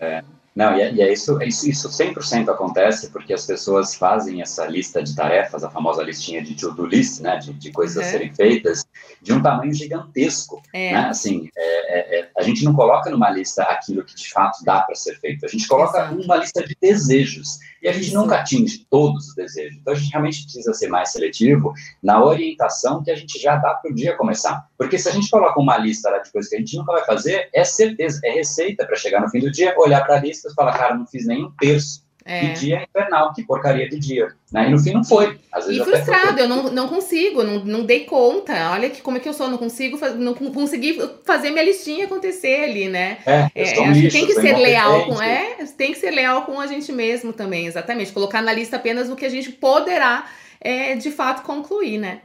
É. 0.00 0.22
Não, 0.56 0.74
e 0.74 0.80
é, 0.80 0.90
e 0.90 1.02
é 1.02 1.12
isso, 1.12 1.38
isso, 1.42 1.68
isso 1.68 1.90
100% 1.90 2.48
acontece 2.48 3.10
porque 3.10 3.34
as 3.34 3.44
pessoas 3.44 3.94
fazem 3.94 4.40
essa 4.40 4.64
lista 4.66 5.02
de 5.02 5.14
tarefas, 5.14 5.62
a 5.62 5.70
famosa 5.70 6.02
listinha 6.02 6.42
de 6.42 6.54
to-do 6.54 6.86
list, 6.86 7.20
né, 7.20 7.36
de, 7.36 7.52
de 7.52 7.70
coisas 7.70 7.98
a 7.98 8.02
serem 8.02 8.34
feitas, 8.34 8.86
de 9.20 9.34
um 9.34 9.42
tamanho 9.42 9.74
gigantesco, 9.74 10.62
é. 10.72 10.92
né, 10.92 11.08
assim, 11.10 11.50
é, 11.54 11.98
é, 11.98 12.20
é, 12.20 12.30
a 12.38 12.42
gente 12.42 12.64
não 12.64 12.72
coloca 12.72 13.10
numa 13.10 13.28
lista 13.28 13.64
aquilo 13.64 14.02
que 14.02 14.14
de 14.14 14.30
fato 14.30 14.64
dá 14.64 14.80
para 14.80 14.94
ser 14.94 15.20
feito, 15.20 15.44
a 15.44 15.48
gente 15.48 15.68
coloca 15.68 15.98
Exato. 15.98 16.22
uma 16.22 16.36
lista 16.36 16.66
de 16.66 16.74
desejos, 16.80 17.58
e 17.86 17.88
a 17.88 17.92
gente 17.92 18.12
nunca 18.12 18.40
atinge 18.40 18.84
todos 18.90 19.28
os 19.28 19.34
desejos. 19.36 19.78
Então 19.78 19.92
a 19.92 19.96
gente 19.96 20.10
realmente 20.10 20.42
precisa 20.42 20.74
ser 20.74 20.88
mais 20.88 21.10
seletivo 21.10 21.72
na 22.02 22.20
orientação 22.20 23.00
que 23.00 23.12
a 23.12 23.14
gente 23.14 23.40
já 23.40 23.54
dá 23.54 23.74
para 23.74 23.92
o 23.92 23.94
dia 23.94 24.16
começar. 24.16 24.66
Porque 24.76 24.98
se 24.98 25.08
a 25.08 25.12
gente 25.12 25.30
coloca 25.30 25.60
uma 25.60 25.78
lista 25.78 26.10
lá 26.10 26.18
de 26.18 26.32
coisas 26.32 26.50
que 26.50 26.56
a 26.56 26.58
gente 26.58 26.76
nunca 26.76 26.90
vai 26.90 27.04
fazer, 27.04 27.48
é 27.54 27.62
certeza, 27.62 28.20
é 28.24 28.32
receita 28.32 28.84
para 28.84 28.96
chegar 28.96 29.20
no 29.20 29.30
fim 29.30 29.38
do 29.38 29.52
dia, 29.52 29.72
olhar 29.78 30.04
para 30.04 30.16
a 30.16 30.20
lista 30.20 30.48
e 30.48 30.54
falar, 30.54 30.76
cara, 30.76 30.96
não 30.96 31.06
fiz 31.06 31.28
nem 31.28 31.44
um 31.44 31.52
terço 31.60 32.04
é. 32.26 32.40
Que 32.40 32.54
dia 32.54 32.82
infernal, 32.82 33.32
que 33.32 33.44
porcaria 33.44 33.88
de 33.88 34.00
dia. 34.00 34.34
Né? 34.50 34.66
E 34.66 34.70
no 34.70 34.80
fim 34.80 34.92
não 34.92 35.04
foi. 35.04 35.38
Às 35.52 35.66
vezes 35.66 35.80
e 35.80 35.84
frustrado, 35.84 36.40
eu 36.40 36.48
não, 36.48 36.64
não 36.72 36.88
consigo, 36.88 37.44
não, 37.44 37.64
não 37.64 37.84
dei 37.84 38.00
conta. 38.00 38.72
Olha 38.72 38.90
que 38.90 39.00
como 39.00 39.16
é 39.16 39.20
que 39.20 39.28
eu 39.28 39.32
sou, 39.32 39.48
não 39.48 39.56
consigo, 39.56 39.96
não 40.16 40.34
consegui 40.34 41.00
fazer 41.24 41.50
minha 41.50 41.64
listinha 41.64 42.06
acontecer 42.06 42.64
ali, 42.64 42.88
né? 42.88 43.18
É, 43.24 43.48
é 43.54 43.88
lixo, 43.92 44.18
tem 44.18 44.26
que 44.26 44.34
ser 44.34 44.56
leal 44.56 45.06
com. 45.06 45.22
É, 45.22 45.64
tem 45.78 45.92
que 45.92 45.98
ser 46.00 46.10
leal 46.10 46.42
com 46.42 46.60
a 46.60 46.66
gente 46.66 46.90
mesmo 46.90 47.32
também, 47.32 47.68
exatamente. 47.68 48.10
Colocar 48.10 48.42
na 48.42 48.52
lista 48.52 48.74
apenas 48.74 49.08
o 49.08 49.14
que 49.14 49.24
a 49.24 49.30
gente 49.30 49.52
poderá 49.52 50.26
é, 50.60 50.96
de 50.96 51.12
fato 51.12 51.44
concluir, 51.44 51.98
né? 51.98 52.22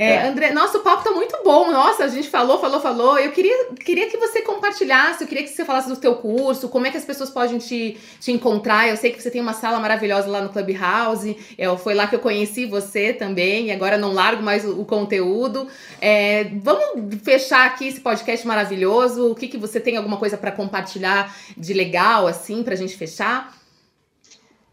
É, 0.00 0.12
é. 0.12 0.28
André, 0.28 0.50
nosso 0.54 0.78
papo 0.78 1.04
tá 1.04 1.10
muito 1.10 1.38
bom. 1.44 1.70
Nossa, 1.70 2.04
a 2.04 2.08
gente 2.08 2.30
falou, 2.30 2.58
falou, 2.58 2.80
falou. 2.80 3.18
Eu 3.18 3.32
queria, 3.32 3.66
queria 3.74 4.08
que 4.08 4.16
você 4.16 4.40
compartilhasse, 4.40 5.22
eu 5.22 5.28
queria 5.28 5.44
que 5.44 5.50
você 5.50 5.62
falasse 5.62 5.90
do 5.90 5.96
teu 5.96 6.14
curso, 6.14 6.70
como 6.70 6.86
é 6.86 6.90
que 6.90 6.96
as 6.96 7.04
pessoas 7.04 7.28
podem 7.28 7.58
te, 7.58 7.98
te 8.18 8.32
encontrar. 8.32 8.88
Eu 8.88 8.96
sei 8.96 9.12
que 9.12 9.22
você 9.22 9.30
tem 9.30 9.42
uma 9.42 9.52
sala 9.52 9.78
maravilhosa 9.78 10.26
lá 10.26 10.40
no 10.40 10.48
Clubhouse. 10.48 11.36
É, 11.58 11.76
foi 11.76 11.92
lá 11.92 12.06
que 12.06 12.14
eu 12.14 12.20
conheci 12.20 12.64
você 12.64 13.12
também, 13.12 13.66
e 13.66 13.72
agora 13.72 13.98
não 13.98 14.14
largo 14.14 14.42
mais 14.42 14.64
o, 14.64 14.80
o 14.80 14.86
conteúdo. 14.86 15.68
É, 16.00 16.44
vamos 16.62 17.16
fechar 17.22 17.66
aqui 17.66 17.86
esse 17.88 18.00
podcast 18.00 18.46
maravilhoso. 18.46 19.30
O 19.30 19.34
que, 19.34 19.48
que 19.48 19.58
você 19.58 19.78
tem 19.78 19.98
alguma 19.98 20.16
coisa 20.16 20.38
para 20.38 20.50
compartilhar 20.50 21.36
de 21.54 21.74
legal, 21.74 22.26
assim, 22.26 22.62
pra 22.62 22.74
gente 22.74 22.96
fechar? 22.96 23.59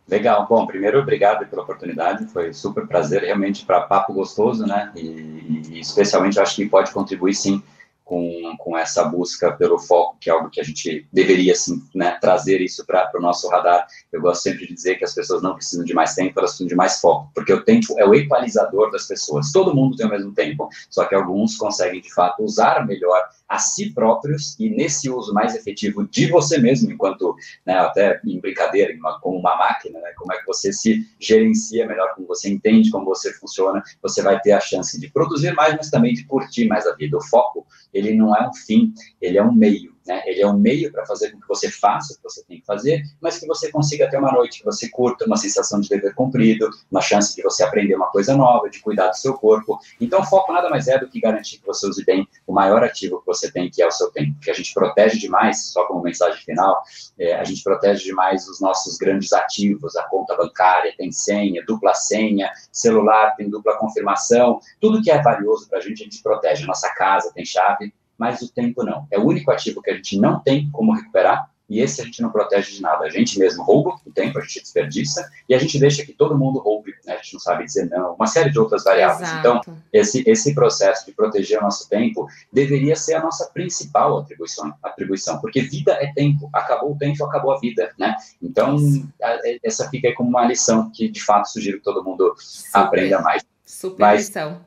Legal. 0.07 0.47
Bom, 0.47 0.65
primeiro, 0.65 0.99
obrigado 0.99 1.45
pela 1.47 1.63
oportunidade. 1.63 2.25
Foi 2.27 2.53
super 2.53 2.87
prazer, 2.87 3.23
realmente, 3.23 3.65
para 3.65 3.81
papo 3.81 4.13
gostoso, 4.13 4.65
né? 4.65 4.91
E, 4.95 5.65
e, 5.71 5.79
especialmente, 5.81 6.39
acho 6.39 6.55
que 6.55 6.69
pode 6.69 6.91
contribuir, 6.91 7.33
sim, 7.33 7.61
com, 8.07 8.55
com 8.57 8.77
essa 8.77 9.03
busca 9.03 9.51
pelo 9.51 9.77
foco, 9.77 10.17
que 10.19 10.29
é 10.29 10.33
algo 10.33 10.49
que 10.49 10.61
a 10.61 10.63
gente 10.63 11.05
deveria, 11.11 11.53
né, 11.93 12.17
trazer 12.21 12.61
isso 12.61 12.85
para 12.85 13.11
o 13.15 13.19
nosso 13.19 13.49
radar. 13.49 13.85
Eu 14.11 14.21
gosto 14.21 14.43
sempre 14.43 14.65
de 14.65 14.73
dizer 14.73 14.95
que 14.95 15.03
as 15.03 15.13
pessoas 15.13 15.43
não 15.43 15.53
precisam 15.53 15.83
de 15.83 15.93
mais 15.93 16.15
tempo, 16.15 16.39
elas 16.39 16.51
precisam 16.51 16.69
de 16.69 16.75
mais 16.75 17.01
foco, 17.01 17.29
porque 17.35 17.51
o 17.51 17.63
tempo 17.65 17.99
é 17.99 18.05
o 18.05 18.15
equalizador 18.15 18.89
das 18.91 19.07
pessoas. 19.07 19.51
Todo 19.51 19.75
mundo 19.75 19.97
tem 19.97 20.07
o 20.07 20.09
mesmo 20.09 20.33
tempo, 20.33 20.69
só 20.89 21.03
que 21.03 21.13
alguns 21.13 21.57
conseguem, 21.57 21.99
de 21.99 22.13
fato, 22.13 22.43
usar 22.43 22.87
melhor 22.87 23.21
a 23.47 23.59
si 23.59 23.91
próprios 23.91 24.59
e 24.59 24.69
nesse 24.69 25.09
uso 25.09 25.33
mais 25.33 25.55
efetivo 25.55 26.07
de 26.07 26.29
você 26.29 26.57
mesmo, 26.57 26.91
enquanto, 26.91 27.35
né, 27.65 27.73
até 27.73 28.19
em 28.25 28.39
brincadeira, 28.39 28.93
como 29.21 29.39
uma 29.39 29.55
máquina, 29.55 29.99
né, 29.99 30.11
como 30.17 30.33
é 30.33 30.37
que 30.37 30.45
você 30.45 30.73
se 30.73 31.07
gerencia 31.19 31.87
melhor, 31.87 32.13
como 32.15 32.27
você 32.27 32.49
entende 32.49 32.91
como 32.91 33.05
você 33.05 33.33
funciona, 33.33 33.81
você 34.01 34.21
vai 34.21 34.39
ter 34.41 34.51
a 34.51 34.59
chance 34.59 34.99
de 34.99 35.09
produzir 35.09 35.53
mais, 35.53 35.75
mas 35.75 35.89
também 35.89 36.13
de 36.13 36.25
curtir 36.25 36.67
mais 36.67 36.85
a 36.85 36.95
vida. 36.95 37.17
O 37.17 37.23
foco, 37.23 37.65
ele 37.93 38.13
não 38.13 38.35
é 38.35 38.47
um 38.47 38.53
fim, 38.53 38.93
ele 39.21 39.37
é 39.37 39.43
um 39.43 39.53
meio. 39.53 39.96
Né? 40.07 40.23
Ele 40.25 40.41
é 40.41 40.47
um 40.47 40.57
meio 40.57 40.91
para 40.91 41.05
fazer 41.05 41.31
com 41.31 41.39
que 41.39 41.47
você 41.47 41.69
faça 41.69 42.13
o 42.13 42.17
que 42.17 42.23
você 42.23 42.43
tem 42.45 42.59
que 42.59 42.65
fazer, 42.65 43.03
mas 43.21 43.37
que 43.37 43.45
você 43.45 43.71
consiga 43.71 44.09
ter 44.09 44.17
uma 44.17 44.31
noite 44.31 44.59
que 44.59 44.65
você 44.65 44.89
curta, 44.89 45.25
uma 45.25 45.37
sensação 45.37 45.79
de 45.79 45.89
dever 45.89 46.15
cumprido, 46.15 46.69
uma 46.89 47.01
chance 47.01 47.35
de 47.35 47.43
você 47.43 47.63
aprender 47.63 47.95
uma 47.95 48.09
coisa 48.09 48.35
nova, 48.35 48.69
de 48.69 48.79
cuidar 48.79 49.09
do 49.09 49.17
seu 49.17 49.33
corpo. 49.33 49.79
Então, 49.99 50.23
foco 50.23 50.53
nada 50.53 50.69
mais 50.69 50.87
é 50.87 50.97
do 50.97 51.07
que 51.09 51.19
garantir 51.19 51.59
que 51.59 51.67
você 51.67 51.87
use 51.87 52.03
bem 52.05 52.27
o 52.45 52.53
maior 52.53 52.83
ativo 52.83 53.19
que 53.19 53.25
você 53.25 53.51
tem, 53.51 53.69
que 53.69 53.81
é 53.81 53.87
o 53.87 53.91
seu 53.91 54.11
tempo. 54.11 54.37
Que 54.41 54.51
a 54.51 54.53
gente 54.53 54.73
protege 54.73 55.19
demais, 55.19 55.71
só 55.71 55.85
como 55.85 56.01
mensagem 56.01 56.41
final, 56.43 56.81
é, 57.19 57.35
a 57.35 57.43
gente 57.43 57.63
protege 57.63 58.05
demais 58.05 58.47
os 58.47 58.61
nossos 58.61 58.97
grandes 58.97 59.33
ativos, 59.33 59.95
a 59.95 60.03
conta 60.03 60.35
bancária 60.35 60.93
tem 60.97 61.11
senha, 61.11 61.63
dupla 61.65 61.93
senha, 61.93 62.51
celular 62.71 63.35
tem 63.35 63.49
dupla 63.49 63.77
confirmação, 63.77 64.59
tudo 64.79 65.01
que 65.01 65.11
é 65.11 65.21
valioso 65.21 65.67
para 65.67 65.79
a 65.79 65.81
gente, 65.81 66.01
a 66.01 66.05
gente 66.05 66.21
protege. 66.21 66.65
Nossa 66.65 66.89
casa 66.93 67.31
tem 67.33 67.45
chave, 67.45 67.93
mas 68.17 68.41
o 68.41 68.51
tempo 68.51 68.83
não. 68.83 69.07
É 69.11 69.19
o 69.19 69.25
único 69.25 69.51
ativo 69.51 69.81
que 69.81 69.91
a 69.91 69.95
gente 69.95 70.19
não 70.19 70.39
tem 70.39 70.69
como 70.71 70.93
recuperar 70.93 71.49
e 71.69 71.81
esse 71.81 72.01
a 72.01 72.05
gente 72.05 72.21
não 72.21 72.31
protege 72.31 72.71
de 72.71 72.81
nada. 72.81 73.05
A 73.05 73.09
gente 73.09 73.37
mesmo 73.37 73.63
rouba 73.63 73.95
o 74.05 74.11
tempo, 74.11 74.37
a 74.37 74.41
gente 74.41 74.61
desperdiça 74.61 75.29
e 75.49 75.53
a 75.53 75.59
gente 75.59 75.77
deixa 75.77 76.05
que 76.05 76.13
todo 76.13 76.37
mundo 76.37 76.59
roube, 76.59 76.93
né? 77.05 77.13
a 77.13 77.17
gente 77.17 77.33
não 77.33 77.39
sabe 77.39 77.65
dizer 77.65 77.89
não, 77.89 78.13
uma 78.13 78.27
série 78.27 78.49
de 78.49 78.57
outras 78.57 78.83
variáveis. 78.83 79.29
Exato. 79.29 79.39
Então, 79.39 79.77
esse, 79.91 80.23
esse 80.25 80.55
processo 80.55 81.05
de 81.05 81.11
proteger 81.11 81.59
o 81.59 81.63
nosso 81.63 81.89
tempo 81.89 82.27
deveria 82.51 82.95
ser 82.95 83.15
a 83.15 83.21
nossa 83.21 83.45
principal 83.47 84.17
atribuição, 84.17 84.73
atribuição 84.81 85.39
porque 85.39 85.61
vida 85.61 85.91
é 85.93 86.11
tempo, 86.13 86.49
acabou 86.53 86.93
o 86.93 86.97
tempo, 86.97 87.23
acabou 87.25 87.51
a 87.51 87.59
vida, 87.59 87.91
né? 87.99 88.15
Então, 88.41 88.77
a, 89.21 89.37
essa 89.61 89.89
fica 89.89 90.07
aí 90.07 90.13
como 90.13 90.29
uma 90.29 90.45
lição 90.45 90.89
que, 90.89 91.09
de 91.09 91.21
fato, 91.23 91.49
sugiro 91.49 91.79
que 91.79 91.83
todo 91.83 92.03
mundo 92.03 92.33
Super. 92.37 92.79
aprenda 92.79 93.21
mais. 93.21 93.43
Super 93.65 93.99
Mas- 93.99 94.27
lição. 94.27 94.66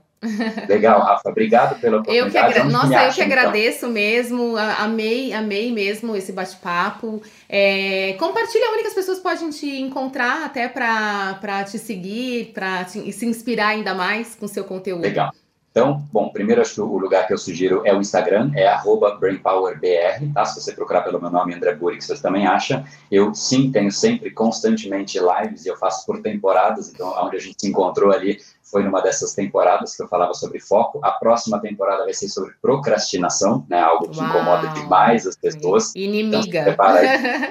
Legal, 0.68 1.00
Rafa, 1.00 1.30
obrigado 1.30 1.80
pela 1.80 1.96
Eu 1.98 2.02
que 2.02 2.10
oportunidade. 2.10 2.52
agra... 2.58 2.64
Onde 2.64 2.72
Nossa, 2.72 2.86
eu 3.04 3.12
que 3.12 3.22
então? 3.22 3.38
agradeço 3.38 3.88
mesmo. 3.88 4.56
a- 4.56 4.74
Amei, 4.84 5.32
amei 5.32 5.72
mesmo 5.72 6.14
esse 6.14 6.32
bate-papo. 6.32 7.22
É, 7.48 8.14
Compartilha 8.18 8.70
onde 8.72 8.82
que 8.82 8.88
as 8.88 8.94
pessoas 8.94 9.18
podem 9.18 9.50
te 9.50 9.80
encontrar 9.80 10.44
até 10.44 10.68
para 10.68 11.64
te 11.64 11.78
seguir, 11.78 12.52
para 12.52 12.86
se 12.86 13.26
inspirar 13.26 13.68
ainda 13.68 13.94
mais 13.94 14.34
com 14.34 14.46
seu 14.46 14.64
conteúdo. 14.64 15.02
Legal. 15.02 15.32
Então, 15.70 16.04
bom, 16.12 16.28
primeiro 16.30 16.60
acho 16.60 16.74
que 16.74 16.80
o 16.80 16.98
lugar 16.98 17.28
que 17.28 17.32
eu 17.32 17.38
sugiro 17.38 17.82
é 17.86 17.94
o 17.94 18.00
Instagram, 18.00 18.50
é 18.56 18.66
arroba 18.66 19.14
BrainPowerBR, 19.14 20.32
tá? 20.34 20.44
Se 20.44 20.60
você 20.60 20.72
procurar 20.72 21.02
pelo 21.02 21.20
meu 21.20 21.30
nome, 21.30 21.54
André 21.54 21.74
Burix, 21.76 22.06
você 22.08 22.20
também 22.20 22.44
acha. 22.44 22.84
Eu, 23.08 23.32
sim, 23.32 23.70
tenho 23.70 23.92
sempre, 23.92 24.32
constantemente 24.32 25.16
lives, 25.20 25.64
e 25.64 25.68
eu 25.68 25.76
faço 25.76 26.04
por 26.04 26.20
temporadas, 26.20 26.90
então, 26.92 27.14
onde 27.24 27.36
a 27.36 27.38
gente 27.38 27.54
se 27.56 27.68
encontrou 27.68 28.10
ali 28.12 28.38
foi 28.70 28.84
numa 28.84 29.00
dessas 29.00 29.34
temporadas 29.34 29.96
que 29.96 30.02
eu 30.02 30.08
falava 30.08 30.32
sobre 30.34 30.60
foco. 30.60 31.00
A 31.02 31.10
próxima 31.12 31.60
temporada 31.60 32.04
vai 32.04 32.14
ser 32.14 32.28
sobre 32.28 32.54
procrastinação, 32.62 33.66
né? 33.68 33.80
Algo 33.80 34.08
que 34.08 34.18
Uau. 34.18 34.28
incomoda 34.28 34.68
demais 34.68 35.26
as 35.26 35.36
pessoas. 35.36 35.94
Inimiga. 35.94 36.60
Então, 36.60 36.76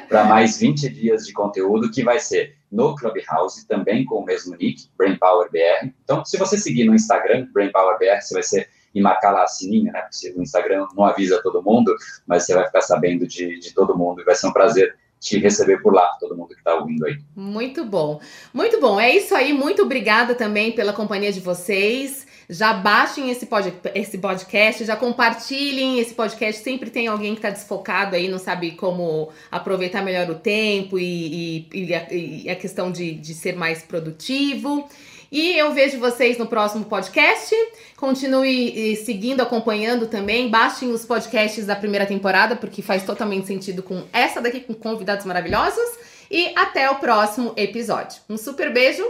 para 0.07 0.23
mais 0.29 0.57
20 0.57 0.89
dias 0.89 1.25
de 1.25 1.33
conteúdo 1.33 1.91
que 1.91 2.03
vai 2.03 2.19
ser 2.19 2.55
no 2.71 2.95
Clubhouse, 2.95 3.67
também 3.67 4.05
com 4.05 4.15
o 4.15 4.25
mesmo 4.25 4.55
nick, 4.55 4.89
BrainPowerBR. 4.97 5.93
Então, 6.03 6.23
se 6.23 6.37
você 6.37 6.57
seguir 6.57 6.85
no 6.85 6.95
Instagram, 6.95 7.47
BrainPowerBR, 7.51 8.21
você 8.21 8.33
vai 8.33 8.43
ser 8.43 8.69
e 8.93 9.01
marcar 9.01 9.31
lá 9.31 9.43
a 9.43 9.47
sininho, 9.47 9.91
né? 9.91 10.01
Porque 10.01 10.33
o 10.37 10.41
Instagram 10.41 10.87
não 10.95 11.05
avisa 11.05 11.41
todo 11.43 11.61
mundo, 11.61 11.95
mas 12.25 12.45
você 12.45 12.55
vai 12.55 12.65
ficar 12.65 12.81
sabendo 12.81 13.27
de, 13.27 13.59
de 13.59 13.73
todo 13.73 13.97
mundo 13.97 14.21
e 14.21 14.23
vai 14.23 14.35
ser 14.35 14.47
um 14.47 14.53
prazer 14.53 14.95
te 15.19 15.37
receber 15.37 15.81
por 15.81 15.93
lá, 15.93 16.15
todo 16.19 16.35
mundo 16.35 16.49
que 16.49 16.55
está 16.55 16.75
ouvindo 16.75 17.05
aí. 17.05 17.19
Muito 17.35 17.83
bom, 17.83 18.21
muito 18.53 18.79
bom. 18.79 18.99
É 18.99 19.13
isso 19.13 19.35
aí. 19.35 19.51
Muito 19.51 19.81
obrigada 19.81 20.33
também 20.33 20.71
pela 20.71 20.93
companhia 20.93 21.31
de 21.31 21.39
vocês. 21.39 22.25
Já 22.49 22.73
baixem 22.73 23.29
esse, 23.29 23.45
pod, 23.45 23.71
esse 23.93 24.17
podcast, 24.17 24.83
já 24.83 24.95
compartilhem 24.95 25.99
esse 25.99 26.15
podcast. 26.15 26.63
Sempre 26.63 26.89
tem 26.89 27.07
alguém 27.07 27.33
que 27.33 27.39
está 27.39 27.49
desfocado 27.49 28.15
aí, 28.15 28.27
não 28.27 28.39
sabe 28.39 28.71
como 28.71 29.29
aproveitar 29.51 30.01
melhor 30.01 30.27
o 30.31 30.35
tempo 30.35 30.97
e, 30.97 31.67
e, 31.71 31.85
e, 31.85 31.93
a, 31.93 32.07
e 32.11 32.49
a, 32.49 32.55
questão 32.55 32.91
de, 32.91 33.13
de 33.13 33.33
ser 33.35 33.55
mais 33.55 33.83
produtivo. 33.83 34.89
E 35.31 35.57
eu 35.57 35.73
vejo 35.73 35.99
vocês 35.99 36.37
no 36.37 36.47
próximo 36.47 36.85
podcast. 36.85 37.55
Continue 37.95 38.95
seguindo, 38.97 39.41
acompanhando 39.41 40.07
também. 40.07 40.49
Baixem 40.49 40.91
os 40.91 41.05
podcasts 41.05 41.65
da 41.65 41.75
primeira 41.75 42.05
temporada, 42.05 42.55
porque 42.55 42.81
faz 42.81 43.03
totalmente 43.03 43.45
sentido 43.47 43.83
com 43.83 44.03
essa 44.11 44.41
daqui, 44.41 44.61
com 44.61 44.73
convidados 44.73 45.25
maravilhosos. 45.25 45.97
E 46.31 46.51
até 46.55 46.89
o 46.89 46.95
próximo 46.95 47.53
episódio. 47.57 48.21
Um 48.29 48.37
super 48.37 48.71
beijo 48.71 49.03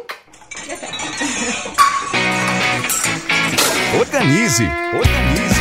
e 0.67 0.71
até. 0.71 0.87
Organize, 3.99 4.63
organize. 4.93 5.59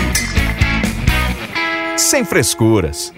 Sem 1.96 2.24
frescuras. 2.24 3.12